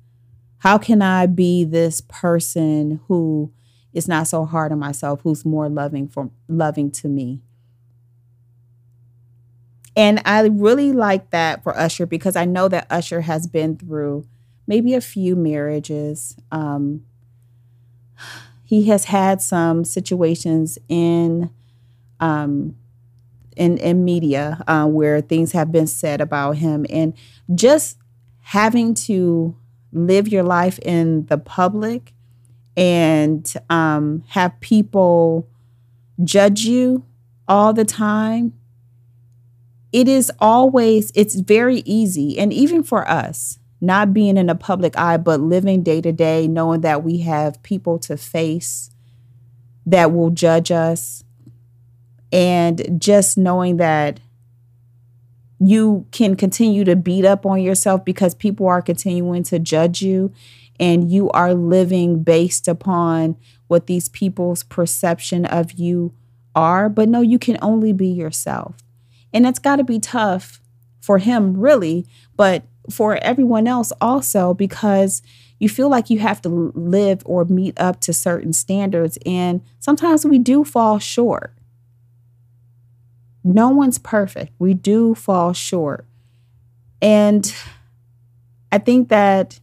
How 0.60 0.78
can 0.78 1.02
I 1.02 1.26
be 1.26 1.64
this 1.64 2.02
person 2.02 3.00
who 3.08 3.52
is 3.94 4.08
not 4.08 4.28
so 4.28 4.46
hard 4.46 4.72
on 4.72 4.80
myself, 4.80 5.22
who's 5.22 5.46
more 5.46 5.70
loving 5.70 6.08
for 6.08 6.30
loving 6.48 6.92
to 6.92 7.08
me? 7.08 7.42
And 9.96 10.22
I 10.26 10.42
really 10.48 10.94
like 10.94 11.32
that 11.32 11.64
for 11.64 11.78
Usher 11.78 12.06
because 12.06 12.36
I 12.36 12.46
know 12.46 12.68
that 12.70 12.88
Usher 12.90 13.22
has 13.22 13.48
been 13.48 13.76
through 13.76 14.26
maybe 14.68 14.94
a 14.94 15.02
few 15.02 15.36
marriages. 15.36 16.38
Um, 16.52 17.06
he 18.64 18.86
has 18.86 19.06
had 19.06 19.42
some 19.42 19.84
situations 19.84 20.78
in 20.88 21.50
um, 22.20 22.76
in, 23.56 23.78
in 23.78 24.06
media 24.06 24.64
uh, 24.68 24.86
where 24.86 25.22
things 25.22 25.54
have 25.54 25.72
been 25.72 25.88
said 25.88 26.22
about 26.22 26.58
him, 26.58 26.86
and 26.90 27.14
just 27.56 27.98
having 28.42 28.94
to 28.94 29.56
live 29.92 30.28
your 30.28 30.44
life 30.44 30.80
in 30.80 31.26
the 31.26 31.38
public 31.38 32.14
and 32.78 33.54
um, 33.70 34.24
have 34.30 34.60
people 34.60 35.48
judge 36.24 36.62
you 36.62 37.04
all 37.48 37.74
the 37.74 37.86
time 37.86 38.54
it 39.92 40.08
is 40.08 40.32
always 40.40 41.12
it's 41.16 41.36
very 41.36 41.78
easy. 41.86 42.38
And 42.38 42.54
even 42.54 42.84
for 42.84 43.10
us 43.10 43.60
not 43.82 44.14
being 44.14 44.38
in 44.38 44.50
a 44.50 44.56
public 44.56 44.98
eye 44.98 45.18
but 45.18 45.40
living 45.40 45.84
day 45.84 46.02
to 46.02 46.12
day 46.12 46.48
knowing 46.48 46.82
that 46.82 47.04
we 47.04 47.20
have 47.20 47.62
people 47.64 47.98
to 47.98 48.18
face 48.18 48.90
that 49.86 50.12
will 50.12 50.30
judge 50.30 50.70
us 50.70 51.24
and 52.32 53.02
just 53.02 53.38
knowing 53.38 53.78
that 53.78 54.20
you 55.60 56.06
can 56.12 56.36
continue 56.36 56.84
to 56.84 56.96
beat 56.96 57.26
up 57.26 57.46
on 57.46 57.62
yourself 57.62 58.06
because 58.06 58.34
people 58.34 58.68
are 58.68 58.82
continuing 58.82 59.44
to 59.44 59.60
judge 59.60 60.02
you 60.02 60.34
and 60.80 61.12
you 61.12 61.30
are 61.32 61.54
living 61.54 62.24
based 62.24 62.68
upon 62.68 63.36
what 63.68 63.88
these 63.88 64.08
people's 64.08 64.64
perception 64.64 65.46
of 65.46 65.74
you 65.74 66.14
are 66.56 66.90
but 66.90 67.08
no 67.08 67.22
you 67.22 67.38
can 67.38 67.58
only 67.62 67.94
be 67.94 68.08
yourself 68.08 68.78
and 69.34 69.46
it's 69.46 69.60
got 69.60 69.78
to 69.78 69.84
be 69.84 70.00
tough 70.00 70.62
for 71.02 71.18
him, 71.18 71.58
really, 71.58 72.06
but 72.36 72.64
for 72.90 73.18
everyone 73.18 73.68
else 73.68 73.92
also, 74.02 74.54
because 74.54 75.22
you 75.60 75.70
feel 75.70 75.90
like 75.90 76.10
you 76.10 76.20
have 76.20 76.42
to 76.42 76.50
live 76.50 77.22
or 77.26 77.46
meet 77.46 77.80
up 77.80 78.00
to 78.02 78.14
certain 78.14 78.54
standards. 78.54 79.18
And 79.26 79.62
sometimes 79.80 80.26
we 80.26 80.40
do 80.40 80.64
fall 80.64 81.00
short. 81.00 81.54
No 83.44 83.70
one's 83.70 83.98
perfect. 83.98 84.54
We 84.60 84.74
do 84.74 85.16
fall 85.16 85.54
short. 85.54 86.06
And 87.02 87.54
I 88.72 88.78
think 88.78 89.10
that 89.10 89.60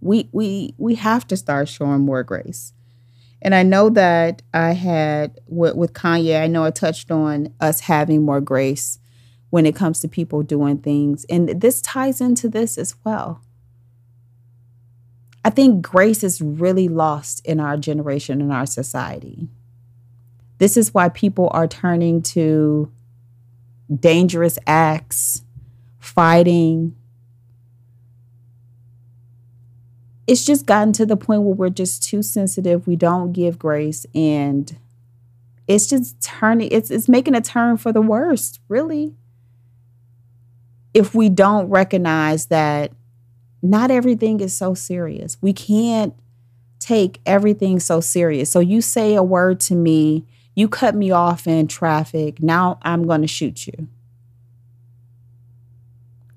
we 0.00 0.28
we 0.32 0.74
we 0.78 0.96
have 0.96 1.26
to 1.28 1.36
start 1.36 1.68
showing 1.68 2.00
more 2.00 2.22
grace. 2.22 2.72
And 3.40 3.54
I 3.54 3.64
know 3.64 3.90
that 3.90 4.42
I 4.54 4.72
had 4.72 5.40
with, 5.48 5.74
with 5.74 5.92
Kanye, 5.94 6.40
I 6.40 6.46
know 6.46 6.64
I 6.64 6.70
touched 6.70 7.10
on 7.10 7.52
us 7.60 7.80
having 7.80 8.22
more 8.22 8.40
grace 8.40 9.00
when 9.50 9.66
it 9.66 9.74
comes 9.74 10.00
to 10.00 10.08
people 10.08 10.42
doing 10.42 10.78
things. 10.78 11.26
And 11.28 11.60
this 11.60 11.82
ties 11.82 12.20
into 12.20 12.48
this 12.48 12.78
as 12.78 12.94
well. 13.04 13.42
I 15.44 15.50
think 15.50 15.82
grace 15.82 16.22
is 16.22 16.40
really 16.40 16.88
lost 16.88 17.44
in 17.44 17.58
our 17.58 17.76
generation, 17.76 18.40
in 18.40 18.52
our 18.52 18.64
society. 18.64 19.48
This 20.62 20.76
is 20.76 20.94
why 20.94 21.08
people 21.08 21.50
are 21.52 21.66
turning 21.66 22.22
to 22.22 22.88
dangerous 23.92 24.60
acts, 24.64 25.42
fighting. 25.98 26.94
It's 30.28 30.44
just 30.44 30.64
gotten 30.64 30.92
to 30.92 31.04
the 31.04 31.16
point 31.16 31.42
where 31.42 31.56
we're 31.56 31.68
just 31.68 32.04
too 32.04 32.22
sensitive. 32.22 32.86
We 32.86 32.94
don't 32.94 33.32
give 33.32 33.58
grace 33.58 34.06
and 34.14 34.78
it's 35.66 35.88
just 35.88 36.22
turning 36.22 36.68
it's 36.70 36.92
it's 36.92 37.08
making 37.08 37.34
a 37.34 37.40
turn 37.40 37.76
for 37.76 37.90
the 37.92 38.00
worst, 38.00 38.60
really. 38.68 39.16
If 40.94 41.12
we 41.12 41.28
don't 41.28 41.70
recognize 41.70 42.46
that 42.46 42.92
not 43.62 43.90
everything 43.90 44.38
is 44.38 44.56
so 44.56 44.74
serious. 44.74 45.38
We 45.40 45.54
can't 45.54 46.14
take 46.78 47.20
everything 47.26 47.80
so 47.80 48.00
serious. 48.00 48.48
So 48.48 48.60
you 48.60 48.80
say 48.80 49.16
a 49.16 49.24
word 49.24 49.58
to 49.62 49.74
me, 49.74 50.24
you 50.54 50.68
cut 50.68 50.94
me 50.94 51.10
off 51.10 51.46
in 51.46 51.66
traffic, 51.66 52.42
now 52.42 52.78
I'm 52.82 53.06
going 53.06 53.22
to 53.22 53.26
shoot 53.28 53.66
you. 53.66 53.88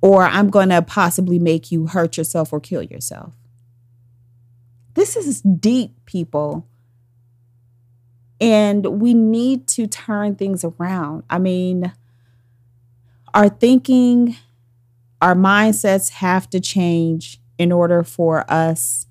Or 0.01 0.23
I'm 0.23 0.49
going 0.49 0.69
to 0.69 0.81
possibly 0.81 1.39
make 1.39 1.71
you 1.71 1.87
hurt 1.87 2.17
yourself 2.17 2.53
or 2.53 2.59
kill 2.59 2.83
yourself. 2.83 3.33
This 4.93 5.15
is 5.15 5.41
deep, 5.41 6.05
people. 6.05 6.67
And 8.39 9.01
we 9.01 9.13
need 9.13 9.67
to 9.69 9.87
turn 9.87 10.35
things 10.35 10.63
around. 10.63 11.23
I 11.29 11.39
mean, 11.39 11.91
our 13.33 13.49
thinking, 13.49 14.37
our 15.21 15.35
mindsets 15.35 16.11
have 16.11 16.49
to 16.51 16.59
change 16.59 17.41
in 17.57 17.71
order 17.71 18.03
for 18.03 18.49
us 18.49 19.07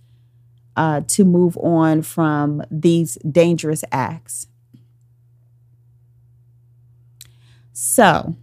uh, 0.76 1.02
to 1.09 1.24
move 1.24 1.57
on 1.59 2.02
from 2.02 2.62
these 2.70 3.16
dangerous 3.30 3.84
acts. 3.92 4.48
So, 7.77 8.37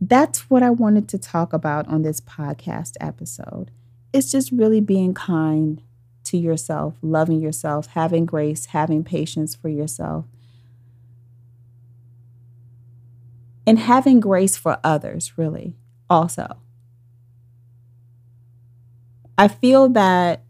that's 0.00 0.48
what 0.48 0.62
I 0.62 0.70
wanted 0.70 1.08
to 1.08 1.18
talk 1.18 1.52
about 1.52 1.88
on 1.88 2.02
this 2.02 2.20
podcast 2.20 2.92
episode. 3.00 3.72
It's 4.12 4.30
just 4.30 4.52
really 4.52 4.80
being 4.80 5.14
kind 5.14 5.82
to 6.24 6.38
yourself, 6.38 6.94
loving 7.02 7.40
yourself, 7.40 7.88
having 7.88 8.24
grace, 8.24 8.66
having 8.66 9.02
patience 9.02 9.56
for 9.56 9.68
yourself, 9.68 10.26
and 13.66 13.80
having 13.80 14.20
grace 14.20 14.56
for 14.56 14.78
others, 14.84 15.36
really, 15.36 15.74
also. 16.08 16.58
I 19.36 19.48
feel 19.48 19.88
that 19.88 20.44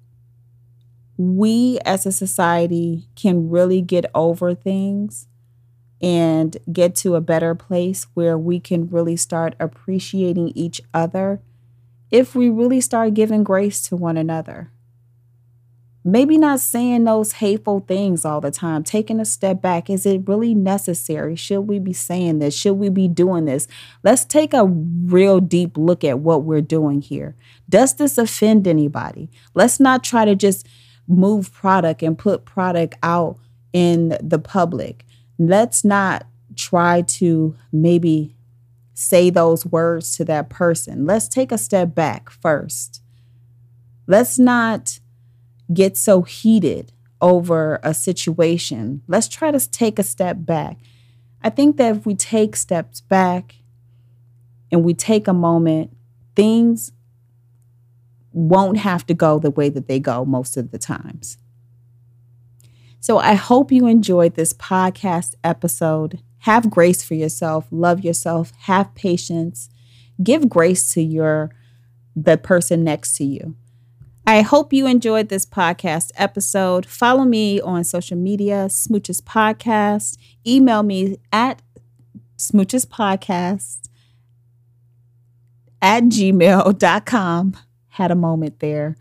we 1.17 1.79
as 1.87 2.05
a 2.05 2.13
society 2.13 3.09
can 3.15 3.49
really 3.49 3.81
get 3.81 4.05
over 4.15 4.55
things 4.55 5.29
and 6.05 6.57
get 6.73 6.95
to 6.95 7.15
a 7.15 7.21
better 7.21 7.55
place 7.55 8.07
where 8.15 8.37
we 8.37 8.61
can 8.61 8.89
really 8.89 9.17
start 9.17 9.55
appreciating 9.59 10.53
each 10.55 10.81
other 10.93 11.41
if 12.11 12.35
we 12.35 12.49
really 12.49 12.81
start 12.81 13.15
giving 13.15 13.43
grace 13.43 13.81
to 13.83 13.97
one 13.97 14.17
another 14.17 14.71
maybe 16.05 16.37
not 16.37 16.61
saying 16.61 17.05
those 17.05 17.33
hateful 17.33 17.81
things 17.81 18.25
all 18.25 18.41
the 18.41 18.51
time, 18.51 18.85
taking 18.85 19.19
a 19.19 19.25
step 19.25 19.63
back. 19.63 19.89
Is 19.89 20.05
it 20.05 20.29
really 20.29 20.55
necessary? 20.55 21.35
Should 21.35 21.63
we 21.63 21.79
be 21.79 21.95
saying 21.95 22.41
this? 22.41 22.55
Should 22.55 22.75
we 22.75 22.91
be 22.91 23.09
doing 23.09 23.47
this? 23.47 23.67
Let's 24.03 24.25
take 24.25 24.53
a 24.53 24.67
real 24.67 25.41
deep 25.41 25.79
look 25.79 26.05
at 26.05 26.19
what 26.19 26.45
we're 26.45 26.61
doing 26.61 27.01
here. 27.01 27.35
Does 27.69 27.95
this 27.95 28.19
offend 28.19 28.69
anybody? 28.69 29.31
Let's 29.55 29.81
not 29.81 30.05
try 30.05 30.27
to 30.27 30.35
just 30.35 30.69
move 31.09 31.53
product 31.53 32.03
and 32.03 32.19
put 32.19 32.45
product 32.45 32.97
out 33.03 33.39
in 33.73 34.17
the 34.21 34.39
public. 34.39 35.05
Let's 35.39 35.85
not 35.85 36.27
try 36.57 37.03
to 37.03 37.57
maybe 37.73 38.35
say 38.95 39.31
those 39.31 39.67
words 39.67 40.13
to 40.13 40.25
that 40.25 40.49
person. 40.49 41.05
Let's 41.05 41.29
take 41.29 41.51
a 41.51 41.59
step 41.59 41.95
back 41.95 42.31
first. 42.31 43.03
Let's 44.07 44.39
not 44.39 45.01
get 45.73 45.97
so 45.97 46.23
heated 46.23 46.93
over 47.21 47.81
a 47.83 47.95
situation. 47.95 49.03
Let's 49.09 49.29
try 49.29 49.51
to 49.51 49.71
take 49.71 49.99
a 49.99 50.03
step 50.03 50.37
back. 50.41 50.79
I 51.43 51.51
think 51.51 51.77
that 51.79 51.97
if 51.97 52.07
we 52.07 52.15
take 52.15 52.55
steps 52.57 53.01
back 53.01 53.57
and 54.71 54.85
we 54.85 54.95
take 54.95 55.27
a 55.27 55.33
moment, 55.33 55.97
things 56.37 56.93
won't 58.33 58.79
have 58.79 59.07
to 59.07 59.15
go 59.15 59.39
the 59.39 59.51
way 59.51 59.69
that 59.69 59.89
they 59.89 59.99
go 59.99 60.25
most 60.25 60.57
of 60.57 60.71
the 60.71 60.79
times. 60.79 61.39
So 63.05 63.19
I 63.19 63.35
hope 63.35 63.71
you 63.71 63.87
enjoyed 63.87 64.35
this 64.35 64.55
podcast 64.55 65.35
episode. 65.45 66.21
Have 66.39 66.71
grace 66.71 67.03
for 67.03 67.13
yourself, 67.13 67.67
love 67.71 68.03
yourself, 68.03 68.51
have 68.61 68.95
patience, 68.95 69.69
give 70.23 70.49
grace 70.49 70.91
to 70.95 71.03
your 71.03 71.51
the 72.17 72.39
person 72.39 72.83
next 72.83 73.15
to 73.17 73.25
you. 73.25 73.57
I 74.27 74.41
hope 74.41 74.73
you 74.73 74.87
enjoyed 74.87 75.29
this 75.29 75.45
podcast 75.45 76.13
episode. 76.17 76.87
Follow 76.87 77.25
me 77.25 77.61
on 77.61 77.85
social 77.85 78.17
media, 78.17 78.69
Smooches 78.71 79.21
Podcast. 79.21 80.17
Email 80.47 80.83
me 80.83 81.19
at 81.31 81.61
Smooches 82.39 82.87
Podcast 82.87 83.91
at 85.83 86.05
gmail.com. 86.05 87.57
Had 87.89 88.11
a 88.11 88.15
moment 88.15 88.61
there. 88.61 88.97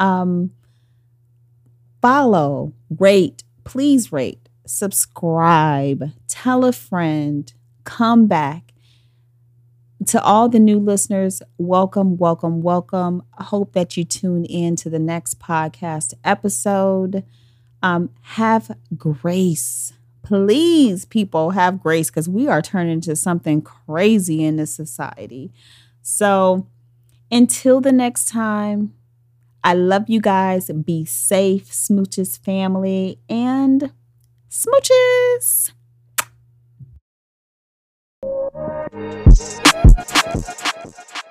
Um, 0.00 0.50
follow, 2.02 2.72
rate, 2.98 3.43
please 3.64 4.12
rate, 4.12 4.48
subscribe, 4.66 6.10
tell 6.28 6.64
a 6.64 6.72
friend, 6.72 7.52
come 7.84 8.26
back 8.26 8.74
to 10.06 10.22
all 10.22 10.48
the 10.48 10.58
new 10.58 10.78
listeners, 10.78 11.42
welcome, 11.58 12.16
welcome, 12.16 12.60
welcome. 12.62 13.22
I 13.38 13.44
hope 13.44 13.72
that 13.72 13.96
you 13.96 14.04
tune 14.04 14.44
in 14.44 14.76
to 14.76 14.90
the 14.90 14.98
next 14.98 15.38
podcast 15.38 16.14
episode. 16.24 17.24
Um, 17.82 18.10
have 18.22 18.76
grace. 18.96 19.92
Please, 20.22 21.04
people, 21.04 21.50
have 21.50 21.82
grace 21.82 22.10
because 22.10 22.28
we 22.28 22.48
are 22.48 22.62
turning 22.62 22.94
into 22.94 23.14
something 23.16 23.62
crazy 23.62 24.42
in 24.42 24.56
this 24.56 24.74
society. 24.74 25.52
So, 26.02 26.66
until 27.30 27.80
the 27.80 27.92
next 27.92 28.28
time, 28.28 28.94
I 29.64 29.74
love 29.74 30.08
you 30.08 30.20
guys. 30.20 30.70
Be 30.70 31.04
safe, 31.04 31.70
Smooches 31.72 32.38
family, 32.38 33.18
and 33.28 33.92
smooches. 34.50 35.72
Thank 38.52 39.34
you. 41.16 41.23